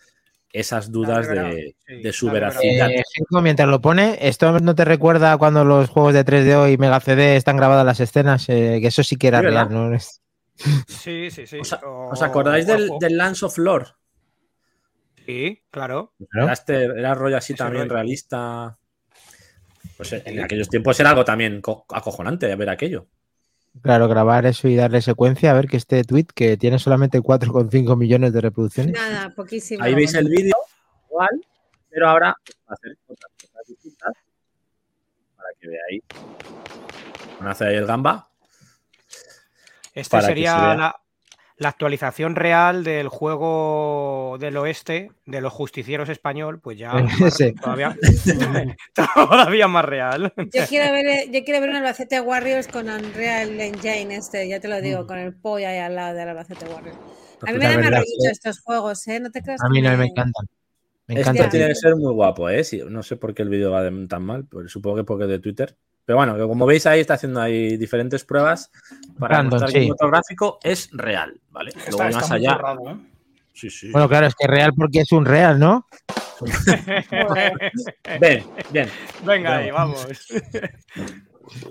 [0.54, 2.90] esas dudas de, sí, de su veracidad.
[2.92, 3.04] Eh,
[3.42, 7.36] mientras lo pone, ¿esto no te recuerda cuando los juegos de 3DO y Mega CD
[7.36, 8.48] están grabadas las escenas?
[8.50, 9.94] Eh, que eso sí que era real, ¿no?
[9.94, 10.22] Es-
[10.88, 11.58] Sí, sí, sí.
[11.60, 13.88] ¿Os, O- os acordáis del, del Lance of Lore?
[15.26, 16.14] Sí, claro.
[16.34, 17.96] Era, este- era rollo así Ese también rollo.
[17.96, 18.78] realista.
[19.98, 23.08] Pues en aquellos tiempos era algo también co- acojonante de ver aquello.
[23.82, 25.52] Claro, grabar eso y darle secuencia.
[25.52, 28.94] A ver que este tweet, que tiene solamente 4,5 millones de reproducciones.
[28.94, 29.84] Nada, poquísimo.
[29.84, 30.56] Ahí veis el vídeo
[31.10, 31.46] igual,
[31.90, 34.14] pero ahora va a hacer otras cosas distintas
[35.36, 36.04] para que veáis.
[37.40, 38.30] Van a hacer ahí el gamba.
[39.94, 41.03] Este sería la,
[41.58, 47.54] la actualización real del juego del oeste, de los justicieros español, pues ya más- Sí.
[47.54, 47.96] todavía,
[49.16, 50.34] todavía más real.
[50.38, 54.68] Yo quiero ver, yo quiero ver un Albacete Warriors con Unreal Engine este, ya te
[54.68, 54.82] lo Mm.
[54.82, 56.98] digo, con el pollo ahí al lado del Albacete Warriors.
[57.46, 58.28] A mí me dan verdad, sí.
[58.32, 59.20] estos juegos, ¿eh?
[59.20, 60.48] No te creas A mí no me encantan.
[61.08, 61.50] Me Esto encanta.
[61.50, 62.64] tiene que ser muy guapo, ¿eh?
[62.64, 65.26] Sí, no sé por qué el vídeo va de- tan mal, pues supongo que porque
[65.26, 65.76] es de Twitter.
[66.06, 68.70] Pero bueno, como veis ahí está haciendo ahí diferentes pruebas
[69.18, 69.84] para Random, mostrar que sí.
[69.84, 71.70] el motor gráfico es real, ¿vale?
[71.70, 72.60] Está, Luego está más allá.
[72.92, 72.98] ¿eh?
[73.54, 73.92] Sí, sí.
[73.92, 75.88] Bueno, claro, es que real porque es un real, ¿no?
[78.20, 78.90] Bien, bien.
[79.24, 80.08] Venga ahí, vamos.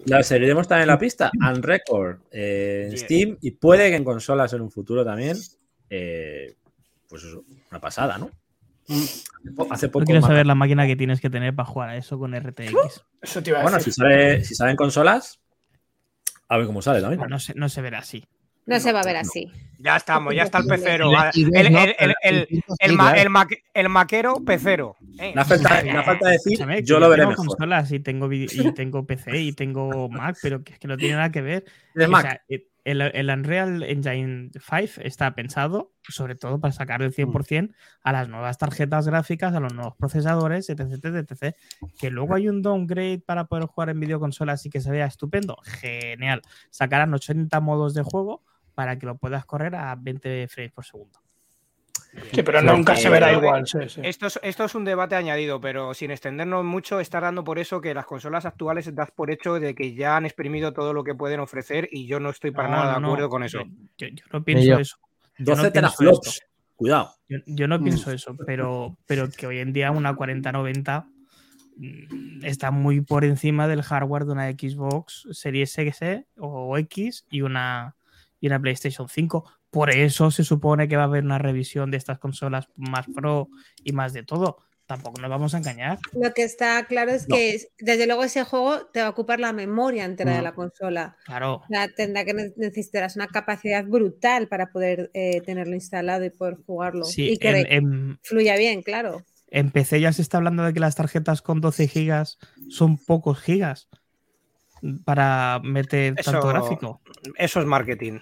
[0.06, 1.30] La seguiremos también en la pista.
[1.40, 2.96] Unrecord eh, en.
[2.98, 5.36] Steam y puede que en consolas en un futuro también.
[5.90, 6.54] eh,
[7.09, 8.30] pues eso, una pasada, ¿no?
[9.70, 10.04] Hace poco.
[10.04, 12.72] quiero Mata- saber la máquina que tienes que tener para jugar a eso con RTX.
[13.20, 13.92] Eso te iba a Bueno, decir.
[13.92, 15.40] si sale, si sale en consolas,
[16.48, 17.22] a ver cómo sale también.
[17.28, 18.24] No se, no se verá así.
[18.64, 19.50] No se va a ver así.
[19.78, 21.10] Ya estamos, ya está el pecero.
[21.34, 21.80] El, ¿no?
[21.80, 23.20] el- el- el- Sí, el ma- claro.
[23.22, 24.96] el ma- el maquero pecero.
[25.18, 25.32] ¿eh?
[25.34, 25.68] La falta,
[26.04, 27.46] falta de decir, Escúchame, yo lo veré tengo mejor.
[27.48, 30.96] consolas y tengo, vide- y tengo PC y tengo Mac, pero que es que no
[30.96, 31.64] tiene nada que ver.
[31.92, 32.42] ¿Tienes O Mac?
[32.48, 38.12] eh, el, el Unreal Engine 5 está pensado sobre todo para sacar el 100% a
[38.12, 41.56] las nuevas tarjetas gráficas, a los nuevos procesadores, etc, etc, etc.
[41.98, 45.56] Que luego hay un downgrade para poder jugar en videoconsolas y que se vea estupendo.
[45.64, 46.42] Genial.
[46.70, 48.42] Sacarán 80 modos de juego
[48.74, 51.20] para que lo puedas correr a 20 frames por segundo.
[52.32, 53.66] Sí, pero nunca se verá pero- igual.
[53.66, 54.01] sí, sí.
[54.05, 57.80] Esto es, esto es un debate añadido, pero sin extendernos mucho, está dando por eso
[57.80, 61.14] que las consolas actuales das por hecho de que ya han exprimido todo lo que
[61.14, 63.06] pueden ofrecer y yo no estoy para No, nada no, de no.
[63.09, 63.60] acuerdo con eso.
[63.97, 64.78] Yo, yo- yo no pienso yo.
[64.78, 64.97] eso.
[65.39, 66.28] Yo 12 no pienso teraflops.
[66.28, 66.47] esto.
[66.76, 67.14] Cuidado.
[67.28, 67.84] Yo, yo no Mm.
[67.84, 71.06] pienso eso, pero, pero que hoy en día una 4090
[71.76, 77.40] mm, está muy por encima del hardware de una Xbox Series S o X y
[77.40, 77.94] una,
[78.40, 79.51] y una PlayStation 5.
[79.72, 83.48] Por eso se supone que va a haber una revisión de estas consolas más pro
[83.82, 84.58] y más de todo.
[84.86, 85.98] Tampoco nos vamos a engañar.
[86.12, 87.34] Lo que está claro es No.
[87.36, 90.44] que, desde luego, ese juego te va a ocupar la memoria entera de Mm.
[90.44, 91.16] la consola.
[91.24, 91.54] Claro.
[91.54, 96.30] O sea, tendrá que ne- necesitarás una capacidad brutal para poder eh, tenerlo instalado y
[96.30, 97.04] poder jugarlo.
[97.06, 99.22] Sí, y que en, de- en- fluya bien, claro.
[99.50, 102.38] en PC ya se está hablando de que las tarjetas con 12 gigas
[102.68, 103.88] son pocos gigas
[105.04, 107.00] para meter Eso- tanto gráfico.
[107.38, 108.18] Eso es marketing.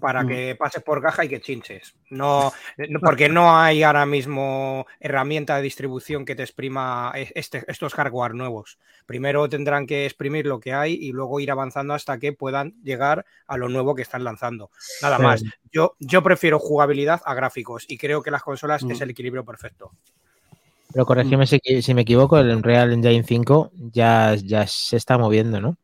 [0.00, 0.28] Para Mm.
[0.28, 1.94] que pases por caja y que chinches.
[2.10, 2.52] No,
[2.88, 8.34] no- porque no hay ahora mismo herramienta de distribución que te exprima este- estos hardware
[8.34, 8.78] nuevos.
[9.06, 13.24] Primero tendrán que exprimir lo que hay y luego ir avanzando hasta que puedan llegar
[13.46, 14.70] a lo nuevo que están lanzando.
[15.02, 15.22] Nada Sí.
[15.22, 15.44] más.
[15.72, 18.90] Yo, yo prefiero jugabilidad a gráficos y creo que las consolas Mm.
[18.92, 19.90] es el equilibrio perfecto.
[20.92, 25.60] Pero corregime si, si me equivoco, el Unreal Engine 5 ya, ya se está moviendo,
[25.60, 25.76] ¿no?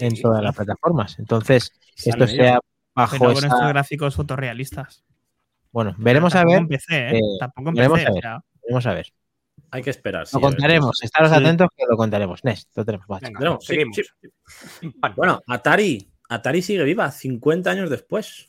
[0.00, 1.16] En todas las plataformas.
[1.20, 1.72] Entonces,
[2.04, 2.58] esto sea
[2.94, 5.04] bajo Pero con estos gráficos fotorrealistas.
[5.72, 6.62] Bueno, veremos a ver.
[6.70, 7.16] ¿eh?
[7.16, 9.06] eh, Tampoco en veremos o sea, Veremos a ver.
[9.70, 10.26] Hay que esperar.
[10.26, 11.02] sí, Lo contaremos.
[11.02, 11.36] Estaros Sí.
[11.36, 12.44] atentos que lo contaremos.
[12.44, 13.06] Next, lo tenemos.
[13.10, 13.96] va, Venga, Tenemos, sí, seguimos.
[14.80, 14.94] sí.
[15.16, 16.08] Bueno, Atari.
[16.28, 18.48] Atari sigue viva 50 años después.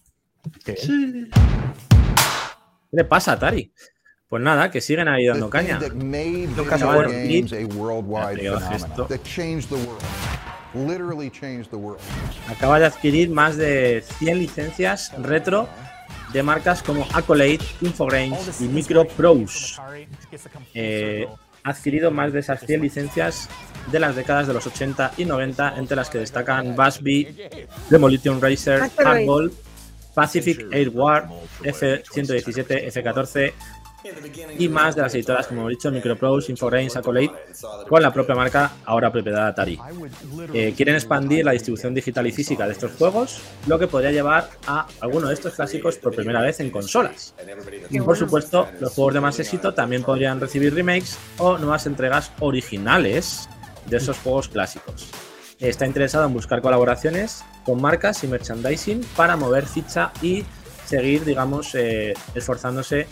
[0.64, 0.76] ¿Qué
[2.92, 3.74] le pasa a Atari?
[4.28, 5.80] Pues nada, que siguen ahí dando caña.
[5.80, 7.28] Nunca se muere.
[7.28, 7.60] games a
[10.76, 12.02] Literally changed the world.
[12.50, 15.68] Acaba de adquirir más de 100 licencias retro
[16.34, 19.80] de marcas como Accolade, Infogrames y Microprose.
[20.74, 21.28] Eh,
[21.64, 23.50] ha adquirido más de esas 100 licencias
[23.92, 27.36] de las décadas de los 80 y 90, entre las que destacan Busby,
[27.90, 28.90] Demolition Racer.
[28.98, 29.52] Hardball,
[30.14, 31.30] Pacific Air War,
[31.64, 33.54] F-117, F-14
[34.58, 37.32] y más de las editoras, como he dicho, Microprose, Infogrames, Accolade,
[37.88, 39.80] con la propia marca ahora propiedad de Atari.
[40.54, 44.50] Eh, quieren expandir la distribución digital y física de estos juegos, lo que podría llevar
[44.68, 47.34] a alguno de estos clásicos por primera vez en consolas.
[47.90, 52.32] Y por supuesto, los juegos de más éxito también podrían recibir remakes o nuevas entregas
[52.40, 53.50] originales
[53.88, 55.10] de esos juegos clásicos.
[55.60, 60.44] Está interesado en buscar colaboraciones con marcas y merchandising para mover ficha y
[60.86, 63.08] seguir, digamos, eh, esforzándose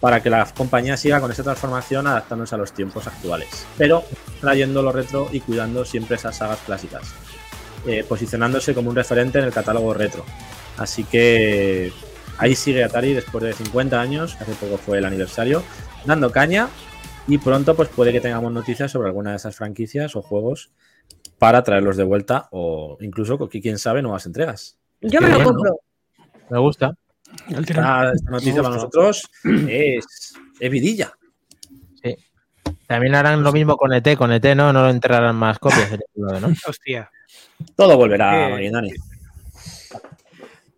[0.00, 4.04] para que la compañía siga con esta transformación adaptándose a los tiempos actuales, pero
[4.40, 7.12] trayendo lo retro y cuidando siempre esas sagas clásicas,
[7.86, 10.24] eh, posicionándose como un referente en el catálogo retro.
[10.76, 11.92] Así que
[12.38, 15.62] ahí sigue Atari después de 50 años, hace poco fue el aniversario,
[16.04, 16.68] dando caña
[17.26, 20.70] y pronto pues puede que tengamos noticias sobre alguna de esas franquicias o juegos
[21.38, 24.78] para traerlos de vuelta o incluso, quién sabe, nuevas entregas.
[25.00, 25.80] Yo me lo compro.
[26.50, 26.96] Me gusta.
[27.48, 29.22] Esta, esta noticia para nosotros
[29.68, 31.12] es, es vidilla.
[32.86, 34.16] También harán lo mismo con ET.
[34.16, 35.90] Con ET no, no lo enterrarán más copias.
[36.14, 36.48] ¿no?
[36.66, 37.10] Hostia.
[37.74, 38.92] Todo volverá, Eh, Maguinani.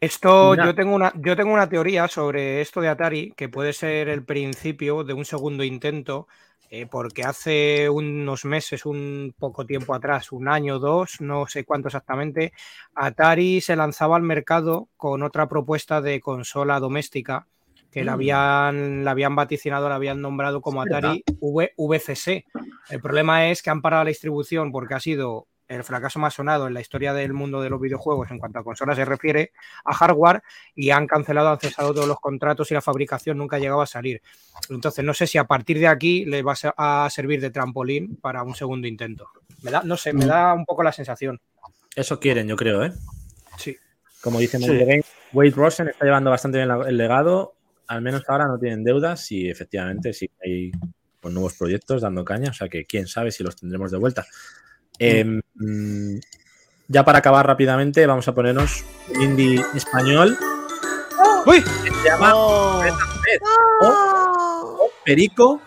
[0.01, 4.09] Esto, yo tengo, una, yo tengo una teoría sobre esto de Atari que puede ser
[4.09, 6.29] el principio de un segundo intento,
[6.71, 11.65] eh, porque hace unos meses, un poco tiempo atrás, un año o dos, no sé
[11.65, 12.53] cuánto exactamente,
[12.95, 17.47] Atari se lanzaba al mercado con otra propuesta de consola doméstica
[17.91, 18.15] que la, Mm.
[18.15, 22.45] habían, la habían vaticinado, la habían nombrado como Atari v, VCC.
[22.91, 26.67] El problema es que han parado la distribución porque ha sido el fracaso más sonado
[26.67, 29.53] en la historia del mundo de los videojuegos en cuanto a consolas se refiere
[29.85, 30.43] a hardware
[30.75, 34.23] y han cancelado, han cesado todos los contratos y la fabricación nunca llegaba a salir.
[34.71, 37.51] Entonces, no sé si a partir de aquí les va a ser- a servir de
[37.51, 39.29] trampolín para un segundo intento.
[39.63, 40.29] Me da, no sé, me Mm.
[40.29, 41.41] da un poco la sensación.
[41.95, 42.93] Eso quieren, yo creo, ¿eh?
[43.59, 43.77] Sí.
[44.23, 44.67] Como dice Sí.
[44.79, 47.55] Game, Wade Rosen está llevando bastante bien el legado.
[47.87, 50.71] Al menos ahora no tienen deudas y efectivamente sí hay
[51.21, 52.51] pues, nuevos proyectos dando caña.
[52.51, 54.25] O sea que quién sabe si los tendremos de vuelta.
[54.99, 56.19] Eh, mm,
[56.89, 58.85] ya para acabar rápidamente, vamos a ponernos
[59.15, 60.37] un indie español.
[61.47, 61.63] ¡Uy!
[61.63, 62.81] que se llama Oh,
[63.23, 63.41] Fred
[63.83, 64.77] ¡Oh!
[64.81, 65.61] o Perico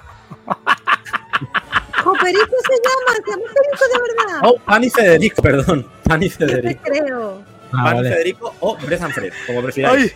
[2.03, 3.13] ¡Coperico se llama!
[3.15, 4.39] ¡Se llama Perico de verdad!
[4.43, 5.87] o Pan y Federico, perdón.
[6.03, 6.81] Pan y Yo te Federico.
[6.83, 7.43] creo.
[7.73, 8.09] Ah, Pan y vale.
[8.09, 10.13] Federico o Breath and Fred, como prefiráis.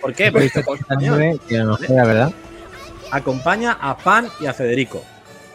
[0.00, 0.30] ¿Por qué?
[0.32, 0.50] Porque
[1.88, 2.32] era verdad.
[3.10, 5.02] acompaña a Pan y a Federico.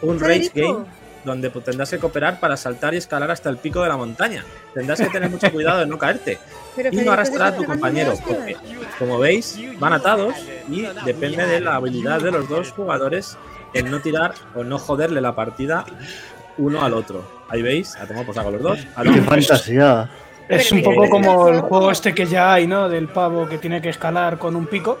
[0.02, 0.84] Un rage game
[1.24, 4.44] donde pues, tendrás que cooperar para saltar y escalar hasta el pico de la montaña.
[4.74, 6.38] Tendrás que tener mucho cuidado de no caerte
[6.76, 8.56] Pero y no arrastrar a tu compañero, porque
[8.98, 10.34] como veis van atados
[10.68, 13.36] y depende de la habilidad de los dos jugadores
[13.74, 15.84] en no tirar o no joderle la partida
[16.58, 17.24] uno al otro.
[17.48, 18.78] Ahí veis, a tomar por saco los dos.
[18.94, 20.08] A qué fantasía.
[20.48, 22.88] Es un poco como el juego este que ya hay, ¿no?
[22.88, 24.98] Del pavo que tiene que escalar con un pico,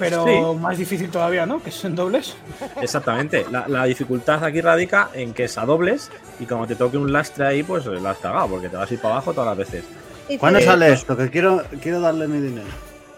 [0.00, 0.58] pero Sí.
[0.58, 1.62] más difícil todavía, ¿no?
[1.62, 2.34] Que es en dobles.
[2.82, 3.46] Exactamente.
[3.52, 6.10] La, la dificultad aquí radica en que es a dobles
[6.40, 8.94] y como te toque un lastre ahí, pues la has cagado porque te vas a
[8.94, 9.84] ir para abajo todas las veces.
[10.28, 11.16] Y ¿Cuándo sale esto?
[11.16, 12.66] Que quiero, quiero darle mi dinero.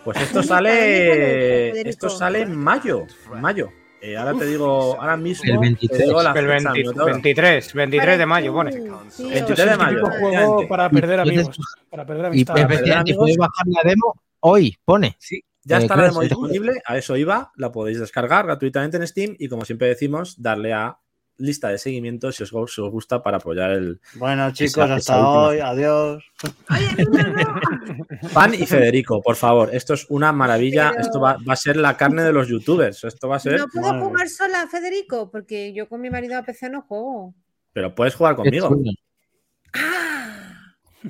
[0.05, 1.89] Pues esto sale.
[1.89, 3.07] Esto sale en mayo.
[3.41, 3.69] Mayo.
[4.01, 5.45] Eh, ahora te digo, ahora mismo.
[5.53, 5.99] El 23.
[5.99, 7.13] te digo la El fecha, 20 Minotauro.
[7.13, 8.73] 23, 23 de mayo, pone.
[9.11, 11.57] Sí, 23 o de mayo, juego para perder Y amigos.
[11.89, 13.17] Para perder Y efectivamente amigos.
[13.19, 15.15] puedes bajar la demo hoy, pone.
[15.21, 16.73] Sí, ya Eh, está la demo disponible.
[16.87, 17.53] A eso iba.
[17.57, 19.37] La podéis descargar gratuitamente en Steam.
[19.39, 20.99] Y como siempre decimos, darle a
[21.39, 25.29] lista de seguimiento si os, si os gusta para apoyar el Bueno, chicos, Esa- hasta
[25.29, 25.59] hoy.
[25.61, 26.23] Adiós.
[28.33, 29.71] Pan y Federico, por favor.
[29.75, 30.91] Esto es una maravilla.
[30.91, 33.03] Pero- Esto va, va a ser la carne de los youtubers.
[33.05, 33.59] Esto va a ser.
[33.59, 37.35] No puedo Madre jugar sola, Federico, porque yo con mi marido a PC no juego.
[37.73, 38.69] Pero puedes jugar conmigo.
[38.69, 38.91] Chulo.
[39.75, 40.49] ¡Ah!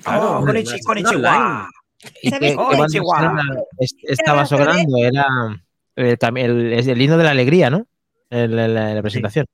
[0.02, 1.68] Claro, Oh, hombre, Konichi- no.
[2.22, 2.62] ¿Y ¿Sabes qué, qué?
[2.70, 3.28] qué banda Chihuahua.
[3.42, 4.96] sonora es- estaba sonando?
[4.98, 5.26] Era
[5.96, 7.86] el, cam- el, es el himno de la alegría, ¿no?
[8.30, 9.46] El- el- la, la presentación.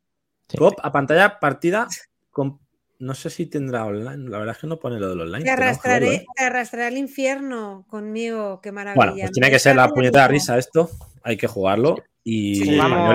[0.48, 0.56] Sí.
[0.56, 1.88] Cop a pantalla partida
[2.30, 2.58] con.
[3.00, 4.28] No sé si tendrá online.
[4.28, 5.38] La verdad es que no pone lo del online.
[5.38, 6.26] Te que arrastraré, ¿eh?
[6.36, 8.96] te arrastraré al infierno conmigo, qué maravilla.
[8.96, 10.32] Bueno, pues tiene que ser la puñetera riendo.
[10.40, 10.90] risa esto.
[11.22, 11.96] Hay que jugarlo.
[12.24, 12.76] Y Sí.
[12.76, 13.14] Vamos,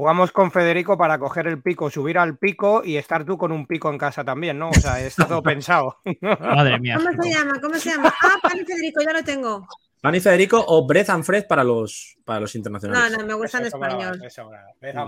[0.00, 3.66] jugamos con Federico para coger el pico, subir al pico y estar tú con un
[3.66, 4.70] pico en casa también, ¿no?
[4.70, 5.98] O sea, está todo pensado.
[6.22, 6.96] Madre mía.
[6.96, 7.60] ¿Cómo se llama?
[7.60, 8.14] ¿Cómo se llama?
[8.22, 9.68] Ah, Pan y Federico, ya lo tengo.
[10.00, 13.18] Pan y Federico o Breath and Fred para los, para los No, internacionales.
[13.18, 14.22] no, me gusta en Eso español.
[14.24, 14.50] eso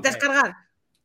[0.02, 0.54] Descargar.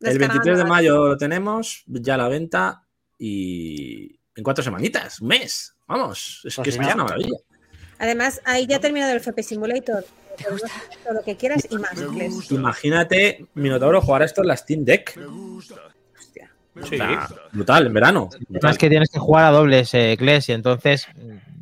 [0.01, 2.84] El 23 de mayo lo tenemos, ya a la venta.
[3.18, 5.73] Y en cuatro semanitas, un mes.
[5.88, 6.95] Vamos, es que Pues es nada.
[6.95, 7.38] una maravilla.
[7.99, 10.03] Además, ahí ya he terminado el FP Simulator.
[11.11, 11.93] Lo que quieras y más.
[12.51, 15.18] Imagínate, Minotauro, jugar esto en la Steam Deck.
[16.18, 16.51] Hostia.
[16.80, 18.30] O sea, brutal, en verano.
[18.49, 18.72] brutal.
[18.72, 21.07] Es que tienes que jugar a dobles, eh, Kles, y entonces.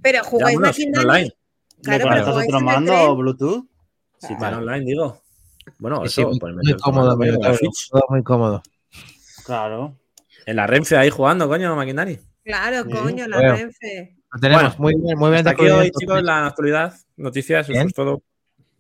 [0.02, 1.32] Pero jugáis Machine online.
[1.82, 3.66] Claro, ¿Me pero jugáis otro mando Bluetooth?
[4.20, 5.22] Sí, para online, digo.
[5.80, 7.56] Bueno, sí, eso, muy, pues muy meter- cómodo, la
[8.10, 8.62] muy cómodo.
[9.46, 9.98] Claro.
[10.46, 12.20] En la Renfe ahí jugando, coño, Maquinari.
[12.44, 12.92] Claro, Sí.
[12.92, 13.56] coño, la Bueno.
[13.56, 14.16] Renfe.
[14.32, 15.40] Lo tenemos Bueno, muy bien, muy bien.
[15.48, 18.22] Hasta aquí hoy, chicos, la actualidad, noticias, eso es todo.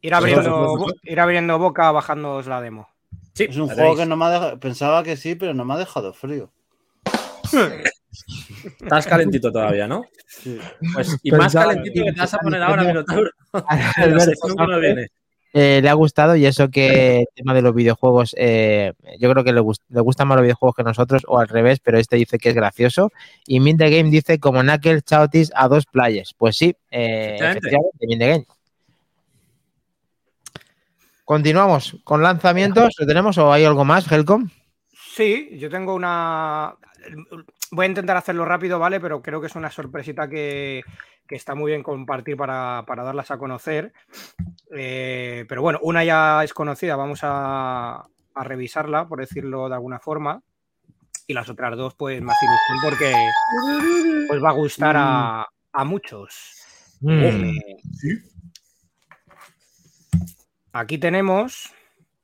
[0.05, 2.87] Ir abriendo, ir abriendo boca bajándoos la demo.
[3.33, 4.59] Sí, Es un juego que no me ha dejado.
[4.59, 6.51] Pensaba que sí, pero no me ha dejado frío.
[8.81, 10.03] Estás calentito todavía, ¿no?
[10.27, 10.59] Sí.
[10.93, 13.29] Pues, y Pensaba- más calentito que te vas a poner ahora, Minotauro.
[14.81, 15.07] Viene.
[15.53, 19.43] eh, le ha gustado y eso que el tema de los videojuegos, eh, yo creo
[19.43, 22.15] que le, gust- le gustan más los videojuegos que nosotros o al revés, pero este
[22.17, 23.11] dice que es gracioso.
[23.47, 26.33] Y Mint the Game dice como Knuckles Chaotis a dos playas.
[26.37, 27.59] Pues sí, eh, Efectivamente.
[27.67, 28.45] efectivamente, Mint the Game.
[31.25, 32.95] Continuamos con lanzamientos.
[32.99, 34.47] ¿Lo tenemos o hay algo más, Helcom?
[34.93, 36.75] Sí, yo tengo una.
[37.71, 38.99] Voy a intentar hacerlo rápido, ¿vale?
[38.99, 40.83] Pero creo que es una sorpresita que,
[41.27, 43.91] que está muy bien compartir para, para darlas a conocer.
[44.71, 49.99] Eh, pero bueno, una ya es conocida, vamos a, a revisarla, por decirlo de alguna
[49.99, 50.43] forma.
[51.25, 53.15] Y las otras dos, pues más ilusión porque
[54.29, 56.61] os va a gustar a, a muchos.
[57.01, 57.23] Mm.
[57.23, 57.53] Eh,
[60.77, 61.71] Aquí tenemos,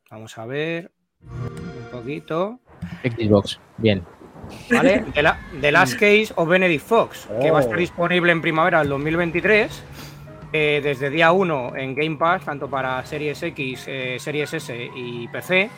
[0.10, 0.92] vamos a ver
[1.22, 2.60] un poquito.
[3.02, 3.62] Xbox.
[3.78, 4.04] Bien.
[4.70, 5.06] ¿Vale?
[5.16, 7.80] De, la, The Last Case of Benedict Fox, que va a estar Oh.
[7.80, 9.84] disponible en primavera del 2023.
[10.54, 15.26] eh, desde día 1 en Game Pass, tanto para Series X, eh, Series S y
[15.30, 15.70] PC,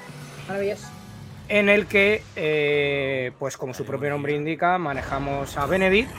[0.48, 0.88] Maravilloso.
[1.48, 6.10] en el que, eh, pues como su propio nombre indica, manejamos a Benedict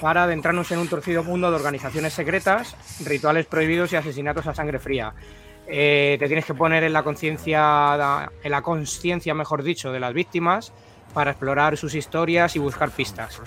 [0.00, 2.74] para adentrarnos en un torcido mundo de organizaciones secretas,
[3.04, 5.12] rituales prohibidos y asesinatos a sangre fría.
[5.68, 10.12] Eh, te tienes que poner en la conciencia, en la conciencia, mejor dicho, de las
[10.14, 10.72] víctimas
[11.12, 13.40] para explorar sus historias y buscar pistas.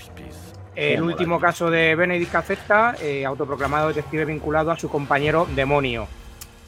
[0.76, 6.08] El último caso de Benedict que acepta, eh, autoproclamado detective vinculado a su compañero demonio.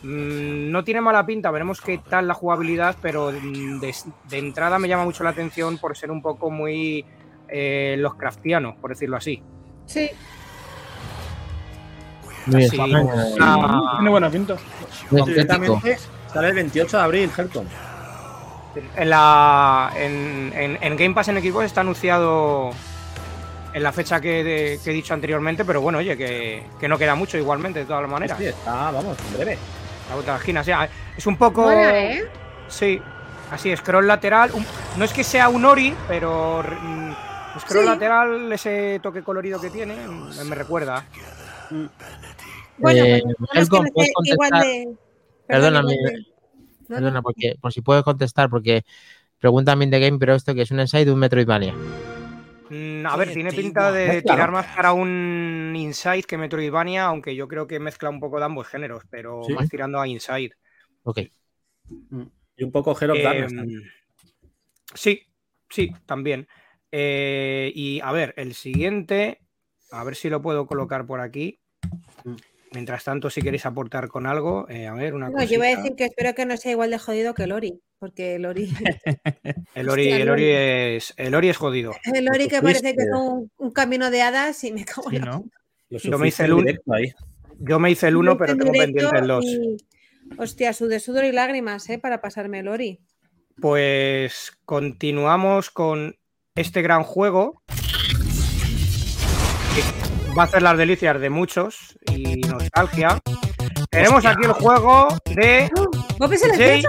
[0.04, 3.96] Mm, no tiene mala pinta, veremos qué tal la jugabilidad, pero mm, de,
[4.30, 7.06] de entrada me llama mucho la atención por ser un poco muy
[7.48, 9.44] eh, los craftianos, por decirlo así.
[9.86, 10.10] Sí.
[12.48, 12.98] Muy Así, bien.
[12.98, 14.56] una- Tiene buena pinta.
[15.10, 15.98] Concretamente,
[16.34, 17.66] sale el 28 de abril, Helcom.
[18.96, 22.72] En, la, en, en- en Game Pass en Xbox está anunciado
[23.74, 26.98] en la fecha que, de- que he dicho anteriormente, pero bueno, oye, que, que no
[26.98, 28.38] queda mucho igualmente, de todas maneras.
[28.38, 29.58] Sí, está, vamos, en breve.
[30.10, 31.62] La vuelta a la esquina, o sea, es un poco.
[31.64, 32.24] Mola, ¿eh?
[32.70, 33.02] Sí,
[33.52, 34.52] así, scroll lateral.
[34.54, 34.66] un-
[34.98, 37.12] no es que sea un Ori, pero mm,
[37.60, 37.90] scroll Sí.
[37.90, 39.96] lateral, ese toque colorido que tiene,
[40.46, 41.04] me recuerda.
[42.78, 44.66] Bueno, Eh, pues, no es que Helcom, no ¿puedes esté igual contestar?
[44.66, 44.98] de.
[45.48, 46.20] Perdóname, igual de-
[46.90, 47.24] No, Perdona, no.
[47.24, 48.84] porque, por si puedes contestar, porque
[49.40, 51.74] pregunta también de Game, pero esto que es un Inside de un Metroidvania.
[52.70, 57.48] Mm, a ver, tiene pinta de tirar más para un Inside que Metroidvania, aunque yo
[57.48, 59.54] creo que mezcla un poco de ambos géneros, pero Sí.
[59.54, 60.52] más tirando a Inside.
[61.04, 61.20] Ok.
[62.58, 63.84] Y un poco Hero Eh, también.
[64.94, 65.22] sí,
[65.70, 66.48] sí, también.
[66.92, 69.40] Eh, y a ver, el siguiente,
[69.92, 71.61] a ver si lo puedo colocar por aquí.
[72.74, 75.76] Mientras tanto, si queréis aportar con algo, eh, a ver, una No, yo iba a
[75.76, 78.70] decir que espero que no sea igual de jodido que el Ori, porque el Ori,
[79.76, 81.92] El Ori, Hostia, el Ori es, el Ori es jodido.
[82.16, 85.18] el Ori que parece que es un, un camino de hadas y me cago Sí,
[85.18, 85.44] en la ¿no?
[85.90, 87.12] Lo yo me hice el en un- directo ahí.
[87.60, 89.46] Yo me hice el 1, pero en tengo pendiente el 2.
[89.46, 89.78] y-
[90.38, 92.00] Hostia, sudor, sudor y lágrimas, ¿eh?
[92.00, 93.02] Para pasarme el Ori.
[93.60, 96.16] Pues continuamos con
[96.56, 97.62] este gran juego.
[100.38, 103.20] Va a hacer las delicias de muchos y nostalgia.
[103.90, 105.70] Tenemos aquí el juego de
[106.18, 106.84] ¿Bob es el Jay-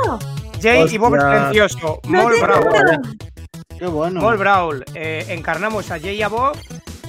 [0.94, 1.38] y Bob Hostia.
[1.50, 2.00] Silencioso.
[2.08, 3.16] ¡No Mol Brawl.
[3.78, 4.20] Qué bueno.
[4.20, 4.84] Mol Brawl.
[4.94, 6.56] Eh, encarnamos a Jay y a Bob,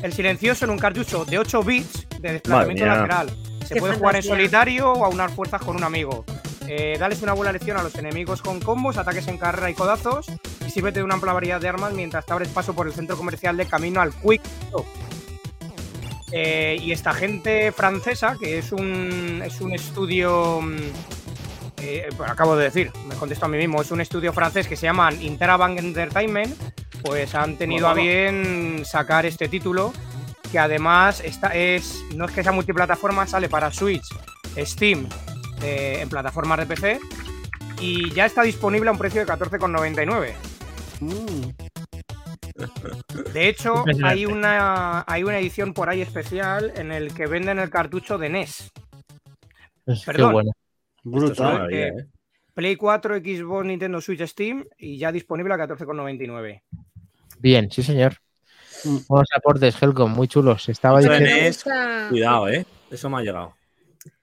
[0.02, 3.30] el silencioso en un cartucho de 8 bits de desplazamiento lateral.
[3.68, 6.26] Se Qué puede jugar en solitario o a unar fuerzas con un amigo.
[6.68, 10.26] Eh, dales una buena lección a los enemigos con combos, ataques en carrera y codazos.
[10.66, 13.16] Y sírvete de una amplia variedad de armas mientras te abres paso por el centro
[13.18, 14.42] comercial de camino al Quick.
[16.36, 20.62] Eh, y esta gente francesa, que es un, es un estudio.
[20.62, 20.78] mm,
[21.78, 24.76] eh, pues acabo de decir, me contesto a mí mismo, es un estudio francés que
[24.76, 26.56] se llama Interabank Entertainment,
[27.04, 29.94] pues han tenido a bien sacar este título,
[30.52, 34.06] que además está, es, no es que sea multiplataforma, sale para Switch,
[34.58, 35.10] Steam,
[35.62, 37.00] eh, en plataformas de PC,
[37.82, 40.34] y ya está disponible a un precio de 14,99.
[41.02, 41.63] Mm.
[43.34, 47.70] De hecho, hay una, hay una edición por ahí especial en el que venden el
[47.70, 48.72] cartucho de NES.
[49.86, 50.32] Pues, qué Perdón.
[50.34, 50.52] bueno.
[50.52, 51.74] Es una Brutal.
[51.74, 52.06] eh, ¿eh?
[52.54, 56.62] Play 4, Xbox, Nintendo Switch, Steam y ya disponible a 14,99.
[57.40, 58.18] Bien, sí, señor.
[58.86, 58.98] Mm.
[59.08, 60.70] Buenos aportes, Helcom, muy chulos.
[60.70, 61.26] Estaba diciendo.
[61.30, 62.66] es- gusta, Cuidado, ¿eh?
[62.92, 63.54] Eso me ha llegado.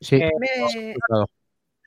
[0.00, 1.24] Sí, Eh, me.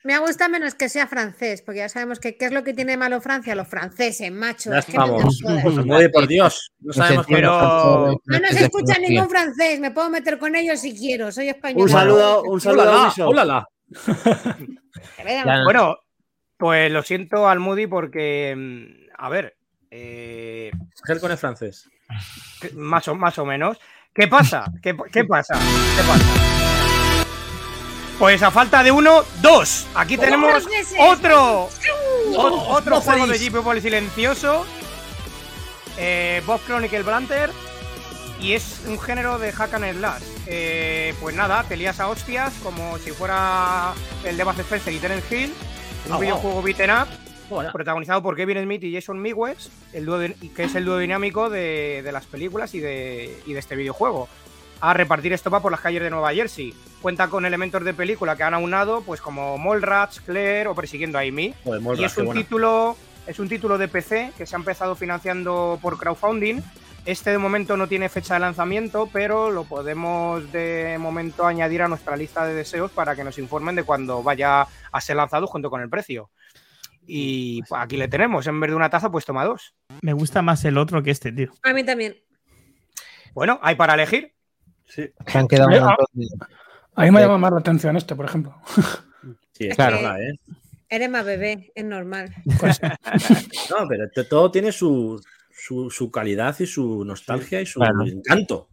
[0.04, 2.96] Me gusta menos que sea francés, porque ya sabemos que qué es lo que tiene
[2.96, 4.70] malo Francia, los franceses, macho.
[4.70, 6.72] Ya es que no te por Dios.
[6.80, 11.32] No sabemos pero- No nos escucha ningún francés, me puedo meter con ellos si quiero,
[11.32, 11.82] soy español.
[11.82, 13.06] Un saludo, un saludo a ¡Hólala!
[13.06, 13.28] Ubisoft.
[13.28, 13.68] ¡Hólala!
[15.26, 15.96] Ya, Bueno,
[16.58, 19.56] pues lo siento al Moody porque, mm, a ver,
[19.90, 20.70] eh,
[21.08, 21.88] Helcom es francés.
[22.74, 23.78] más, o, más o menos.
[24.14, 24.66] ¿Qué pasa?
[24.82, 25.54] ¿Qué, qué pasa?
[25.54, 26.43] ¿Qué pasa?
[28.18, 29.86] Pues a falta de uno, dos.
[29.94, 30.66] Aquí tenemos
[30.98, 31.68] otro,
[32.36, 33.38] o- otro juego de.
[33.38, 34.64] Jeep Poli silencioso.
[35.98, 37.50] Eh, Bob Chronicle Blanter.
[38.40, 40.22] Y es un género de hack and slash.
[40.46, 43.92] Eh, pues nada, te lías a hostias como si fuera
[44.24, 45.54] el de Buzz Spencer y Terence Hill.
[46.06, 46.20] Un Ah, wow.
[46.20, 47.08] videojuego beaten up
[47.48, 47.72] Hola.
[47.72, 51.48] protagonizado por Kevin Smith y Jason Mewes, el dúo de- que es el dúo dinámico
[51.48, 54.28] de, de las películas y de, y de este videojuego.
[54.84, 56.74] A repartir estopa por las calles de Nueva Jersey.
[57.00, 61.22] Cuenta con elementos de película que han aunado, pues como Mallrats, Claire o Persiguiendo a
[61.22, 61.54] Amy.
[61.64, 62.94] Joder, Y es un título,
[63.26, 66.60] es un título de PC que se ha empezado financiando por crowdfunding.
[67.06, 71.88] Este de momento no tiene fecha de lanzamiento, pero lo podemos de momento añadir a
[71.88, 75.70] nuestra lista de deseos para que nos informen de cuando vaya a ser lanzado junto
[75.70, 76.30] con el precio.
[77.06, 79.74] Y pues, aquí le tenemos, en vez de una taza, pues toma dos.
[80.02, 81.54] Me gusta más el otro que este, tío.
[81.62, 82.16] A mí también.
[83.32, 84.33] Bueno, hay para elegir.
[84.86, 85.08] Sí.
[85.26, 86.26] Se han quedado un montón de-
[86.96, 88.54] A mí me llama más la atención este, por ejemplo.
[89.56, 89.96] Sí, es Claro.
[89.98, 90.34] verdad, ¿eh?
[90.88, 92.34] Eres más bebé, es normal.
[92.58, 92.80] Pues,
[93.70, 98.02] No, pero todo tiene su, su, su calidad y su nostalgia y su Claro.
[98.04, 98.68] encanto.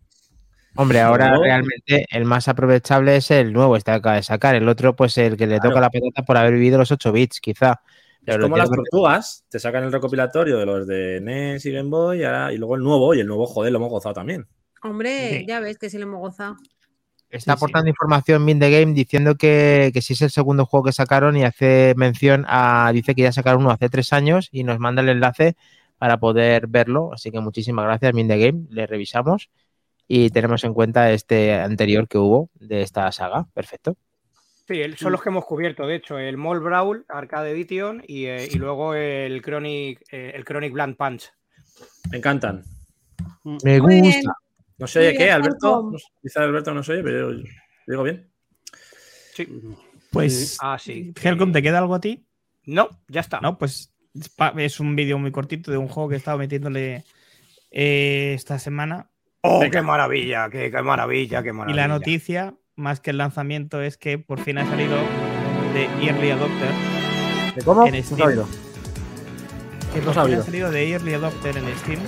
[0.75, 4.55] Hombre, ahora realmente el más aprovechable es el nuevo, este que acaba de sacar.
[4.55, 5.69] El otro, pues el que le Claro.
[5.69, 7.79] toca la patata por haber vivido los 8 bits, quizá.
[8.25, 12.21] Es como las tortugas, te sacan el recopilatorio de los de NES y Game Boy
[12.21, 14.47] y, ahora- y luego el nuevo, y el nuevo, joder, lo hemos gozado también.
[14.83, 15.45] Hombre, Sí.
[15.47, 16.55] ya ves que sí lo hemos gozado.
[17.29, 17.51] Está Sí, sí.
[17.51, 21.37] aportando información Min the Game diciendo que, que sí es el segundo juego que sacaron
[21.37, 22.91] y hace mención a.
[22.93, 25.55] Dice que ya sacaron uno hace tres años y nos manda el enlace
[25.97, 27.11] para poder verlo.
[27.13, 28.65] Así que muchísimas gracias, Mind the Game.
[28.69, 29.49] Le revisamos
[30.07, 33.45] y tenemos en cuenta este anterior que hubo de esta saga.
[33.53, 33.95] Perfecto.
[34.67, 38.47] Sí, son los que hemos cubierto, de hecho, el Mall Brawl, Arcade Edition y, eh,
[38.51, 41.31] y luego el Chronic, eh, el Chronic Blunt Punch.
[42.09, 42.63] Me encantan.
[43.63, 44.33] Me gusta.
[44.81, 45.89] No se oye qué, Alberto.
[45.91, 47.43] No sé, Dice Alberto, no se oye, pero yo
[47.87, 48.29] digo bien.
[49.35, 49.47] Sí.
[50.11, 51.13] Pues, Ah, sí.
[51.21, 52.25] Helcom, ¿te queda algo a ti?
[52.65, 53.39] No, ya está.
[53.41, 53.93] No, pues
[54.57, 57.05] es un vídeo muy cortito de un juego que he estado metiéndole
[57.69, 59.09] eh, esta semana.
[59.41, 60.49] ¡Oh, qué maravilla!
[60.49, 61.41] Qué, qué maravilla!
[61.41, 61.81] ¡Qué Y maravilla!
[61.81, 64.97] la noticia, más que el lanzamiento, es que por fin ha salido
[65.73, 66.71] de Early Adopter.
[67.55, 67.85] ¿De cómo?
[67.87, 68.29] En Steam.
[69.93, 71.99] Que No por fin ha salido de Early Adopter en Steam.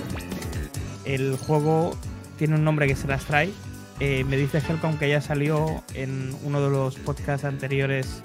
[1.04, 1.96] El juego
[2.36, 3.52] tiene un nombre que se las trae.
[4.00, 8.20] Eh, me dice Helcom que ya salió en uno de los podcasts anteriores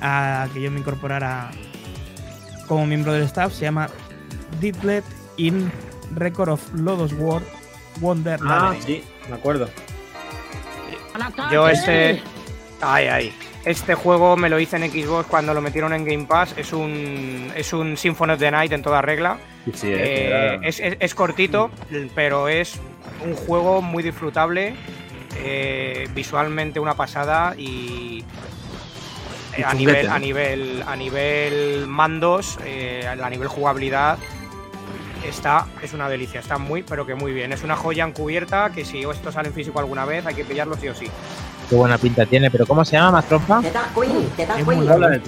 [0.00, 1.50] a que yo me incorporara
[2.66, 3.52] como miembro del staff.
[3.52, 3.88] Se llama
[4.60, 5.04] Didlet
[5.36, 5.70] in
[6.14, 7.42] Record of Lodos War
[8.00, 9.68] Wonder Ah, sí, me acuerdo.
[11.50, 12.22] Yo este.
[12.80, 13.32] Ay, ay.
[13.68, 16.54] Este juego me lo hice en Xbox cuando lo metieron en Game Pass.
[16.56, 19.38] Es un, es un Symphony of the Night en toda regla.
[19.74, 21.70] Sí, Eh, es, es- es cortito,
[22.14, 22.80] pero es
[23.24, 24.74] un juego muy disfrutable.
[25.40, 28.24] eh, visualmente una pasada y.
[29.64, 34.18] A, nivel, a, nivel, a nivel mandos, eh, a nivel jugabilidad,
[35.28, 37.52] está, es una delicia, está muy, pero que muy bien.
[37.52, 40.76] Es una joya encubierta que si esto sale en físico alguna vez hay que pillarlo
[40.76, 41.06] sí o sí.
[41.68, 43.62] Qué buena pinta tiene, pero ¿cómo se llama, más trompa?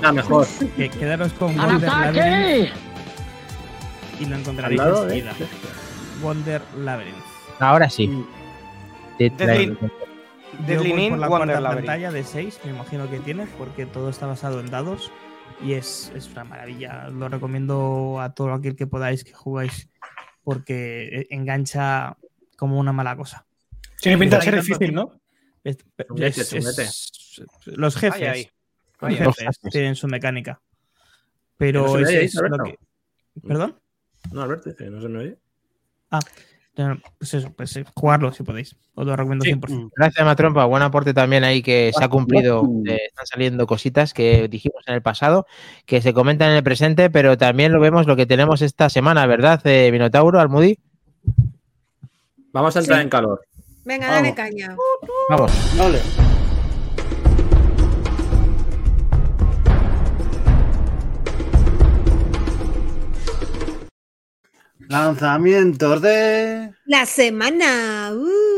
[0.03, 0.47] Ah, mejor.
[0.77, 2.73] Que- quedaros con Wonder Labyrinth
[4.21, 5.47] y lo encontraréis Al lado de- enseguida.
[6.23, 7.17] Wonder Labyrinth.
[7.59, 8.25] Ahora sí.
[9.19, 9.89] Deadly- Yo
[10.67, 11.87] Deadly Wonder Labyrinth.
[11.87, 15.11] pantalla de 6, me imagino que tiene, porque todo está basado en dados
[15.63, 17.09] y es, es una maravilla.
[17.11, 19.89] Lo recomiendo a todo aquel que podáis que jugáis
[20.43, 22.17] porque engancha
[22.57, 23.45] como una mala cosa.
[24.01, 25.13] Tiene pinta de ser difícil, ¿no?
[25.65, 26.83] Es- Chunguete, es- chunguete.
[26.83, 27.33] es-
[27.67, 28.51] los jefes, Ay, ay.
[29.01, 29.25] los Ay.
[29.25, 30.53] Los jefes tienen su mecánica.
[30.53, 30.61] ¿No
[31.57, 32.79] Pero es, lo que...
[33.47, 33.77] ¿Perdón?
[34.33, 35.37] No, Alberto dice que no se me oye.
[36.77, 38.75] No, Pues eso, pues eh, jugarlo si podéis.
[38.95, 39.51] Os lo recomiendo Sí.
[39.53, 39.91] 100%.
[39.95, 40.65] Gracias, Matrompa.
[40.65, 42.63] Buen aporte también ahí que se ha cumplido.
[42.87, 45.47] Eh, están saliendo cositas que dijimos en el pasado,
[45.85, 49.27] que se comentan en el presente, pero también lo vemos lo que tenemos esta semana,
[49.27, 50.79] ¿verdad, eh, Minotauro, Almudi?
[52.53, 53.03] Vamos a entrar Sí.
[53.05, 53.43] en calor.
[53.85, 54.37] Venga, dale Vamos.
[54.37, 54.77] caña.
[55.29, 55.77] Vamos.
[55.77, 56.01] Dale.
[64.89, 66.73] Lanzamientos de.
[66.85, 68.13] La semana.
[68.13, 68.51] Uh.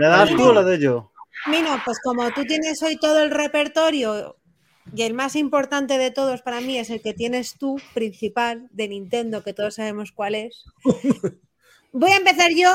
[0.00, 1.12] ¿Le das tú o le doy yo?
[1.46, 4.38] Mino, pues como tú tienes hoy todo el repertorio
[4.94, 8.88] y el más importante de todos para mí es el que tienes tú, principal de
[8.88, 10.64] Nintendo, que todos sabemos cuál es.
[11.94, 12.70] Voy a empezar yo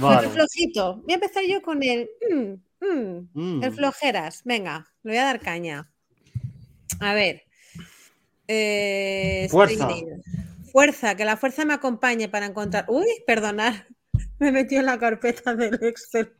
[0.00, 0.96] con el flojito.
[1.02, 2.08] Voy a empezar yo con el.
[2.30, 2.36] mm,
[2.80, 3.62] mm, Mm.
[3.64, 4.42] El flojeras.
[4.44, 5.90] Venga, le voy a dar caña.
[7.00, 7.42] A ver.
[8.48, 9.88] Eh, Fuerza.
[10.72, 12.84] Fuerza, que la fuerza me acompañe para encontrar.
[12.88, 13.74] Uy, perdonad.
[14.40, 16.32] Me metí en la carpeta del Excel.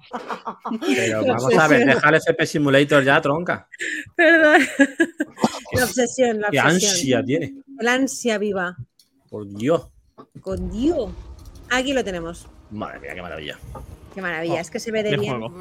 [0.85, 1.87] Pero La vamos a ver, obsesión.
[1.95, 3.69] deja el FP Simulator ya, tronca.
[4.17, 4.63] Perdón.
[5.73, 6.91] La obsesión, la Qué obsesión.
[6.93, 7.55] ansia tiene.
[7.79, 8.77] El ansia viva.
[9.31, 9.89] Por Dios.
[10.41, 11.11] Con Dios.
[11.71, 12.47] Aquí lo tenemos.
[12.71, 13.59] Madre mía, qué maravilla.
[14.15, 15.41] Qué maravilla, es que se ve de bien.
[15.41, 15.53] juego.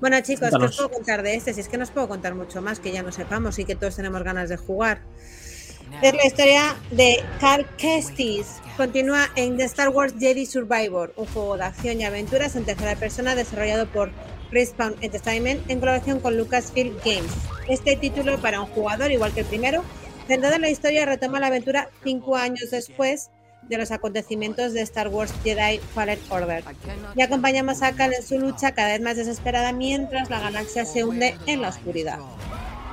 [0.00, 1.54] Bueno, chicos, ¿qué os puedo contar de este?
[1.54, 3.74] Si es que no os puedo contar mucho más que ya no sepamos y que
[3.74, 5.00] todos tenemos ganas de jugar.
[6.02, 8.60] Es la historia de Cal Kestis.
[8.76, 12.96] Continúa en The Star Wars Jedi Survivor, un juego de acción y aventuras en tercera
[12.96, 14.10] persona desarrollado por
[14.50, 17.32] Respawn Entertainment en colaboración con Lucasfilm Games.
[17.68, 19.82] Este título para un jugador, igual que el primero,
[20.26, 23.30] centrado en la historia, retoma la aventura cinco años después
[23.68, 26.64] de los acontecimientos de Star Wars Jedi Fallen Order.
[27.14, 31.04] Y acompañamos a Cal en su lucha cada vez más desesperada mientras la galaxia se
[31.04, 32.18] hunde en la oscuridad.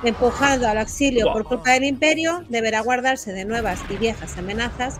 [0.04, 5.00] Empujado al exilio por culpa del imperio, deberá guardarse de nuevas y viejas amenazas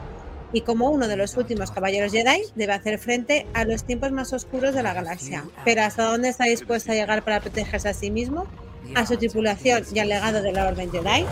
[0.54, 4.32] y como uno de los últimos caballeros Jedi debe hacer frente a los tiempos más
[4.32, 5.44] oscuros de la galaxia.
[5.66, 8.48] Pero ¿hasta dónde está dispuesto a llegar para protegerse a sí mismo,
[8.96, 11.26] a su tripulación y al legado de la Orden Jedi?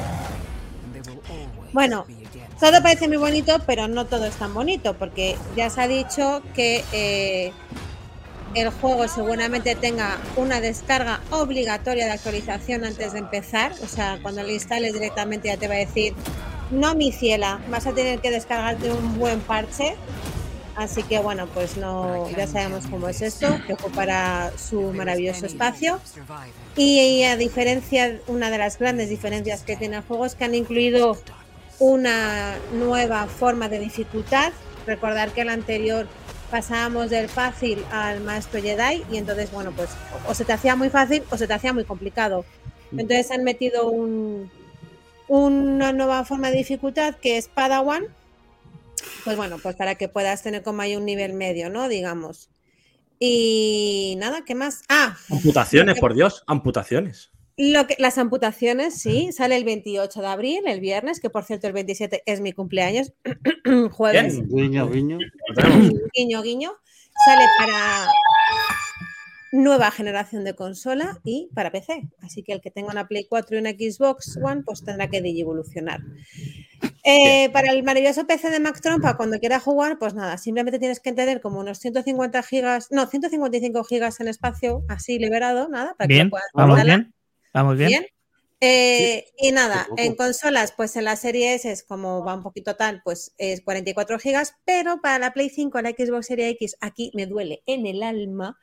[1.72, 2.06] Bueno,
[2.62, 6.44] todo parece muy bonito, pero no todo es tan bonito, porque ya se ha dicho
[6.54, 7.52] que eh,
[8.54, 13.74] el juego seguramente tenga una descarga obligatoria de actualización antes de empezar.
[13.84, 16.14] O sea, cuando lo instales directamente ya te va a decir,
[16.70, 19.96] no mi ciela, vas a tener que descargarte un buen parche.
[20.76, 26.00] Así que bueno, pues no, ya sabemos cómo es esto, que ocupará su maravilloso espacio.
[26.78, 30.54] Y a diferencia, una de las grandes diferencias que tiene el juego es que han
[30.54, 31.18] incluido
[31.82, 34.53] una nueva forma de dificultad.
[34.86, 36.08] Recordar que el anterior
[36.52, 39.90] pasábamos del fácil al maestro Jedi y entonces, bueno, pues
[40.28, 42.45] o se te hacía muy fácil o se te hacía muy complicado.
[42.91, 44.52] Entonces han metido un,
[45.28, 48.03] una nueva forma de dificultad que es Padawan,
[49.24, 51.88] pues bueno, pues para que puedas tener como ahí un nivel medio, ¿no?
[51.88, 52.49] Digamos.
[53.18, 54.84] Y nada, ¿qué más?
[54.88, 57.32] Ah, Amputaciones, por Dios, amputaciones.
[57.70, 61.68] Lo que, las amputaciones, sí, sale el 28 de abril, el viernes, que por cierto
[61.68, 63.14] el 27 es mi cumpleaños,
[63.92, 64.42] jueves.
[64.48, 64.50] Bien.
[64.50, 65.18] Guiño, guiño.
[66.14, 66.72] Guiño, guiño,
[67.26, 68.08] sale para
[69.52, 72.08] nueva generación de consola y para PC.
[72.22, 75.18] Así que el que tenga una Play 4 y una Xbox One, pues tendrá que
[75.18, 76.02] evolucionar.
[77.04, 81.00] Eh, para el maravilloso PC de Mac Trompa, cuando quiera jugar, pues nada, simplemente tienes
[81.00, 86.08] que tener como unos 150 gigas, no, 155 gigas en espacio, así liberado, nada, para
[86.08, 87.12] que Bien, lo puedas
[87.53, 87.90] vamos instalar.
[88.02, 88.06] bien.
[88.64, 92.76] Eh, y nada, en consolas, pues en la serie S es como va un poquito
[92.76, 97.11] tal, pues es 44 gigas, pero para la Play 5, la Xbox Series X, aquí
[97.15, 98.60] me duele en el alma,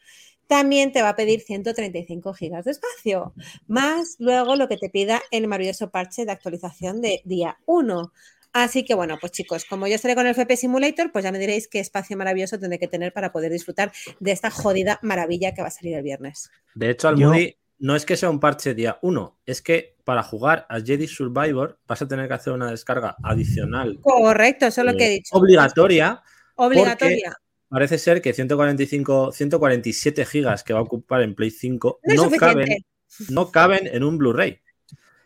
[0.47, 3.35] también te va a pedir 135 gigas de espacio,
[3.66, 8.12] más luego lo que te pida el maravilloso parche de actualización de día 1.
[8.52, 11.40] Así que bueno, pues chicos, como yo estaré con el FP Simulator, pues ya me
[11.40, 13.90] diréis qué espacio maravilloso tendré que tener para poder disfrutar
[14.20, 16.51] de esta jodida maravilla que va a salir el viernes.
[16.74, 19.97] De hecho, al Yo- Moody no es que sea un parche día 1, es que
[20.05, 24.81] para jugar a Jedi Survivor vas a tener que hacer una descarga adicional Correcto, eso
[24.81, 25.37] es lo que he eh, dicho.
[25.37, 26.23] obligatoria.
[26.57, 27.37] Obligatoria.
[27.69, 32.85] Parece ser que 145, 147 gigas que va a ocupar en Play 5 No caben,
[33.29, 34.61] no caben en un Blu-ray.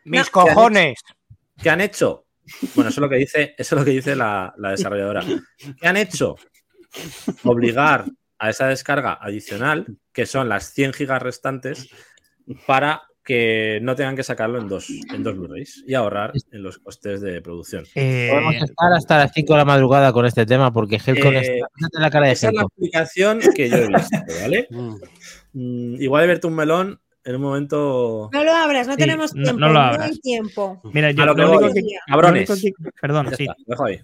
[0.05, 0.33] Mis No.
[0.33, 1.01] cojones.
[1.63, 2.27] ¿Qué han hecho?
[2.75, 5.25] Bueno, eso es lo que dice, eso es lo que dice la, la desarrolladora.
[5.81, 6.35] ¿Qué han hecho?
[7.45, 8.07] Obligar
[8.39, 11.89] a esa descarga adicional, que son las 100 gigas restantes,
[12.67, 16.79] para que no tengan que sacarlo en dos, en dos Blu-rays y ahorrar en los
[16.79, 17.85] costes de producción.
[17.95, 21.41] Eh, Podemos estar hasta las 5 de la madrugada con este tema porque Helcon Eh,
[21.59, 22.01] está.
[22.01, 22.71] La cara de Esa es la Helcon.
[22.73, 24.67] explicación que yo he visto, ¿vale?
[24.71, 24.97] Mm.
[25.55, 28.29] Mm, igual he abierto un melón en un momento.
[28.33, 29.61] No lo abras, no Sí, tenemos no- tiempo.
[29.61, 30.21] no No, lo hay abras.
[30.21, 30.81] tiempo.
[30.93, 31.73] mira, yo lo único voy.
[31.75, 33.43] que, lo único que- perdón, Ya sí.
[33.45, 34.01] está, dejo ahí.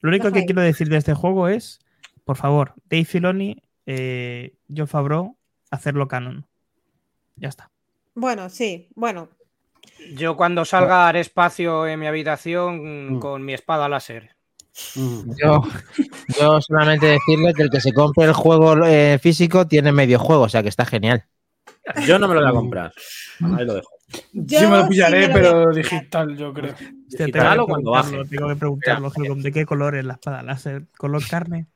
[0.00, 0.46] Lo único Deja que ahí.
[0.46, 1.80] quiero decir de este juego es,
[2.24, 5.36] por favor, Dave Filoni, eh, John Favreau,
[5.70, 6.46] hacerlo canon.
[7.36, 7.70] Ya está.
[8.14, 9.28] Bueno, sí, bueno.
[10.14, 13.20] Yo cuando salga haré espacio en mi habitación Mm.
[13.20, 14.30] con mi espada láser.
[14.96, 15.30] Mm.
[15.40, 15.62] Yo,
[16.38, 20.42] yo solamente decirle que el que se compre el juego eh, físico tiene medio juego,
[20.44, 21.24] o sea que está genial.
[22.06, 22.92] Yo no me lo voy a comprar.
[23.40, 23.90] Ahí lo dejo.
[24.32, 26.74] Yo Yo me lo sí pillaré, me lo pero digital, yo creo.
[27.08, 28.28] Digital tengo, que o cuando preguntarlo, baje.
[28.30, 30.86] tengo que preguntarlo, ¿de qué color es la espada láser?
[30.96, 31.66] ¿Color carne?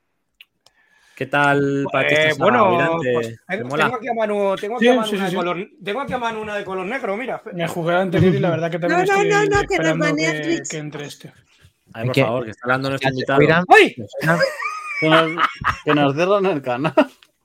[1.19, 4.89] ¿Qué tal para ti Eh, bueno, pues, ¿Te tengo, aquí a Manu, tengo aquí Sí,
[4.89, 5.37] a Manu sí, una sí, de sí.
[5.37, 7.43] color, tengo aquí a Manu una de color negro, mira.
[7.53, 10.17] Me jugué anterior y la verdad que también No, no, estoy no, no, que nos
[10.17, 11.33] que, que entre este.
[11.93, 12.23] Ay, por ¿Qué?
[12.23, 13.41] favor, que está hablando nuestro invitado.
[13.69, 13.97] ¡Ay!
[15.01, 15.31] Que nos,
[15.85, 16.95] que nos cierran el canal.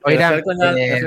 [0.08, 0.38] Ya-
[0.78, 1.02] eh,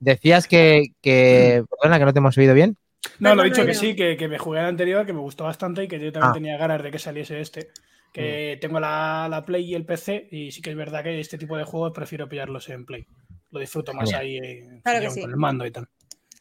[0.00, 1.64] decías que, que.
[1.82, 2.76] Perdona, que no te hemos oído bien.
[3.18, 3.78] No, lo he dicho que no.
[3.78, 6.30] sí, que, que me jugué al anterior, que me gustó bastante y que yo también
[6.30, 6.34] Ah.
[6.34, 7.68] tenía ganas de que saliese este.
[8.12, 11.38] Que tengo la, la Play y el PC y sí que es verdad que este
[11.38, 13.06] tipo de juegos prefiero pillarlos en Play.
[13.50, 15.22] Lo disfruto más ahí eh, Claro que con sí.
[15.22, 15.88] el mando y tal.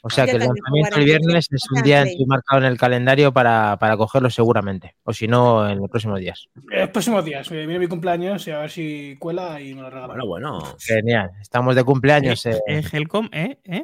[0.03, 2.13] O sea que el lanzamiento el viernes es un día Play.
[2.13, 4.95] en tu marcado en el calendario para, para cogerlo seguramente.
[5.03, 6.47] O si no, en los próximos días.
[6.71, 9.89] En los próximos días, viene mi cumpleaños y a ver si cuela y me lo
[9.91, 10.17] regalan.
[10.17, 10.75] Bueno, bueno.
[10.79, 11.29] Genial.
[11.39, 12.45] Estamos de cumpleaños.
[12.47, 12.57] eh.
[12.67, 13.59] Eh, Helcom, ¿eh?
[13.63, 13.83] ¿eh?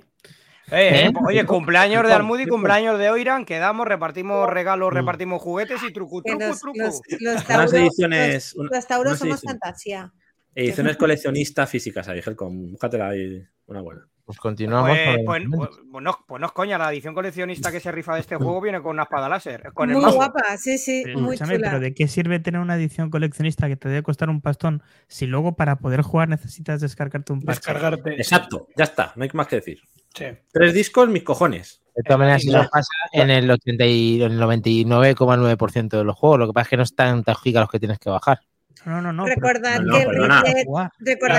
[0.72, 1.14] Eh, ¿Eh?
[1.26, 4.96] Oye, cumpleaños de Almudi, cumpleaños de Oiran, quedamos, repartimos regalos, Mm.
[4.96, 6.78] repartimos juguetes y truco, truco, los, truco.
[6.80, 8.54] los, los Unas tauros, ediciones.
[8.58, 10.14] los, tauros unas somos ediciones- fantasía.
[10.56, 12.72] Ediciones coleccionistas físicas ahí, Helcom.
[12.72, 14.02] Búscatela ahí una buena.
[14.26, 14.90] Pues continuamos.
[14.90, 18.16] Pues, pues, pues- pues no, pues no es coña, la edición coleccionista que se rifa
[18.16, 21.20] de este juego viene con una espada láser, con el Muy guapa, sí, sí, Pero
[21.20, 21.70] muy escúchame, chula.
[21.70, 25.28] pero ¿de qué sirve tener una edición coleccionista que te debe costar un pastón si
[25.28, 27.60] luego para poder jugar necesitas descargarte un parche?
[27.60, 28.16] Descargarte.
[28.16, 29.80] Exacto, ya está, no hay más que decir.
[30.14, 30.26] Sí.
[30.52, 31.82] Tres discos, mis cojones.
[31.96, 36.40] De todas maneras, eso pasa en el 80 y el 99,9% de los juegos.
[36.40, 38.40] Lo que pasa es que no están tan gigas los que tienes que bajar.
[38.86, 39.24] No, no, no.
[39.24, 40.44] pero Recordad no, que el recordad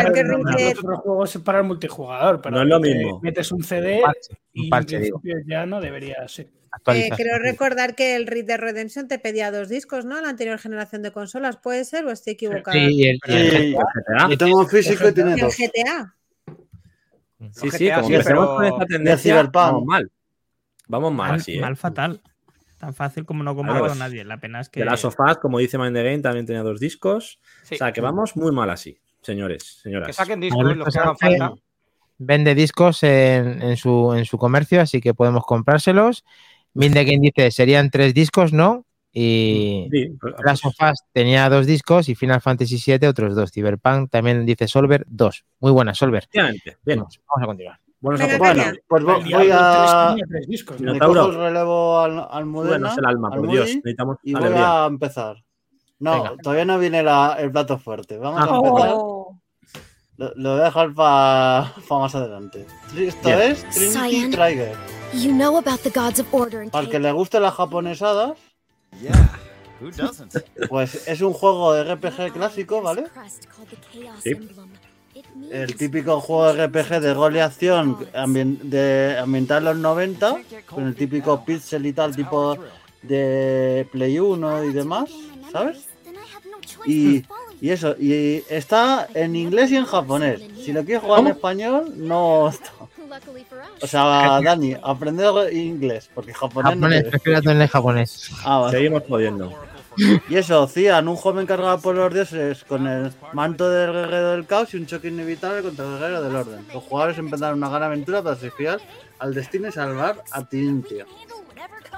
[0.02, 3.20] Claro, que no, no, otros juegos es para el multijugador, pero No es lo mismo.
[3.22, 5.22] metes un CD Un parche, y un parche, digo.
[5.46, 6.48] ya no debería ser.
[6.88, 10.20] Eh, creo recordar que el Red Dead Redemption te pedía dos discos, ¿no?
[10.20, 12.72] La anterior generación de consolas, ¿puede ser o estoy equivocada?
[12.76, 14.28] Sí, y el, y el GTA.
[14.30, 15.56] yo tengo un físico y tiene El dos.
[15.56, 16.14] GTA.
[17.52, 19.54] Sí, sí, GTA como sí, empecemos pero- con esta de tendencia, Cyberpunk.
[19.54, 20.10] vamos mal.
[20.88, 21.60] Vamos mal Mal, así, ¿eh?
[21.60, 22.20] mal fatal.
[22.78, 24.24] Tan fácil como no comprarlo pues, nadie.
[24.24, 24.80] La pena es que.
[24.80, 27.40] De las sofás, como dice Mind the Game, también tenía dos discos.
[27.64, 27.74] Sí.
[27.74, 30.06] O sea, que vamos muy mal así, señores, señoras.
[30.06, 31.52] Que saquen discos, los que hagan falta.
[32.18, 36.24] Vende discos en, en su, en su comercio, así que podemos comprárselos.
[36.74, 38.84] Mindegame dice, serían tres discos, ¿no?
[39.12, 43.50] Y Sí, Last of Us tenía dos discos y Final Fantasy VII otros dos.
[43.52, 45.44] Cyberpunk también dice Solver dos.
[45.60, 46.28] Muy buena, Solver.
[46.32, 46.54] Bien.
[46.84, 47.80] Vamos, vamos a continuar.
[48.00, 48.38] Venga.
[48.38, 50.14] Bueno, pues voy a.
[50.14, 50.92] 3 tenía tres discos, ¿no?
[50.92, 53.64] Me cojo el relevo al, al Mudena, Súbenos el alma, al por Dios.
[53.66, 54.84] Moody, Necesitamos y voy alegría.
[54.84, 55.36] a empezar.
[55.98, 56.36] No, Venga.
[56.42, 58.18] todavía no viene la- el plato fuerte.
[58.18, 58.54] Vamos Ah.
[58.54, 58.90] a empezar.
[58.94, 59.40] Oh.
[60.16, 62.66] Lo, lo voy a dejar para más adelante.
[62.96, 63.40] Esto Bien.
[63.42, 64.30] es Trinity.
[64.30, 64.76] Trigger.
[65.14, 68.38] You know about the gods of order and Para el que le guste las japonesadas,
[69.00, 69.30] Yeah,
[69.80, 70.32] who doesn't?
[70.68, 73.04] pues es un juego de RPG clásico, ¿vale?
[74.22, 74.32] Sí.
[75.50, 80.36] El típico juego de RPG de rol y acción de ambiental en los 90,
[80.66, 82.56] con el típico pixel y tal, tipo
[83.02, 85.10] de Play 1 y demás,
[85.52, 85.86] ¿sabes?
[86.86, 87.24] Y,
[87.60, 90.42] y eso, y está en inglés y en japonés.
[90.64, 92.72] Si lo quieres jugar en español, no está.
[93.82, 98.30] O sea, Dani, aprender inglés, porque japonés, no Japonés, te- prefiero tener japonés.
[98.44, 98.72] Ah, vale.
[98.76, 99.52] Seguimos jodiendo.
[100.28, 104.46] Y eso, Cian, un joven cargado por los dioses con el manto del guerrero del
[104.46, 106.66] caos y un choque inevitable contra el guerrero del orden.
[106.72, 108.80] Los jugadores emprenden una gran aventura para desafiar
[109.18, 111.04] al destino y salvar a Tintia.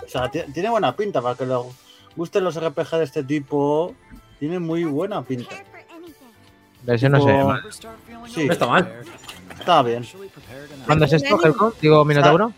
[0.03, 1.59] O sea, ti- tiene buena pinta para que les
[2.16, 3.95] gusten los RPG de este tipo.
[4.39, 5.55] Tiene muy buena pinta.
[6.82, 7.70] Versión no sé.
[8.35, 8.91] Sí, No está mal.
[9.61, 10.07] Está bien.
[10.87, 11.73] ¿Cuándo es esto, Helcom?
[11.81, 12.53] Digo, Minotauro.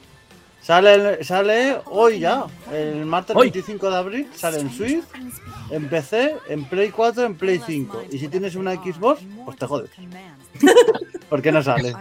[0.60, 3.50] Sale, sale hoy ya, el martes Hoy.
[3.50, 5.02] 25 de abril, sale en Switch,
[5.70, 8.04] en PC, en Play 4, en Play 5.
[8.12, 9.90] Y si tienes una Xbox, pues te jodes.
[11.28, 11.92] ¿Por qué no sale?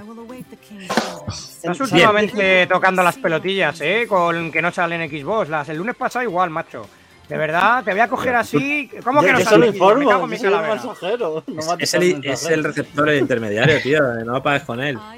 [1.28, 4.06] Estás últimamente tocando las pelotillas, ¿eh?
[4.08, 5.50] Con que no salen en Xbox.
[5.50, 6.86] Las, el lunes pasado igual, macho.
[7.32, 8.90] De verdad, te voy a coger así.
[9.06, 9.56] ¿Cómo que Yo- no yo sale?
[9.56, 11.44] solo informo, yo soy mensajero.
[11.48, 14.02] no Es el, es receptor el intermediario, tío.
[14.26, 14.98] No pagues con él.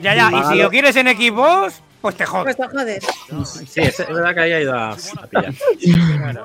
[0.00, 0.28] Ya, ya.
[0.32, 2.56] Y si lo quieres en Xbox, pues te jodes.
[2.56, 3.04] Pues te jodes.
[3.70, 4.96] Sí, es, verdad que ahí ha ido a, a
[5.28, 5.54] pillar.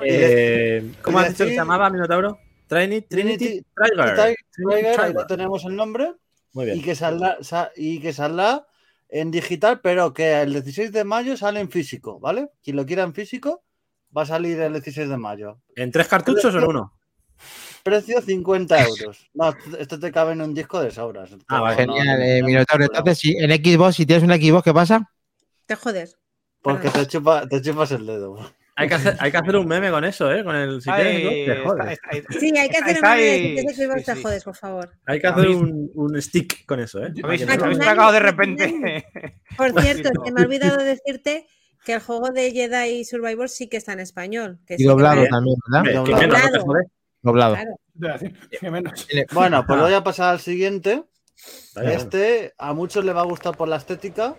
[0.02, 2.38] Eh, ¿Cómo has dicho que se llamaba Minotauro?
[2.68, 5.26] Trinity, Trinity Trinity- Trigger.
[5.26, 6.12] Tenemos el nombre
[6.52, 6.82] Muy y bien.
[6.82, 8.64] que, saldrá, sa- y que saldrá
[9.08, 12.50] en digital, pero que el 16 de mayo sale en físico, ¿vale?
[12.62, 13.64] Quien lo quiera en físico
[14.16, 15.58] va a salir el 16 de mayo.
[15.76, 16.92] ¿En tres cartuchos o en uno?
[17.82, 19.30] Precio 50 euros.
[19.32, 21.30] No, esto te cabe en un disco de sobras.
[21.48, 21.76] Ah, vale.
[21.76, 22.84] Genial, no, eh, no, Minotauro.
[22.84, 25.10] no, Entonces, si en Xbox, si tienes una Xbox, ¿qué pasa?
[25.66, 26.16] Te jodes.
[26.60, 28.38] Porque te, chupa- te chupas el dedo.
[28.76, 30.42] Hay que, hacer, hay que hacer un meme con eso, ¿eh?
[30.44, 31.30] Con el si Ay, ¿no?
[31.30, 31.92] Te jodes.
[31.92, 34.44] está- está- Sí, hay que hacer un meme de si tienes Xbox, Sí, te jodes,
[34.44, 34.90] por favor.
[35.06, 37.12] Hay que hacer un, un stick con eso, ¿eh?
[37.22, 39.04] ¿Habéis, habéis de repente.
[39.56, 41.46] Por cierto, se me ha olvidado decirte
[41.90, 44.58] que el juego de Jedi Survivor sí que está en español.
[44.66, 45.28] Que sí Y que doblado vale.
[45.28, 45.94] también, ¿verdad?
[45.94, 46.04] Doblado.
[46.20, 46.86] que menos,
[47.22, 47.56] Doblado.
[47.98, 48.20] Claro.
[48.60, 49.06] Que menos.
[49.32, 51.04] Bueno, pues voy a pasar al siguiente.
[51.74, 54.36] Vaya, Este a muchos le va a gustar por la estética.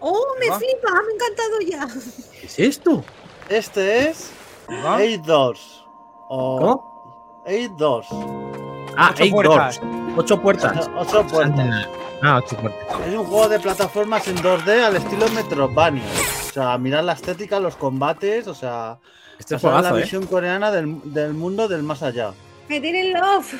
[0.00, 0.58] ¡Oh, me Ah.
[0.58, 0.90] flipa!
[0.92, 1.88] Me ha encantado ya.
[2.40, 3.04] ¿Qué es esto?
[3.48, 4.30] Este es
[4.68, 4.98] ¿Ah?
[5.00, 5.58] 8-2.
[6.28, 7.42] O ¿Cómo?
[7.46, 8.06] 8-2.
[8.96, 9.80] Ah, Ocho eight puertas.
[9.80, 10.16] doors.
[10.16, 10.90] Ocho puertas.
[10.96, 11.86] 8 puertas.
[12.22, 13.00] Ah, ocho puertas.
[13.06, 16.02] Es un juego de plataformas en 2D al estilo Metroidvania.
[16.48, 18.96] O sea, mirar la estética, los combates, o sea,
[19.38, 20.00] Este es la ¿eh?
[20.02, 22.32] visión coreana del, del mundo del más allá.
[22.68, 23.54] Me tienen love.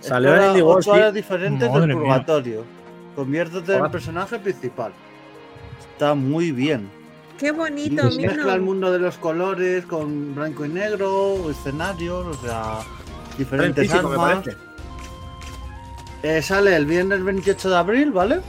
[0.00, 0.90] Salió en ocho sí.
[0.90, 2.04] áreas diferentes Madre del mía.
[2.04, 2.64] purgatorio.
[3.16, 4.92] Conviértete en el personaje principal.
[5.92, 6.88] Está muy bien.
[7.36, 12.46] Qué Y bonito, mezcla el mundo de los colores con blanco y negro, escenarios, o
[12.46, 12.78] sea,
[13.36, 14.42] diferentes físico, me armas.
[14.44, 14.67] parece.
[16.22, 18.40] Eh, sale el viernes 28 de abril, ¿vale?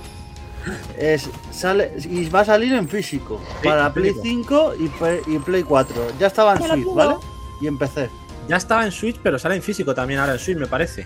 [0.97, 4.23] Es, sale, y va a salir en físico Sí, para en Play físico.
[4.23, 5.95] 5 y, Play- y Play 4.
[6.19, 6.85] Ya estaba en Switch.
[6.93, 7.15] ¿vale?
[7.61, 8.09] Y en PC.
[8.47, 11.05] Ya estaba en Switch, pero sale en físico también ahora en Switch, me parece.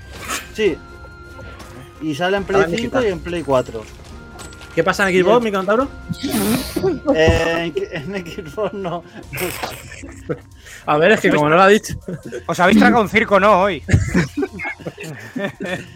[0.53, 0.77] Sí.
[2.01, 3.05] Y sale en Play Estaba en 5 digital.
[3.05, 3.83] y en Play 4.
[4.73, 5.87] ¿Qué pasa en Xbox, mi Cantabro?
[7.15, 9.03] Eh, en, en Xbox no.
[10.87, 11.93] A ver, es que como no lo ha dicho,
[12.47, 13.61] Os habéis tragado un circo, ¿no?
[13.61, 13.83] Hoy.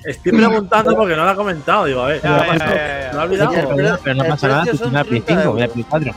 [0.05, 1.85] estoy preguntando porque no lo ha comentado.
[1.85, 3.13] Digo, a ver, Ya, ¿qué ha ya, ya, ya.
[3.13, 3.75] ¿No ha Oye, olvidado?
[3.75, 5.73] pero- Pero no pasa nada, precio tú tienes la Play 30 5, la euros.
[5.73, 6.13] Play 4.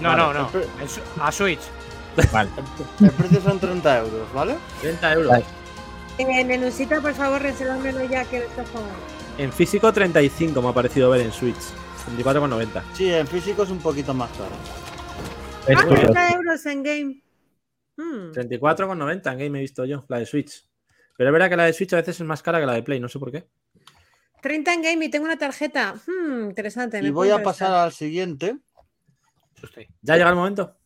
[0.00, 0.50] No, Vale, no, no.
[1.24, 1.60] A Switch.
[2.32, 2.50] Vale.
[3.00, 4.56] El precio son 30 euros, ¿vale?
[4.80, 5.30] 30 euros.
[5.30, 5.44] Vale.
[6.18, 8.38] Eh, Nenusita, por favor, resérvamelo ya que
[8.72, 8.86] juego.
[9.38, 11.56] En físico 35 me ha parecido ver en Switch.
[12.16, 12.82] 24,90.
[12.94, 14.50] Sí, en físico es un poquito más caro.
[15.78, 16.12] Ah, curioso.
[16.12, 17.22] 30 euros en game.
[17.96, 18.32] Hmm.
[18.32, 20.64] 34,90 en game he visto yo, la de Switch.
[21.20, 22.82] Pero es verdad que la de Switch a veces es más cara que la de
[22.82, 23.46] Play, no sé por qué.
[24.40, 25.94] 30 en game y tengo una tarjeta.
[26.06, 26.98] Hmm, interesante.
[26.98, 28.56] Y voy a pasar al siguiente.
[30.00, 30.78] ¿Ya llega el momento?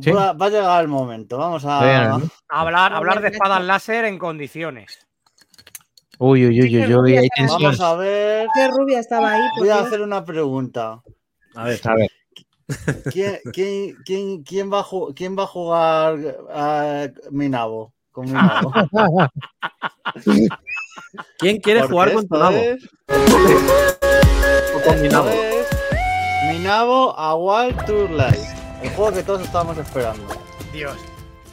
[0.00, 0.10] Sí.
[0.10, 1.38] Va, va a llegar el momento.
[1.38, 2.08] Vamos a.
[2.08, 2.28] no.
[2.48, 4.98] Hablar, hablar de espadas láser en condiciones.
[6.18, 7.62] Uy, uy, uy, uy, uy, hay tensión.
[7.62, 8.48] Vamos a ver.
[8.56, 9.42] Qué rubia estaba ahí.
[9.58, 11.00] Voy a hacer una pregunta.
[11.54, 11.80] A ver.
[11.84, 12.10] A ver.
[13.12, 16.18] ¿Quién, quién, quién, quién va, a ju- quién va a jugar
[16.52, 17.94] a Minabo?
[18.12, 18.72] Con Minabo.
[21.38, 22.56] ¿Quién quiere Porque jugar con tu nabo?
[22.56, 22.88] es-
[24.76, 25.28] O con mi nabo.
[25.30, 25.66] es
[26.52, 28.46] Minabo a Wild Tour Live.
[28.82, 30.26] El juego que todos estábamos esperando.
[30.72, 30.96] Dios.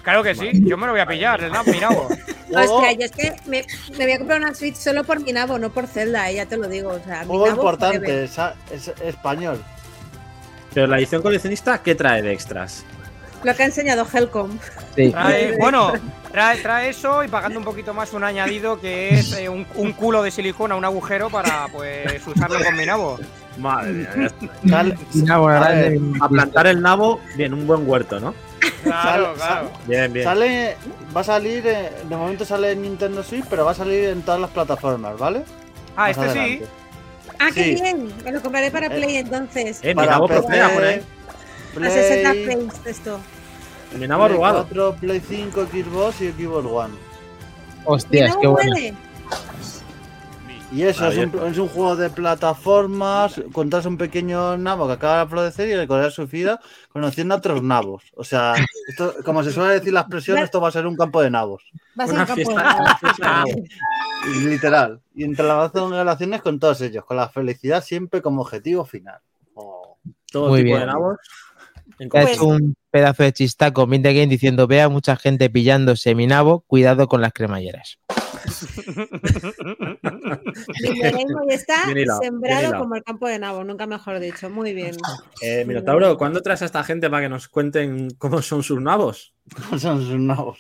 [0.04, 2.08] Claro que sí, yo me lo voy a pillar, el nabo, mi nabo.
[2.56, 3.64] Hostia, yo es que me,
[3.98, 6.46] me voy a comprar una Switch solo por mi nabo, no por Zelda, eh, ya
[6.48, 6.90] te lo digo.
[6.92, 8.38] O sea, mi juego nabo importante, es,
[8.72, 9.62] es español.
[10.74, 12.84] Pero la edición coleccionista, ¿qué trae de extras?
[13.44, 14.58] Lo que ha enseñado Helcom.
[14.96, 15.12] Sí.
[15.12, 15.94] Trae- bueno,
[16.32, 19.94] trae, trae eso y pagando un poquito más un añadido que es eh, un, un
[19.94, 23.20] culo de silicona, un agujero para pues usarlo con mi nabo.
[23.58, 24.30] Madre mía,
[26.22, 28.34] a plantar el nabo, bien, un buen huerto, ¿no?
[28.84, 29.72] Claro, Sale- claro.
[29.88, 30.26] Bien, bien.
[30.26, 30.78] Sale,
[31.16, 34.22] va a salir, eh, de momento sale en Nintendo Switch, pero va a salir en
[34.22, 35.44] todas las plataformas, ¿vale?
[35.98, 36.62] Ah, Más este sí.
[37.40, 37.74] Ah, qué Sí.
[37.82, 38.12] bien.
[38.24, 39.80] Me lo compraré para Play entonces.
[39.82, 41.02] Eh, mi Para nabo PC, proceda por ahí.
[41.86, 43.20] A 60 Play, frames esto.
[43.98, 44.66] Mi nabo Play arrugado.
[44.70, 46.94] 4, Play 5, Xbox y Xbox One.
[47.86, 48.76] Hostias, qué bueno.
[50.72, 51.48] Y eso es un, Abierto.
[51.48, 53.42] es un juego de plataformas.
[53.52, 56.60] Contas un pequeño nabo que acaba de florecer y recorrer su vida
[56.90, 58.04] conociendo a otros nabos.
[58.16, 58.54] O sea,
[58.88, 61.64] esto, como se suele decir la expresión, esto va a ser un campo de nabos.
[62.00, 62.80] Va a ser un campo de fiesta, nabo.
[62.82, 63.64] una fiesta de nabo.
[64.28, 65.02] Y Literal.
[65.16, 69.20] Y entrelazando relaciones con todos ellos, con la felicidad siempre como objetivo final.
[69.56, 69.98] Oh.
[70.32, 70.80] Todo Muy tipo bien.
[70.82, 71.18] de nabos.
[72.00, 75.16] En Te ha Pues- hecho un pedazo de chistaco Mint the Game diciendo: Vea mucha
[75.16, 78.00] gente pillándose mi nabo, cuidado con las cremalleras.
[81.40, 84.50] Hoy está Bien hilado, bien sembrado como el campo de nabo, nunca mejor dicho.
[84.50, 84.96] Muy bien.
[85.42, 89.34] Eh, Minotauro, ¿cuándo traes a esta gente para que nos cuenten cómo son sus nabos?
[89.80, 90.60] Son sus nabos.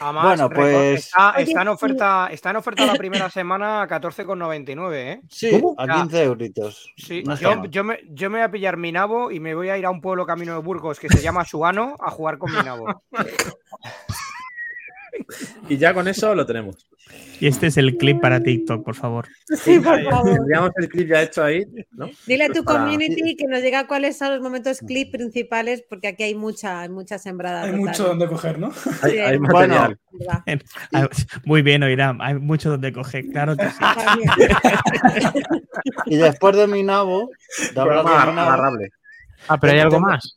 [0.00, 5.20] Además, Bueno, pues- está, en oferta, está en oferta la primera semana a 14,99, ¿eh?
[5.28, 5.74] Sí, ¿Cómo?
[5.78, 5.94] a Ya.
[5.94, 6.92] 15 euritos.
[6.96, 7.34] Sí, No
[7.66, 9.90] yo me, yo me voy a pillar mi nabo y me voy a ir a
[9.90, 13.02] un pueblo camino de Burgos que se llama Suano a jugar con mi nabo.
[15.68, 16.88] Y ya con eso lo tenemos.
[17.40, 19.28] Y este es el clip para TikTok, por favor.
[19.62, 20.34] Sí, por favor.
[20.34, 22.10] Tendríamos el clip ya hecho ahí, ¿no?
[22.26, 26.08] Dile a tu Para- community que nos diga cuáles son los momentos clip principales, porque
[26.08, 27.62] aquí hay mucha, hay mucha sembrada.
[27.62, 27.80] Hay total.
[27.86, 28.72] mucho donde coger, ¿no?
[29.02, 29.96] Hay, Sí, hay bueno.
[29.96, 29.98] material.
[31.44, 32.20] Muy bien, Oiram.
[32.20, 33.26] Hay mucho donde coger.
[33.28, 33.76] Claro que sí.
[36.06, 37.30] Y después de mi nabo,
[37.74, 38.72] de hablar de mi nabo.
[39.46, 40.36] Ah, pero hay algo Tengo- más.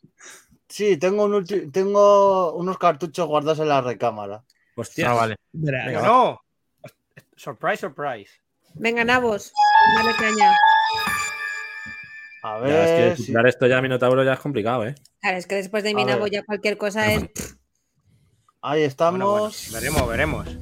[0.68, 4.42] sí, tengo, un tengo unos cartuchos guardados en la recámara.
[4.76, 5.10] Hostia.
[5.10, 5.36] Ah, vale.
[5.52, 6.40] Venga, no.
[7.42, 8.30] Surprise, surprise.
[8.74, 9.52] Venga, Nabos,
[9.96, 10.52] dale caña.
[12.44, 13.16] A Ya, es que ver.
[13.16, 14.94] si- titular esto ya Minotauro ya es complicado, ¿eh?
[15.20, 16.32] Claro, es que después de A mi Nabo ver.
[16.34, 17.24] ya cualquier cosa es.
[18.62, 19.18] Ahí estamos.
[19.18, 20.58] Bueno, bueno, veremos, veremos.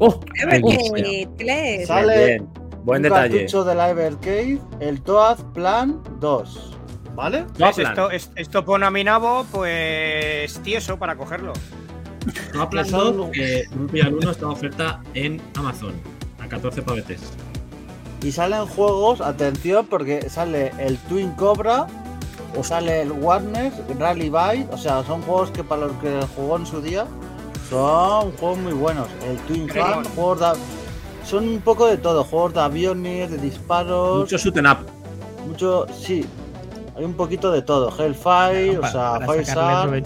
[0.00, 0.20] ¡Oh!
[0.42, 2.52] Evercade, Sale Bien,
[2.82, 3.36] Buen un detalle.
[3.38, 6.76] cartucho de la Evercade, el Toad Plan 2.
[7.14, 7.44] ¿Vale?
[7.56, 7.70] Plan.
[7.70, 11.52] Esto, es- esto pone a mi nabo, pues tieso para cogerlo.
[12.54, 16.13] No aplazó que Grupo al 1 está en oferta en Amazon a
[16.54, 17.20] 14 pavetes.
[18.22, 21.86] Y salen juegos, atención, porque sale el Twin Cobra,
[22.56, 26.56] o sale el Warner, Rally Bite, o sea, son juegos que para los que jugó
[26.56, 27.06] en su día
[27.68, 29.08] son juegos muy buenos.
[29.28, 29.68] El Twin.
[29.68, 30.46] Fan, juegos de,
[31.26, 34.78] son un poco de todo, juegos de aviones, de disparos, Mucho shoot 'em up.
[35.46, 36.24] mucho, sí,
[36.96, 37.88] hay un poquito de todo.
[37.90, 40.04] Hellfire, o para, sea, Fire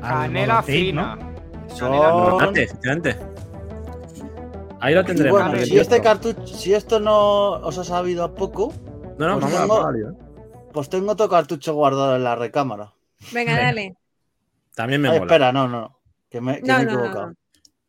[0.00, 1.16] Canela fina.
[1.16, 1.30] ¿no?
[1.76, 1.92] son...
[4.80, 5.42] Ahí lo tendremos.
[5.42, 8.72] bueno, si este cartucho, si esto no os ha sabido a poco,
[9.18, 10.14] No, no, pues vamos a tengo- ¿eh?
[10.72, 12.92] pues tengo otro cartucho guardado en la recámara.
[13.32, 13.96] Venga, dale.
[14.74, 15.26] También me Ay, mola.
[15.32, 15.98] espera, no, no.
[16.30, 17.26] Que me, que No, me he equivocado.
[17.26, 17.34] no.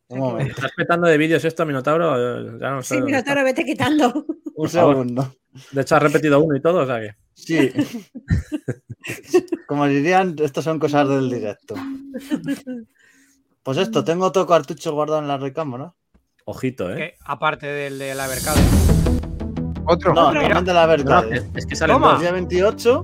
[0.08, 0.52] Un momento.
[0.56, 2.16] ¿Estás petando de vídeos esto, Minotauro?
[2.18, 3.00] Eh, Ya no sé Sí.
[3.02, 4.26] Minotauro, vete quitando.
[4.56, 5.34] Un segundo.
[5.70, 7.14] De hecho, has repetido uno y todo, o sea que.
[7.34, 7.72] Sí.
[9.66, 11.74] Como dirían, estas son cosas del directo.
[13.64, 15.94] Pues esto, tengo otro cartucho guardado en la recámara.
[16.44, 16.96] Ojito, ¿eh?
[16.96, 18.60] Que, aparte del de la Evercade.
[19.84, 20.12] Otro.
[20.14, 20.42] No, mira.
[20.42, 21.32] también de la No, verdad.
[21.32, 21.92] es, es que sale.
[21.94, 23.02] El día 28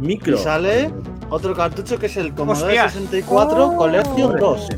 [0.00, 0.34] micro.
[0.34, 0.90] y sale
[1.30, 2.92] otro cartucho que es el Commodore Hostias.
[2.92, 3.76] 64 Oh.
[3.76, 4.68] Collection 2.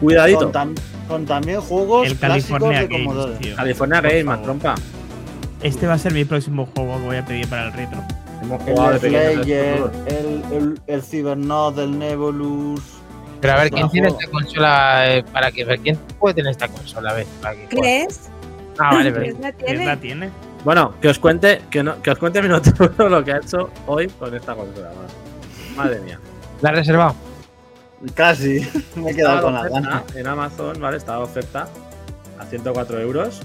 [0.00, 0.38] Cuidadito.
[0.40, 0.74] Con, tam-
[1.08, 3.34] con también juegos El clásicos California de Games, Commodore.
[3.36, 3.56] tío.
[3.56, 4.00] California
[4.42, 4.74] trompa.
[5.62, 8.02] Este va a ser mi próximo juego que voy a pedir para el retro.
[8.42, 12.82] Hemos El jugado de pequeños Slayer, el, el, el Cybernaut, el Nebulus.
[13.44, 15.14] Pero a ver, ¿quién tiene esta consola?
[15.16, 17.10] eh, para que, ¿Quién puede tener esta consola?
[17.10, 17.76] A ver, para que juegue.
[17.78, 18.30] ¿Crees?
[18.78, 19.20] Ah, vale, pero.
[19.22, 20.30] ¿Crees la ¿Quién la tiene?
[20.64, 24.08] Bueno, que os cuente, que, no, que os cuente Minotauro lo que ha hecho hoy
[24.08, 24.88] con esta consola.
[24.88, 26.18] madre- Madre mía.
[26.62, 27.14] ¿La has reservado?
[28.14, 28.66] Casi,
[28.96, 30.04] me he quedado con la oferta gana.
[30.14, 30.96] En Amazon, ¿vale?
[30.96, 31.68] Estaba oferta
[32.38, 33.42] a 104 euros.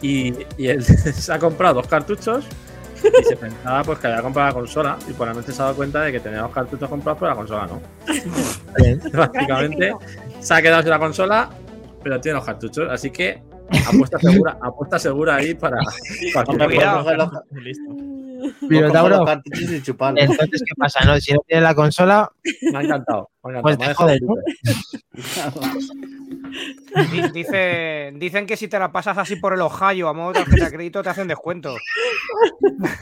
[0.00, 2.46] Y, y él se ha comprado dos cartuchos
[3.02, 5.66] y se pensaba pues que había comprado la consola y por la noche se ha
[5.66, 7.80] dado cuenta de que tenía dos cartuchos comprados pero la consola no.
[9.18, 9.94] Básicamente
[10.40, 11.50] se ha quedado sin la consola
[12.02, 13.42] pero tiene los cartuchos, así que
[13.88, 15.76] apuesta segura, apuesta segura ahí para,
[16.34, 17.94] para coge los- Listo.
[19.26, 21.04] Cartuchos y entonces, ¿qué pasa?
[21.04, 21.20] No?
[21.20, 22.30] Si no tiene la consola,
[22.72, 23.28] Me ha encantado.
[23.44, 23.62] Me ha encantado.
[23.62, 24.34] Pues me ha dejado ¿no?
[27.32, 30.64] Dice, dicen que si te la pasas así por el Ohio a modo de tarjeta
[30.66, 31.76] de crédito te hacen descuento.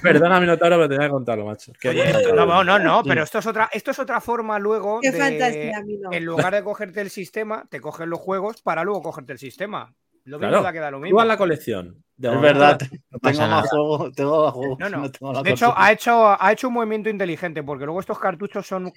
[0.03, 1.73] Perdona, Minotauro, pero tenía que contarlo, macho.
[1.81, 4.59] Que Oye, esto- no, no, no, no, pero esto es otra, esto es otra forma
[4.59, 8.85] luego Qué de, fantasía, en lugar de cogerte el sistema, te cogen los juegos para
[8.85, 9.95] luego cogerte el sistema.
[10.29, 11.21] Lo mismo Claro, da que da lo tú mismo.
[11.21, 12.03] a la colección.
[12.17, 12.81] De Es verdad,
[13.11, 13.61] no tengo nada.
[13.61, 14.45] más juegos, tengo
[14.79, 14.79] más.
[14.91, 15.03] No, no.
[15.05, 18.19] no tengo la De hecho, ha hecho, ha hecho un movimiento inteligente, porque luego estos
[18.19, 18.93] cartuchos son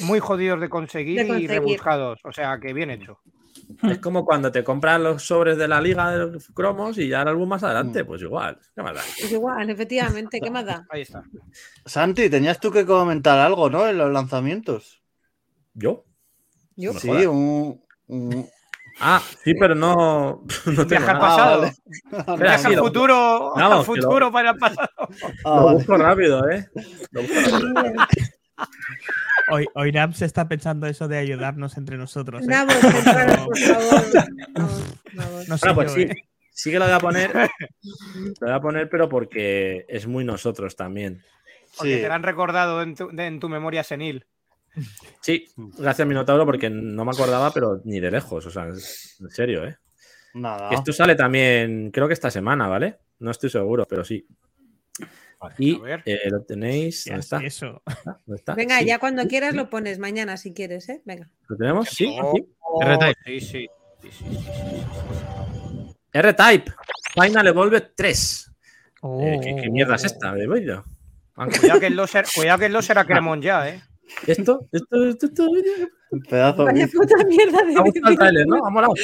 [0.00, 2.18] muy jodidos de conseguir, De y rebuscados.
[2.24, 3.18] O sea, que bien hecho.
[3.82, 7.22] Es como cuando te compras los sobres de la liga de los cromos y ya
[7.22, 8.58] el álbum más adelante, pues igual.
[8.74, 9.00] ¿Qué más da?
[9.18, 10.86] Pues igual, efectivamente, ¿qué más da?
[10.90, 11.22] Ahí está.
[11.84, 13.86] Santi, tenías tú que comentar algo, ¿no?
[13.88, 15.02] En los lanzamientos.
[15.74, 16.04] ¿Yo?
[16.76, 16.92] Yo.
[16.94, 17.82] Sí, un-
[19.00, 20.42] Ah, sí, pero no.
[20.66, 21.20] no tengo Viaja al nada.
[21.36, 21.60] pasado.
[21.60, 21.72] vale.
[22.10, 24.88] Espera, Viaja sí, al futuro, lo- futuro para el pasado.
[24.98, 25.08] Ah,
[25.44, 25.76] Lo vale.
[25.78, 26.68] busco rápido, ¿eh?
[27.10, 28.06] Lo busco rápido.
[29.48, 32.42] Hoy, hoy Nam se está pensando eso de ayudarnos entre nosotros.
[32.42, 32.46] ¿eh?
[32.48, 34.06] Compraros, por favor.
[35.46, 36.02] No sé Bueno, pues yo, sí.
[36.02, 36.14] ¿eh?
[36.50, 37.30] Sí que lo voy a poner.
[38.40, 41.22] Lo voy a poner, pero porque es muy nosotros también.
[41.76, 42.00] Porque Sí.
[42.02, 44.24] te lo han recordado en tu, de- en tu memoria senil.
[45.20, 48.44] Sí, gracias Minotauro, porque no me acordaba, pero ni de lejos.
[48.46, 49.76] O sea, en serio, ¿eh?
[50.34, 50.70] Nada.
[50.70, 52.98] Esto sale también, creo que esta semana, ¿vale?
[53.20, 54.26] No estoy seguro, pero sí.
[55.58, 56.02] Y a ver.
[56.06, 57.04] eh, lo tenéis.
[57.04, 57.38] ¿Qué ¿Dónde está?
[57.38, 57.82] eso?
[58.26, 58.54] ¿Dónde está?
[58.54, 58.86] Venga, Sí.
[58.86, 61.02] ya cuando quieras lo pones mañana si quieres, ¿eh?
[61.04, 61.30] Venga.
[61.48, 61.88] ¿Lo tenemos?
[61.88, 62.16] Sí.
[62.20, 63.20] Oh, oh, R-Type.
[63.24, 63.66] sí, sí.
[64.02, 65.96] Sí, sí, sí, sí.
[66.12, 66.72] R-Type.
[67.14, 68.52] Final Evolved 3.
[69.02, 70.32] Oh, Eh, ¿qué, qué mierda es esta?
[70.34, 70.84] de vídeo?
[71.60, 73.82] Cuidado que el loser, cuidado que el loser a Cremon ya, ¿eh?
[74.26, 74.66] ¿Esto?
[74.72, 75.04] ¿Esto?
[75.04, 75.26] ¿Esto?
[75.26, 75.50] esto?
[76.10, 76.64] Un pedazo.
[76.64, 78.64] Vaya puta mierda de gustado el trailer, ¿no?
[78.64, 78.94] Ha molado.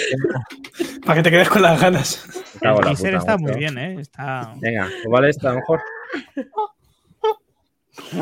[1.04, 2.24] Para que te quedes con las ganas.
[2.60, 4.00] El la teaser está muy bien, ¿eh?
[4.00, 4.54] Está.
[4.60, 5.80] Venga, pues vale esta, a lo mejor.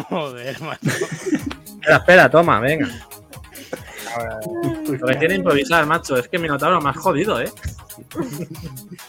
[0.08, 0.88] Joder, macho.
[0.88, 2.88] Espera, espera, toma, venga.
[4.88, 6.16] Lo que tiene improvisar, macho.
[6.16, 7.50] Es que Minotauro me has jodido, ¿eh?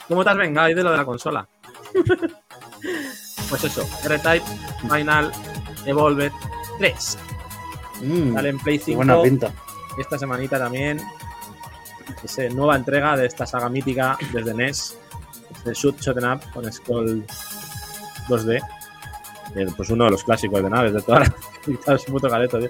[0.07, 1.48] ¿Cómo te has vengado ahí de lo de la consola?
[3.49, 4.45] Pues eso, R-Type,
[4.89, 5.31] Final,
[5.85, 6.31] Evolved
[6.77, 7.18] 3.
[8.01, 9.51] Mm, Sale en Play qué 5 buena pinta.
[9.97, 10.99] esta semanita también.
[12.23, 14.97] Es eh, nueva entrega de esta saga mítica desde NES.
[15.65, 17.25] De Shoot Shot Up con Skull
[18.27, 18.61] 2D.
[19.55, 21.25] Eh, Pues uno de los clásicos de naves de toda la.
[21.95, 22.27] Es un puto
[22.59, 22.69] tío.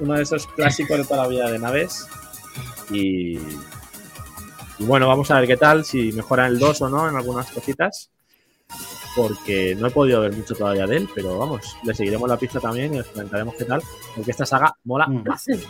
[0.00, 2.06] Uno de esos clásicos de toda la vida de naves.
[2.90, 3.38] Y.
[4.80, 7.50] Y bueno, vamos a ver qué tal, si mejora el 2 o no en algunas
[7.50, 8.10] cositas.
[9.16, 12.60] Porque no he podido ver mucho todavía de él, pero vamos, le seguiremos la pista
[12.60, 13.82] también y os comentaremos qué tal.
[14.14, 15.24] Porque esta saga mola Mm.
[15.24, 15.66] bastante.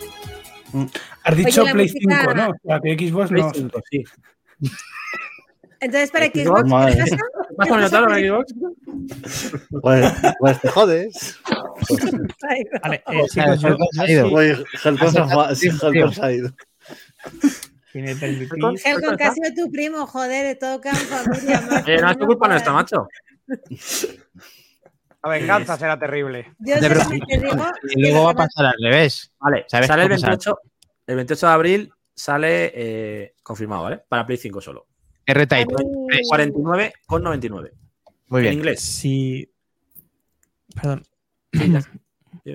[1.24, 2.48] Has dicho la Play música- 5, ¿no?
[2.50, 3.50] O sea, que Xbox Play no.
[3.54, 4.04] 5, sí.
[5.80, 7.16] Entonces, para Xbox, ¿qué pasa?
[7.48, 8.54] ¿Qué pasa, Minotauro, en Xbox?
[9.80, 11.38] Pues, pues te jodes.
[12.82, 14.28] Vale, eh, se yo ha ido.
[14.28, 16.50] sí, Oye, Helcon se ha- sí, Helcon se ha ido.
[17.92, 21.60] si me permitís, Helcon, que ha sido tu primo, joder, todo queda en familia.
[21.70, 23.08] macho, Eh, no es tu culpa nuestra, macho.
[25.22, 26.54] La venganza será terrible.
[26.60, 27.52] Yo te digo
[27.88, 29.32] Y luego va a pasar al revés.
[29.40, 30.30] Vale, ¿Sabes sale el cómo sale?
[30.32, 30.58] 28,
[31.08, 34.00] el 28 de abril, sale eh, confirmado, ¿vale?
[34.08, 34.86] Para Play 5 solo.
[35.26, 35.74] R-Type.
[36.10, 36.22] Ay.
[36.48, 37.72] 49,99.
[38.28, 38.52] Muy En bien.
[38.54, 38.80] inglés.
[38.80, 39.50] si.
[40.74, 41.02] Perdón.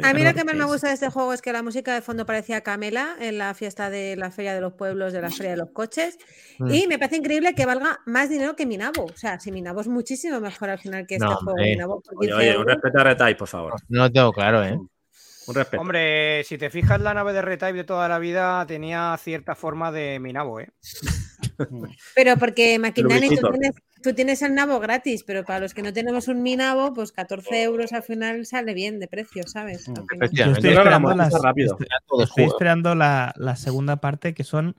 [0.02, 2.02] A mí lo que más me gusta de este juego es que la música de
[2.02, 5.52] fondo parecía Camela en la fiesta de la Feria de los Pueblos, de la Feria
[5.52, 6.18] de los Coches.
[6.60, 6.72] Mm.
[6.72, 9.06] Y me parece increíble que valga más dinero que Minabo.
[9.06, 11.56] O sea, si Minabo es muchísimo mejor al final que este juego.
[11.58, 13.74] Minabo por Oye, 15 oye, un respeto a Retype, por favor.
[13.90, 14.80] No lo tengo claro, ¿eh?
[15.48, 15.82] Un respeto.
[15.82, 19.92] Hombre, si te fijas, la nave de R-Type de toda la vida tenía cierta forma
[19.92, 20.70] de Minabo, ¿eh?
[22.16, 23.72] Pero porque Maquinani, tú tienes,
[24.02, 27.62] tú tienes el nabo gratis, pero para los que no tenemos un Minabo, pues 14
[27.64, 29.86] euros al final sale bien de precio, ¿sabes?
[29.86, 30.60] Yo Efectivamente.
[30.60, 34.76] estoy esperando, las- estoy- la, la segunda parte que son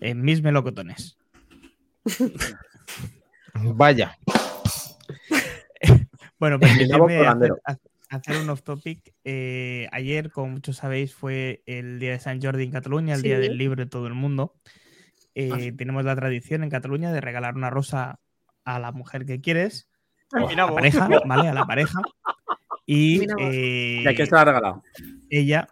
[0.00, 1.16] eh, mis melocotones.
[3.54, 4.18] Vaya.
[6.40, 7.58] Bueno, Polandero.
[8.08, 9.14] Hacer, un off topic.
[9.24, 13.38] Eh, ayer, como muchos sabéis, fue el día de San Jordi en Cataluña, el día
[13.38, 14.54] del libro de todo el mundo.
[15.34, 15.72] Eh, Ah, sí.
[15.72, 18.18] Tenemos la tradición en Cataluña de regalar una rosa
[18.64, 19.88] a la mujer que quieres,
[20.32, 21.48] o a la pareja, ¿vale?
[21.48, 22.00] A la pareja.
[22.86, 24.82] Y eh, ¿Y a quién se la ha regalado?
[25.30, 25.68] ella,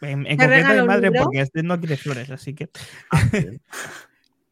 [0.00, 2.70] en, en ¿Te regala concreto mi un madre, porque este no quiere flores, así que.
[3.10, 3.20] Ah.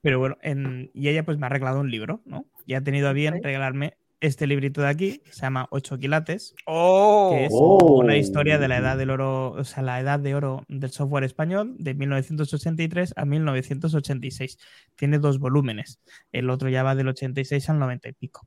[0.03, 2.47] Pero bueno, en- y ella pues me ha regalado un libro, ¿no?
[2.67, 7.31] y ha tenido a bien regalarme este librito de aquí, se llama Ocho quilates, ¡Oh!
[7.35, 8.01] que es Oh.
[8.01, 11.25] una historia de la edad del oro, o sea, la edad de oro del software
[11.25, 14.59] español de 1983 a 1986.
[14.97, 16.01] Tiene dos volúmenes,
[16.33, 18.47] el otro ya va del 86 al 90 y pico.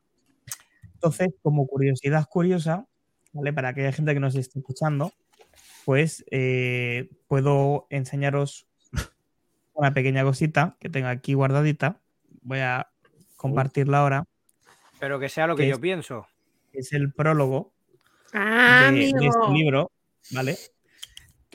[0.94, 2.86] Entonces, como curiosidad curiosa,
[3.34, 3.52] ¿vale?
[3.52, 5.12] Para aquella gente que nos esté escuchando,
[5.86, 8.68] pues eh, puedo enseñaros
[9.74, 12.00] una pequeña cosita que tengo aquí guardadita.
[12.42, 12.88] Voy a
[13.36, 14.26] compartirla ahora.
[15.04, 15.82] Pero que sea lo que ¿Qué yo es?
[15.82, 16.28] pienso.
[16.72, 17.74] Es el prólogo
[18.32, 19.20] Ah, de, este
[19.52, 19.92] libro,
[20.32, 20.56] ¿vale?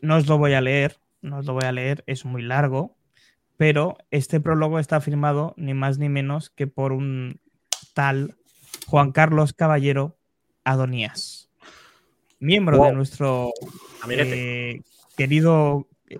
[0.02, 2.98] No os lo voy a leer, no os lo voy a leer, es muy largo,
[3.56, 7.40] pero este prólogo está firmado ni más ni menos que por un
[7.94, 8.36] tal
[8.86, 10.18] Juan Carlos Caballero
[10.64, 11.50] Adonías,
[12.40, 13.54] miembro de nuestro
[14.10, 14.82] eh,
[15.16, 16.18] querido eh,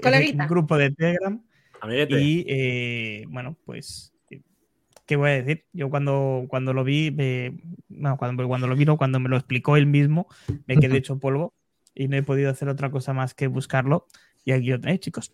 [0.48, 1.44] grupo de Telegram.
[1.82, 2.22] Amiguete.
[2.22, 4.14] Y eh, bueno, pues,
[5.09, 5.64] ¿qué voy a decir?
[5.72, 7.59] Yo cuando, cuando lo vi, me-
[7.89, 10.28] no, cuando, cuando lo vino, cuando me lo explicó él mismo,
[10.66, 11.55] me quedé hecho polvo
[11.94, 14.06] y no he podido hacer otra cosa más que buscarlo.
[14.44, 15.32] Y aquí lo tenéis, chicos.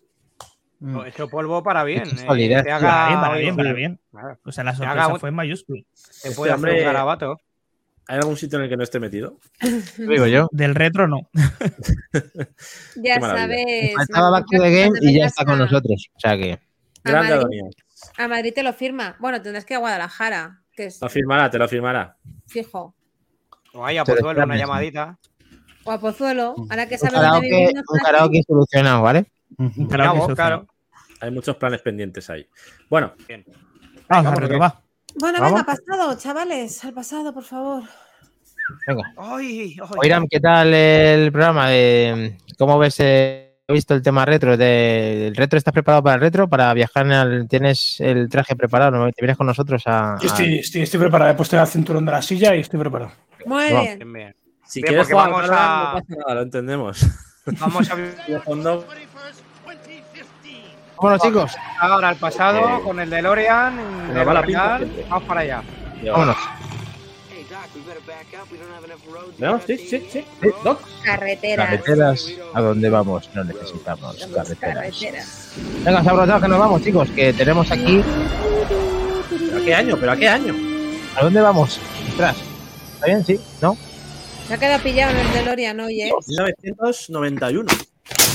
[0.79, 0.99] Mm.
[1.01, 2.03] He hecho polvo para bien.
[2.03, 2.63] Eh, solidez.
[2.63, 3.99] te Para haga, bien, para bien, para bien.
[4.11, 5.81] claro, O sea, la sorpresa un- fue en mayúscula.
[5.83, 7.37] Te Este puede hacer un garabato.
[8.07, 9.39] ¿Hay algún sitio en el que no esté metido?
[9.97, 10.47] Digo yo.
[10.51, 11.29] Del retro no.
[12.95, 13.93] Ya sabes.
[13.95, 16.09] Marco, Back to the Game y ya está con nosotros.
[16.15, 16.59] O sea que.
[17.03, 17.75] Grande Adonías.
[18.17, 19.15] A Madrid te lo firma.
[19.19, 22.15] Bueno, tendrás que ir a Guadalajara, que es Lo firmará, te lo firmará.
[22.47, 22.95] fijo.
[23.73, 25.17] O Te pues duele una llamadita.
[25.83, 27.83] O a Pozuelo, ahora que sabes dónde vivimos.
[27.89, 29.25] un karaoke solucionado, ¿vale?
[29.57, 30.67] Un karaoke claro.
[31.21, 32.47] Hay muchos planes pendientes ahí.
[32.89, 33.47] Bueno, Vamos
[34.09, 34.81] a Vamos, retro, que- va.
[35.19, 35.53] Bueno, ¿Vamos?
[35.61, 37.83] venga, pasado, chavales, al pasado, por favor.
[38.87, 39.13] Venga.
[39.97, 41.69] Oiram, ¿qué tal el programa?
[41.69, 42.99] de- ¿Cómo ves
[43.67, 44.57] eh, visto el tema retro?
[44.57, 46.47] De, ¿El retro estás preparado para el retro?
[46.47, 47.05] ¿Para viajar?
[47.05, 48.91] en el- ¿Tienes el traje preparado?
[48.91, 49.05] ¿No?
[49.11, 50.15] ¿Te vienes con nosotros a...?
[50.21, 51.31] Yo a- estoy, estoy, estoy preparado.
[51.31, 53.11] He puesto el cinturón de la silla y estoy preparado.
[53.45, 54.35] Muy bien.
[54.67, 57.05] Si Bien, quieres jugar vamos a- no pasa nada, lo entendemos.
[57.59, 57.95] Vamos a
[58.27, 58.85] De fondo,
[60.99, 63.75] Bueno, chicos, ahora al pasado Eh, con el DeLorean.
[64.15, 65.05] siempre.
[65.09, 65.61] Vamos para allá.
[66.11, 66.37] vámonos.
[69.37, 69.61] ¿No?
[69.61, 70.25] Sí, sí, sí.
[70.41, 70.81] Sí, Doc.
[71.03, 71.65] Carreteras.
[71.65, 73.29] Carreteras, ¿a dónde vamos?
[73.33, 74.57] No necesitamos carreteras.
[74.59, 75.51] carreteras.
[75.83, 78.01] Venga, sabrosados que nos vamos, chicos, que tenemos aquí...
[79.29, 79.97] ¿Pero a qué año?
[79.99, 80.55] ¿Pero a qué año?
[81.15, 81.79] ¿A dónde vamos?
[82.09, 82.37] Ostras,
[82.95, 83.25] ¿está bien?
[83.25, 83.39] ¿Sí?
[83.61, 83.77] ¿No?
[84.47, 86.11] Se ha quedado pillado en el DeLorean, oye.
[86.27, 87.67] 1991.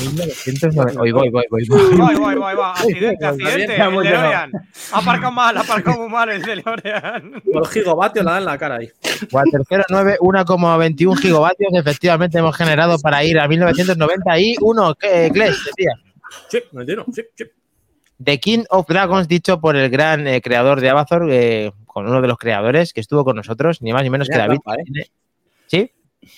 [0.00, 0.98] 1990.
[0.98, 1.66] Voy, voy, voy, voy.
[1.68, 2.72] Voy, voy, voy, va.
[2.72, 3.76] Accidente, accidente.
[3.76, 4.52] El DeLorean.
[4.92, 7.42] Ha aparcado mal, ha aparcado muy mal el DeLorean.
[7.52, 8.90] Por gigavatio la da en la cara ahí.
[9.30, 14.94] Water 09, 1,21 gigavatios efectivamente hemos generado para ir a 1991.
[14.96, 15.92] ¿Qué, Kles, decía?
[16.48, 17.04] Sí, 91.
[17.12, 17.44] Sí, sí.
[18.22, 22.20] The King of Dragons, dicho por el gran eh, creador de Avatar, eh, con uno
[22.20, 24.60] de los creadores que estuvo con nosotros, ni más ni menos Tenía que David.
[24.62, 25.10] trampa, ¿eh?
[25.66, 25.92] Sí,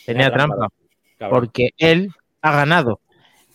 [0.06, 0.68] tenía Tenía trampa,
[1.28, 2.10] porque él
[2.40, 3.00] ha ganado.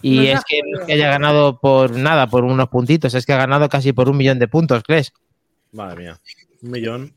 [0.01, 3.13] Y Nos ha es que no es que haya ganado por nada, por unos puntitos,
[3.13, 5.13] es que ha ganado casi por un millón de puntos, Kles.
[5.71, 6.19] Madre mía.
[6.61, 7.13] Un millón.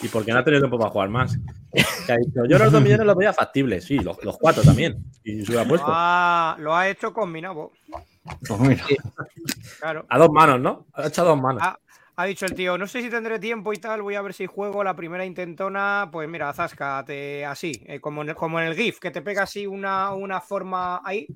[0.00, 1.38] ¿Y por qué no ha tenido tiempo para jugar más?
[2.06, 3.84] Que ha dicho, yo los dos millones los veía factibles.
[3.84, 5.04] Sí, los, los cuatro también.
[5.24, 5.86] Y se lo ha puesto.
[5.88, 7.72] Ah, lo ha hecho combinado.
[8.46, 8.84] Pues mira.
[9.80, 10.06] Claro.
[10.08, 10.86] A dos manos, ¿no?
[10.92, 11.62] Ha hecho a dos manos.
[11.64, 11.78] Ah,
[12.14, 14.44] Ha dicho el tío, no sé si tendré tiempo y tal, voy a ver si
[14.46, 16.10] juego la primera intentona.
[16.12, 19.22] Pues mira, Zasca, te, así, eh, como, en el, como en el GIF, que te
[19.22, 21.26] pega así una, una forma ahí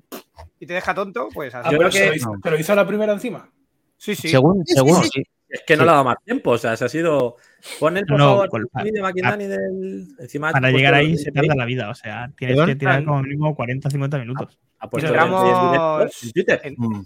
[0.59, 1.67] y te deja tonto, pues así.
[1.67, 3.49] Ah, Yo pero creo se, que- lo hizo, se lo hizo a la primera encima.
[3.97, 4.27] Sí, sí.
[4.29, 5.23] Según, según, sí.
[5.49, 6.51] Es que no le ha dado más tiempo.
[6.51, 7.37] O sea, se ha sido.
[7.79, 8.49] Pon el, por No, favor,
[8.85, 10.07] el de Maquindani del.
[10.19, 12.67] Encima Para llegar ahí el- se tarda la vida, o sea, tienes ¿Perdón?
[12.69, 14.59] que tirar como mínimo 40-50 minutos.
[14.79, 16.61] Ha puesto Entramos- el- el directo en Twitter.
[16.65, 17.05] en- Mm.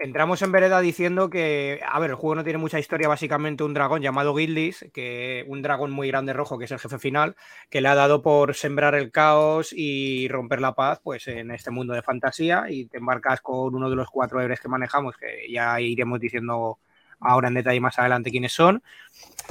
[0.00, 3.74] Entramos en vereda diciendo que, a ver, el juego no tiene mucha historia, básicamente un
[3.74, 7.36] dragón llamado Gildis, que un dragón muy grande rojo, que es el jefe final,
[7.70, 11.70] que le ha dado por sembrar el caos y romper la paz, pues en este
[11.70, 15.50] mundo de fantasía, y te embarcas con uno de los cuatro héroes que manejamos, que
[15.50, 16.78] ya iremos diciendo
[17.20, 18.82] ahora en detalle más adelante quiénes son,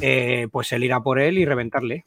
[0.02, 2.06] eh, pues él irá por él y reventarle.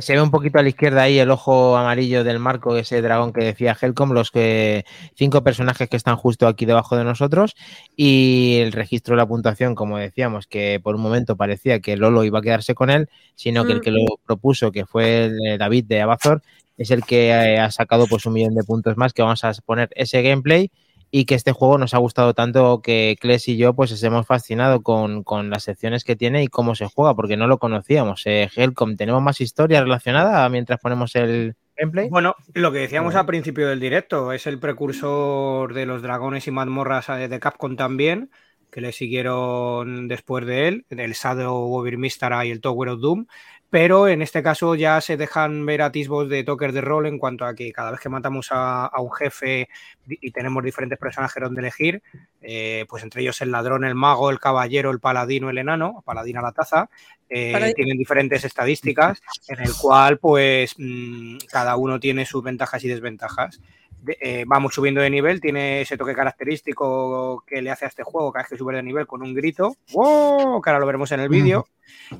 [0.00, 3.32] Se ve un poquito a la izquierda ahí el ojo amarillo del marco, ese dragón
[3.32, 7.54] que decía Helcom, los que, cinco personajes que están justo aquí debajo de nosotros
[7.96, 12.24] y el registro de la puntuación, como decíamos, que por un momento parecía que Lolo
[12.24, 15.84] iba a quedarse con él, sino que el que lo propuso, que fue el, David
[15.86, 16.42] de Abazor,
[16.76, 19.52] es el que eh, ha sacado pues un millón de puntos más, que vamos a
[19.66, 20.70] poner ese gameplay
[21.10, 24.26] y que este juego nos ha gustado tanto que Kles y yo pues nos hemos
[24.26, 28.22] fascinado con, con las secciones que tiene y cómo se juega, porque no lo conocíamos.
[28.26, 32.08] Eh, Helcom, ¿tenemos más historia relacionada mientras ponemos el gameplay?
[32.08, 36.52] Bueno, lo que decíamos al principio del directo, es el precursor de los dragones y
[36.52, 38.30] mazmorras eh, de Capcom también.
[38.70, 43.26] que le siguieron después de él, el Shadow of Mistara y el Tower of Doom,
[43.70, 47.44] pero en este caso ya se dejan ver atisbos de toques de rol en cuanto
[47.44, 49.68] a que cada vez que matamos a, a un jefe
[50.08, 52.02] y tenemos diferentes personajes donde elegir,
[52.40, 56.42] eh, pues entre ellos el ladrón, el mago, el caballero, el paladino, el enano, paladina
[56.42, 56.90] la taza,
[57.28, 62.88] eh, tienen diferentes estadísticas en el cual pues mm, cada uno tiene sus ventajas y
[62.88, 63.60] desventajas.
[64.06, 68.32] Eh, vamos subiendo de nivel, tiene ese toque característico que le hace a este juego
[68.32, 70.60] cada vez que sube de nivel con un grito, ¡wow!
[70.62, 71.66] que ahora lo veremos en el vídeo,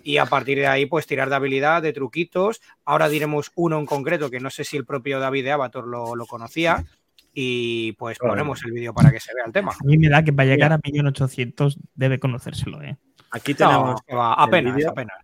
[0.02, 3.86] y a partir de ahí pues tirar de habilidad, de truquitos, ahora diremos uno en
[3.86, 6.85] concreto que no sé si el propio David de Avatar lo, lo conocía,
[7.32, 9.73] y pues ponemos el vídeo para que se vea el tema.
[9.73, 12.98] A mí me da que para llegar a 1.800.000 debe conocérselo, ¿eh?
[13.31, 14.02] Aquí No, tenemos.
[14.02, 15.16] que va, apenas, apenas.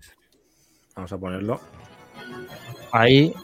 [0.94, 1.60] Vamos a ponerlo.
[2.92, 3.34] Ahí,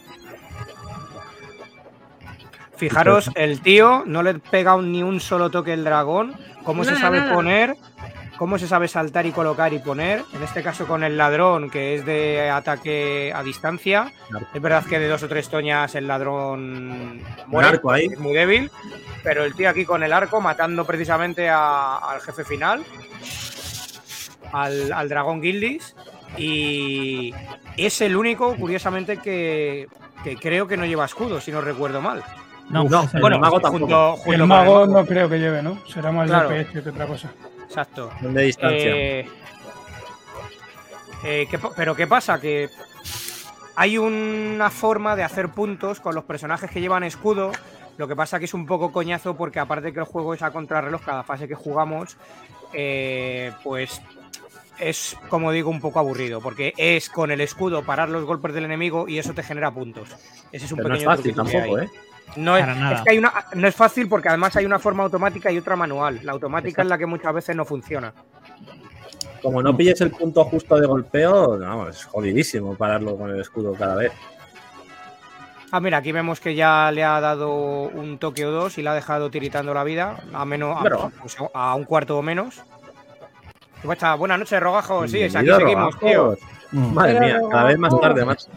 [2.88, 6.34] Fijaros, el tío no le pega ni un solo toque el dragón.
[6.64, 7.34] ¿Cómo se sabe nada.
[7.34, 7.76] poner?
[8.38, 10.24] ¿Cómo se sabe saltar y colocar y poner?
[10.32, 14.12] En este caso con el ladrón, que es de ataque a distancia.
[14.28, 14.46] Claro.
[14.52, 17.20] Es verdad que de dos o tres toñas el ladrón
[17.56, 18.06] arco ahí.
[18.06, 18.70] es muy débil.
[19.22, 22.82] Pero el tío aquí con el arco matando precisamente a- al jefe final,
[24.52, 25.94] al, al dragón Gildis.
[26.36, 27.32] Y
[27.76, 29.86] es el único, curiosamente, que,
[30.24, 32.24] que creo que no lleva escudo, si no recuerdo mal.
[32.72, 33.26] No, bueno, no.
[33.28, 34.16] el mago tampoco.
[34.16, 35.78] junto, El mago no creo que lleve, ¿no?
[35.86, 36.48] Será más Claro.
[36.50, 37.30] DPS que otra cosa.
[37.66, 38.10] Exacto.
[38.20, 38.90] De distancia.
[38.96, 39.28] Eh,
[41.24, 42.40] eh, ¿qué pa- pero ¿qué pasa?
[42.40, 42.68] Que
[43.76, 47.52] hay una forma de hacer puntos con los personajes que llevan escudo.
[47.98, 50.50] Lo que pasa que es un poco coñazo porque aparte que el juego es a
[50.50, 52.16] contrarreloj cada fase que jugamos,
[52.72, 54.00] eh, pues
[54.78, 56.40] es, como digo, un poco aburrido.
[56.40, 60.08] Porque es con el escudo parar los golpes del enemigo y eso te genera puntos.
[60.50, 61.84] Ese es un Pero no es pequeño fácil tampoco, hay.
[61.84, 61.90] ¿eh?
[62.36, 62.64] No es,
[63.02, 66.20] que hay una, no es fácil porque además hay una forma automática y otra manual.
[66.22, 68.12] La automática es la que muchas veces no funciona.
[69.42, 73.74] Como no pilles el punto justo de golpeo, no, es jodidísimo pararlo con el escudo
[73.74, 74.12] cada vez.
[75.72, 77.50] Ah, mira, aquí vemos que ya le ha dado
[77.88, 81.36] un toque o dos y le ha dejado tiritando la vida a menos a, pues,
[81.54, 82.62] a un cuarto o menos.
[83.80, 84.14] ¿Cómo está?
[84.14, 85.08] Buenas noches, Rogajo.
[85.08, 86.36] Sí, aquí seguimos, tío.
[86.72, 88.48] Madre mía, cada vez más tarde, macho.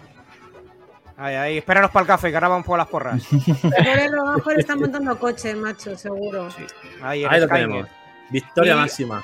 [1.18, 3.24] Ahí, ahí, espéranos para el café, que ahora vamos por las porras.
[3.62, 6.52] Pobre Rogajo le están montando coche, macho, seguro.
[6.52, 6.64] Sí,
[7.02, 7.50] ahí, lo Skynet.
[7.50, 7.88] tenemos.
[8.30, 9.24] Victoria Y- máxima.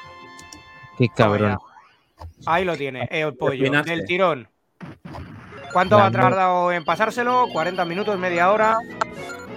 [0.97, 1.57] qué cabrón.
[2.45, 3.91] Ahí lo tiene, eh, el pollo, opinaste?
[3.91, 4.47] del tirón.
[5.73, 7.47] ¿Cuánto ha tardado en pasárselo?
[7.47, 8.77] ¿40 minutos, media hora?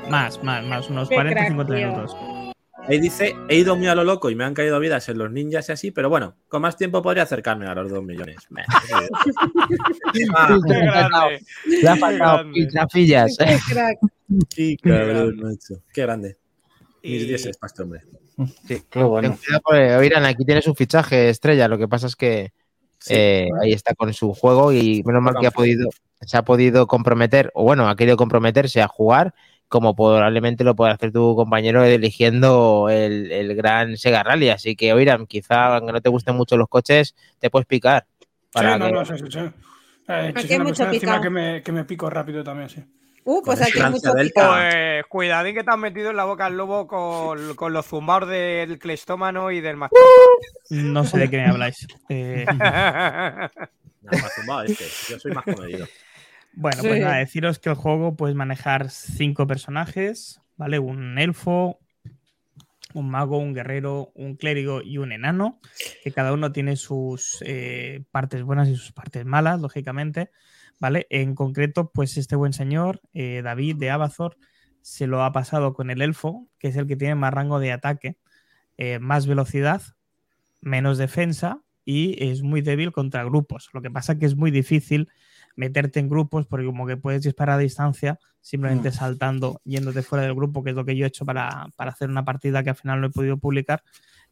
[0.08, 1.86] Más, más, más, unos Qué 40 crack, 50 tío.
[1.88, 2.16] minutos.
[2.86, 5.30] Ahí dice, he ido muy a lo loco y me han caído vidas en los
[5.32, 8.36] ninjas y así, pero bueno, con más tiempo podría acercarme a los dos millones.
[8.50, 8.62] Meh,
[8.92, 9.02] ah,
[10.12, 11.40] ¡Qué grande!
[11.66, 12.52] Le ha Qué faltado grande.
[12.52, 13.36] piltrafillas.
[13.38, 13.98] Qué crack.
[14.54, 15.82] qué cabrón, macho.
[15.94, 16.36] Qué grande.
[17.02, 18.00] Mis Y- dieces para este hombre.
[18.66, 18.82] Sí.
[18.90, 19.38] Qué bueno.
[19.98, 21.68] Oiran, aquí tiene su fichaje estrella.
[21.68, 22.52] Lo que pasa es que
[22.98, 23.14] Sí.
[23.16, 25.88] eh, ahí está con su juego y menos mal que ha podido,
[26.22, 29.34] se ha podido comprometer, o bueno, ha querido comprometerse a jugar,
[29.74, 34.50] como probablemente lo puede hacer tu compañero eligiendo el, el gran Sega Rally.
[34.50, 38.06] Así que, Oiran, quizá aunque no te gusten mucho los coches, te puedes picar.
[38.52, 39.38] Para sí, no, que- no, sí, sí, sí.
[40.06, 42.84] Eh, Aquí hay mucho encima que me, que me pico rápido también, sí.
[43.24, 44.52] Uh, pues aquí hay mucho picado.
[44.52, 48.28] Pues cuidadín que te has metido en la boca al lobo con, con los zumbados
[48.28, 50.00] del clestómano y del mascota.
[50.70, 51.84] No sé de qué me habláis.
[52.10, 53.50] Eh, Nada
[54.22, 54.84] más zumbado este.
[55.08, 55.88] Yo soy más comedido.
[56.56, 56.88] Bueno, Sí.
[56.88, 60.78] pues nada, deciros que el juego puedes manejar cinco personajes, ¿vale?
[60.78, 61.80] Un elfo,
[62.94, 65.60] un mago, un guerrero, un clérigo y un enano,
[66.02, 70.30] que cada uno tiene sus eh, partes buenas y sus partes malas, lógicamente,
[70.78, 71.06] ¿vale?
[71.10, 74.36] En concreto, pues este buen señor, eh, David de Abazor,
[74.80, 77.72] se lo ha pasado con el elfo, que es el que tiene más rango de
[77.72, 78.16] ataque,
[78.76, 79.82] eh, más velocidad,
[80.60, 83.70] menos defensa y es muy débil contra grupos.
[83.72, 85.08] Lo que pasa que es muy difícil
[85.56, 90.34] meterte en grupos porque como que puedes disparar a distancia simplemente saltando, yéndote fuera del
[90.34, 92.76] grupo, que es lo que yo he hecho para, para hacer una partida que al
[92.76, 93.82] final no he podido publicar,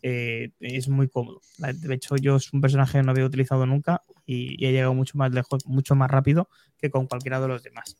[0.02, 1.40] eh, es muy cómodo.
[1.58, 4.92] De hecho, yo es un personaje que no había utilizado nunca y, y he llegado
[4.94, 7.96] mucho más lejos, mucho más rápido que con cualquiera de los demás.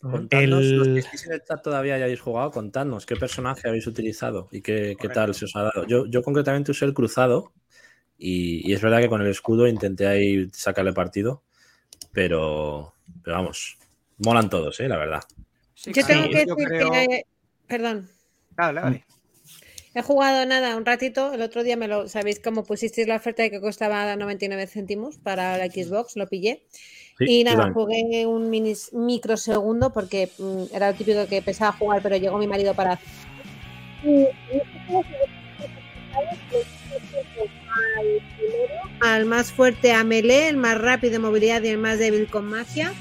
[0.00, 3.86] Contadnos, El- los que estéis en el chat todavía hayáis jugado, contadnos qué personaje habéis
[3.86, 5.86] utilizado y qué, qué tal se os ha dado.
[5.86, 7.52] Yo, yo concretamente usé el cruzado
[8.16, 11.42] y, y es verdad que con el escudo intenté ahí sacarle partido,
[12.12, 13.76] pero, pero vamos,
[14.18, 14.88] molan todos, ¿eh?
[14.88, 15.20] la verdad.
[15.74, 17.22] Sí, Yo tengo que yo decir creo- que.
[17.66, 18.08] Perdón.
[18.56, 19.04] Dale, dale.
[19.94, 21.32] He jugado nada, un ratito.
[21.32, 25.18] El otro día me lo sabéis cómo pusisteis la oferta de que costaba 99 céntimos
[25.18, 26.62] para la Xbox, lo pillé.
[27.18, 32.00] Sí, y nada, jugué un mini, microsegundo porque mm, era lo típico que pensaba jugar,
[32.02, 32.98] pero llegó mi marido para.
[34.04, 34.26] Y-
[39.00, 42.46] al más fuerte a melee, el más rápido en movilidad y el más débil con
[42.46, 42.92] magia.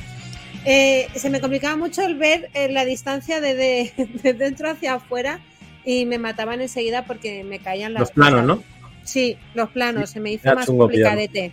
[0.65, 3.93] Eh, se me complicaba mucho el ver eh, la distancia de, de-
[4.23, 5.39] de dentro hacia afuera
[5.85, 8.57] y me mataban enseguida porque me caían las Los planos, cosas.
[8.57, 8.63] ¿no?
[9.03, 11.51] Sí, los planos, se me hizo más complicadete.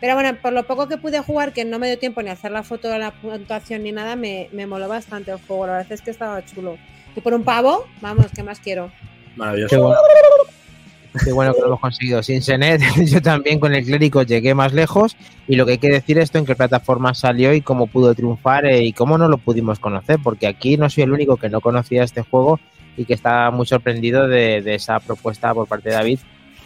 [0.00, 2.50] Pero bueno, por lo poco que pude jugar, que no me dio tiempo ni hacer
[2.52, 5.66] la foto de la puntuación ni nada, me, me moló bastante el juego.
[5.66, 6.78] La verdad es que estaba chulo.
[7.14, 8.90] Y por un pavo, vamos, ¿qué más quiero?
[9.34, 9.94] Qué Maravilloso.
[11.24, 12.22] Qué bueno que lo hemos conseguido.
[12.22, 15.16] Sin Senet, yo también con el clérigo llegué más lejos.
[15.48, 18.66] Y lo que hay que decir esto, en qué plataforma salió y cómo pudo triunfar
[18.66, 20.18] eh, y cómo no lo pudimos conocer.
[20.22, 22.60] Porque aquí no soy el único que no conocía este juego
[22.96, 26.18] y que está muy sorprendido de, de esa propuesta por parte de David.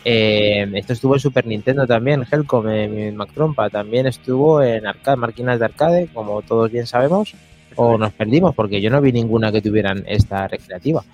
[0.05, 3.69] Eh, esto estuvo en Super Nintendo también, Helcom, eh, mi Mac Trompa.
[3.69, 7.35] También estuvo en arcade, máquinas de arcade, como todos bien sabemos.
[7.77, 11.05] O nos perdimos, porque yo no vi ninguna que tuvieran esta recreativa.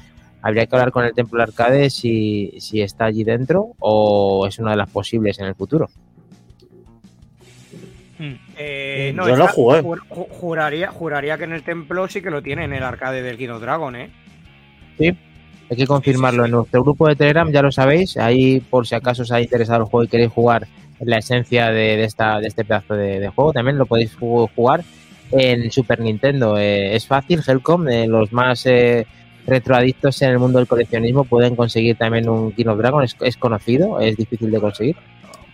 [0.47, 4.71] Habría que hablar con el Templo Arcade si, si está allí dentro o es una
[4.71, 5.89] de las posibles en el futuro.
[8.57, 9.83] Eh, Yo lo jugué.
[9.83, 13.23] ju- ju- juraría, juraría que en el templo sí que lo tiene en el arcade
[13.23, 14.11] del Kino Dragon, ¿eh?
[14.99, 15.13] Sí,
[15.69, 18.17] hay que confirmarlo en nuestro grupo de Telegram, ya lo sabéis.
[18.17, 20.67] Ahí, por si acaso os ha interesado el juego y queréis jugar
[21.01, 24.49] la esencia de, de esta, de este pedazo de, de juego, también lo podéis ju-
[24.55, 24.85] jugar
[25.33, 26.57] en Super Nintendo.
[26.57, 29.07] Eh, es fácil, Helcom, eh, los más eh,
[29.47, 33.37] retroadictos en el mundo del coleccionismo pueden conseguir también un King of Dragon, es, es
[33.37, 34.97] conocido, es difícil de conseguir.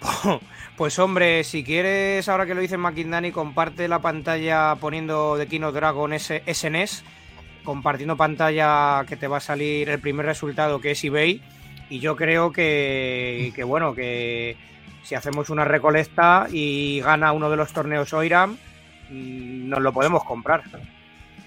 [0.76, 5.70] Pues hombre, si quieres, ahora que lo dice Maquindani, comparte la pantalla poniendo de Kino
[5.70, 7.04] Dragon S- SNES,
[7.62, 11.42] compartiendo pantalla que te va a salir el primer resultado que es eBay.
[11.90, 14.56] Y yo creo que, que bueno, que
[15.02, 18.56] si hacemos una recolecta y gana uno de los torneos Oiram,
[19.10, 20.62] mm, nos lo podemos comprar.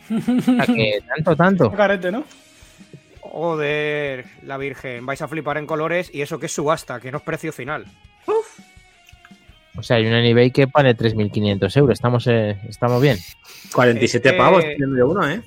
[0.10, 1.72] O sea que tanto, tanto.
[1.72, 2.24] Carete, ¿no?
[3.22, 7.18] Joder, la Virgen, vais a flipar en colores y eso que es subasta, que no
[7.18, 7.86] es precio final.
[9.78, 11.94] O sea, hay una en eBay que vale 3.500 euros.
[11.98, 13.18] Estamos, eh, estamos bien.
[13.74, 15.42] 47 Es que- pavos tiene uno, ¿eh?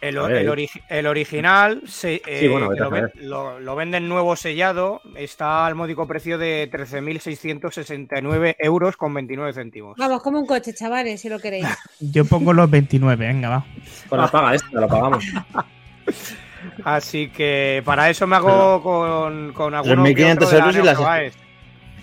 [0.00, 5.00] El, el ori- el original se, eh, bueno, lo, ven- lo- lo venden nuevo sellado,
[5.16, 9.96] está al módico precio de 13.669 euros con 29 céntimos.
[9.98, 11.66] Vamos, como un coche, chavales, si lo queréis.
[12.00, 13.66] Yo pongo los 29, venga, va.
[14.08, 15.24] Con la paga esta, la pagamos.
[16.84, 21.32] Así que para eso me hago con, con algunos 3.500 euros y las, las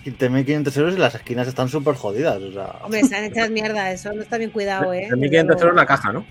[0.04, 2.36] 15.500 euros y las esquinas están súper jodidas.
[2.42, 5.08] O sea, Hombre, están hechas mierda, eso no está bien cuidado, ¿eh?
[5.10, 6.24] 3.500 euros la caja, ¿no?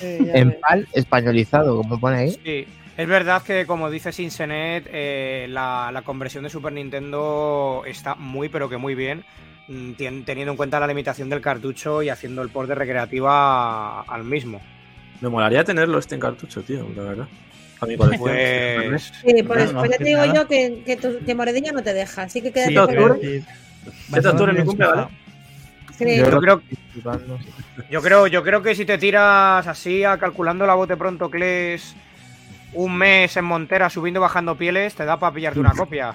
[0.00, 0.56] Sí, En.
[0.60, 2.30] PAL españolizado, como pone ahí.
[2.44, 2.66] Sí,
[2.96, 8.48] es verdad que como dice Sinsenet, eh, la, la conversión de Super Nintendo está muy
[8.48, 9.24] pero que muy bien,
[9.68, 9.92] mm,
[10.24, 14.60] teniendo en cuenta la limitación del cartucho y haciendo el port de recreativa al mismo.
[15.20, 17.28] Me molaría tenerlo este en cartucho, tío, la verdad.
[17.80, 18.30] A mi colección.
[18.30, 20.34] Pues, Sí, por eso pues ya te digo nada.
[20.34, 22.86] yo que, que, tu- que Moredilla no te deja, así que quédate Sí, con
[24.22, 24.86] te octubre es mi cumple.
[25.98, 26.16] Sí.
[26.18, 26.60] yo creo,
[27.90, 31.94] yo creo, yo creo que si te tiras así a calculando la bote pronto, Cles,
[32.72, 36.14] un mes en Montera subiendo y bajando pieles, te da para pillarte una copia.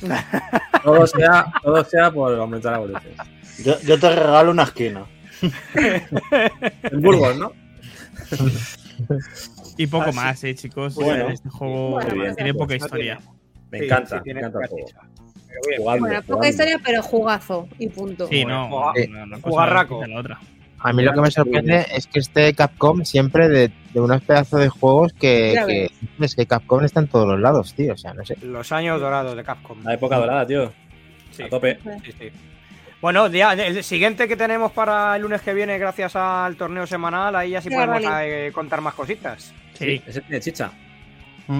[0.82, 3.12] Todo sea, todo sea por aumentar la evolución.
[3.64, 5.04] yo, yo te regalo una esquina.
[5.74, 7.52] En Burgos, ¿no?
[9.76, 10.16] Y poco Ah, sí.
[10.16, 10.94] más, eh, chicos.
[10.94, 11.28] Bueno.
[11.28, 12.36] este juego Bueno, Muy bien.
[12.36, 13.18] tiene poca historia.
[13.70, 14.86] Me encanta, sí, me encanta el juego.
[15.48, 16.48] Pero Bueno, poca jugadlo.
[16.48, 18.26] historia, pero jugazo y punto.
[18.28, 20.06] Sí, Bueno, no, juga- no, no, cosa jugarraco.
[20.06, 20.38] la otra.
[20.80, 24.60] A mí lo que me sorprende es que este Capcom siempre de, de unos pedazos
[24.60, 27.94] de juegos que, es que Capcom está en todos los lados, tío.
[27.94, 28.36] O sea, no sé.
[28.42, 29.82] Los años dorados de Capcom.
[29.82, 30.72] La época dorada, tío.
[31.32, 31.42] Sí.
[31.42, 31.78] A tope.
[32.04, 32.30] Sí, sí.
[33.00, 37.34] Bueno, ya, el siguiente que tenemos para el lunes que viene, gracias al torneo semanal,
[37.36, 38.48] ahí ya sí podemos vale.
[38.48, 39.52] eh, contar más cositas.
[39.74, 40.00] Sí.
[40.06, 40.70] Ese tiene chicha.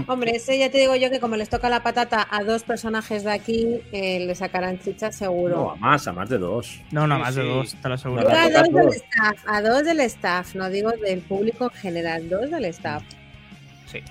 [0.07, 3.25] Hombre, ese ya te digo yo que como les toca la patata a dos personajes
[3.25, 5.71] de aquí, eh, le sacarán chicha No, seguro.
[5.71, 6.81] a más, a más de dos.
[6.91, 8.29] No, no, Sí, más de dos, te lo aseguro.
[8.29, 12.51] A dos del staff, a dos del staff, no digo del público en general, dos
[12.51, 13.03] del staff.
[13.87, 14.03] Sí.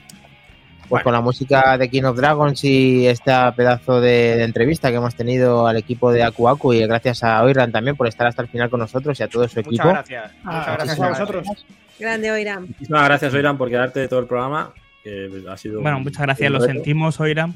[0.90, 4.96] Pues con la música de King of Dragons y este pedazo de, de entrevista que
[4.96, 8.42] hemos tenido al equipo de Aku Aku y gracias a Oiran también por estar hasta
[8.42, 9.90] el final con nosotros y a todo su Muchas equipo.
[9.90, 10.32] gracias.
[10.44, 11.66] Ah, Muchas gracias gracias a vosotros.
[12.00, 12.66] Grande Oiram.
[12.68, 14.74] Muchísimas gracias, Oiran, por quedarte de todo el programa.
[15.08, 17.54] Que ha sido Bueno, muchas gracias, lo sentimos, Oiram.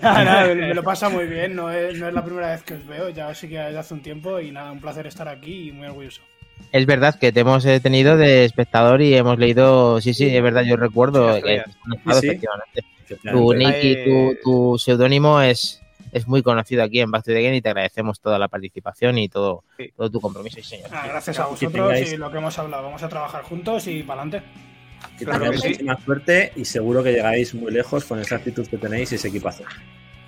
[0.00, 2.62] Nada, nada, me me lo pasa muy bien, no es, no es la primera vez
[2.62, 5.28] que os veo, ya sí que desde hace un tiempo y nada, un placer estar
[5.28, 6.22] aquí y muy orgulloso.
[6.72, 10.42] Es verdad que te hemos eh, tenido de espectador y hemos leído, sí, sí, es
[10.42, 12.10] verdad, yo recuerdo que sí.
[12.10, 12.84] efectivamente.
[13.30, 14.04] Tu nick y Eh,
[14.42, 15.82] tu, tu seudónimo es,
[16.12, 19.18] es muy conocido aquí en Back to the Game y te agradecemos toda la participación
[19.18, 19.90] y todo, Sí.
[19.94, 20.90] todo tu compromiso, sí, señor.
[20.90, 24.22] Nada, gracias a vosotros y lo que hemos hablado, vamos a trabajar juntos y para
[24.22, 24.48] adelante.
[25.18, 25.72] Que Claro tengáis que sí.
[25.74, 29.28] muchísima suerte y seguro que llegáis muy lejos con esa actitud que tenéis y ese
[29.28, 29.64] equipazo.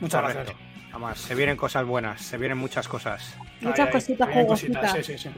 [0.00, 0.42] Muchas Correcto.
[0.44, 0.66] gracias.
[0.90, 3.36] Además, se vienen cosas buenas, se vienen muchas cosas.
[3.60, 4.92] Muchas ahí, cositas hay cositas.
[4.92, 5.28] Sí, sí, sí.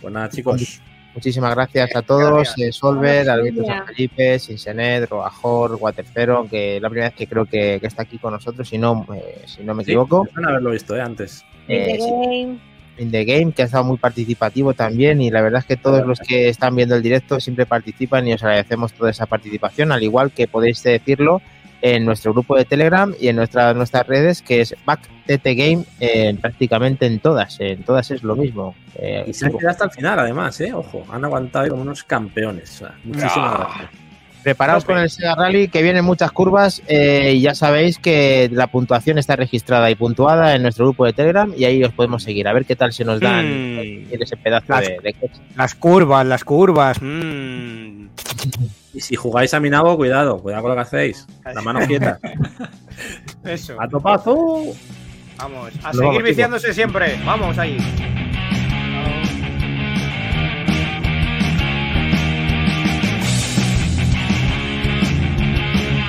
[0.00, 0.80] Pues nada, chicos.
[1.12, 2.58] Muchísimas gracias a todos, Gracias.
[2.68, 3.64] eh, Solver, Alberto.
[3.66, 8.02] San Felipe, Sinsenet, Robajor, Watercero, aunque es la primera vez que creo que, que está
[8.02, 10.28] aquí con nosotros, si no, eh, si no me Sí, equivoco.
[10.32, 11.00] suena haberlo visto ¿eh?
[11.00, 11.44] antes.
[11.66, 12.60] Eh, sí.
[13.00, 16.06] In the Game, que ha estado muy participativo también y la verdad es que todos
[16.06, 20.02] los que están viendo el directo siempre participan y os agradecemos toda esa participación, al
[20.02, 21.40] igual que podéis decirlo
[21.82, 26.36] en nuestro grupo de Telegram y en nuestra, nuestras redes, que es BackTT Game, eh,
[26.38, 28.74] prácticamente en todas, en todas es lo mismo.
[28.96, 30.74] Eh, Y se han quedado hasta el final, además, ¿eh?
[30.74, 32.70] Ojo, han aguantado como unos campeones.
[32.74, 33.66] O sea, muchísimas Ah.
[33.70, 33.90] gracias.
[34.42, 38.68] Preparaos con el Sega Rally, que vienen muchas curvas eh, y ya sabéis que la
[38.68, 42.48] puntuación está registrada y puntuada en nuestro grupo de Telegram y ahí os podemos seguir,
[42.48, 44.06] a ver qué tal se nos dan Mm.
[44.20, 45.40] ese pedazo Las- de, de coche.
[45.56, 46.98] Las curvas, las curvas.
[47.02, 48.06] mm.
[48.94, 51.26] Y si jugáis a Minabo, cuidado, cuidado con lo que hacéis.
[51.54, 52.18] La mano quieta.
[53.44, 53.80] Eso.
[53.80, 54.64] ¡A topazo!
[55.38, 57.18] Vamos, a Nos seguir vamos, viciándose siempre.
[57.24, 57.78] Vamos ahí.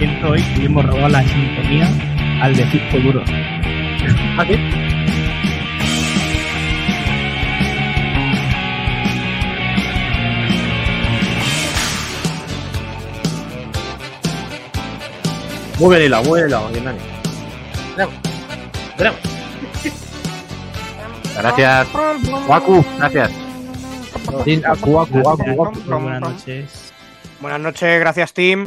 [0.01, 1.87] Siento hoy que hemos robado la sintonía
[2.41, 3.23] al de Cisco Duro.
[3.23, 4.25] Bien
[16.47, 16.97] hilado, bien, Dani.
[17.95, 18.15] Veremos.
[18.97, 19.19] Veremos.
[21.37, 21.87] Gracias,
[22.47, 23.29] Waku, gracias.
[24.25, 25.79] Waku, Waku, Waku, Waku.
[25.81, 26.91] Buenas noches.
[27.39, 28.59] Buenas noches, gracias, Tim.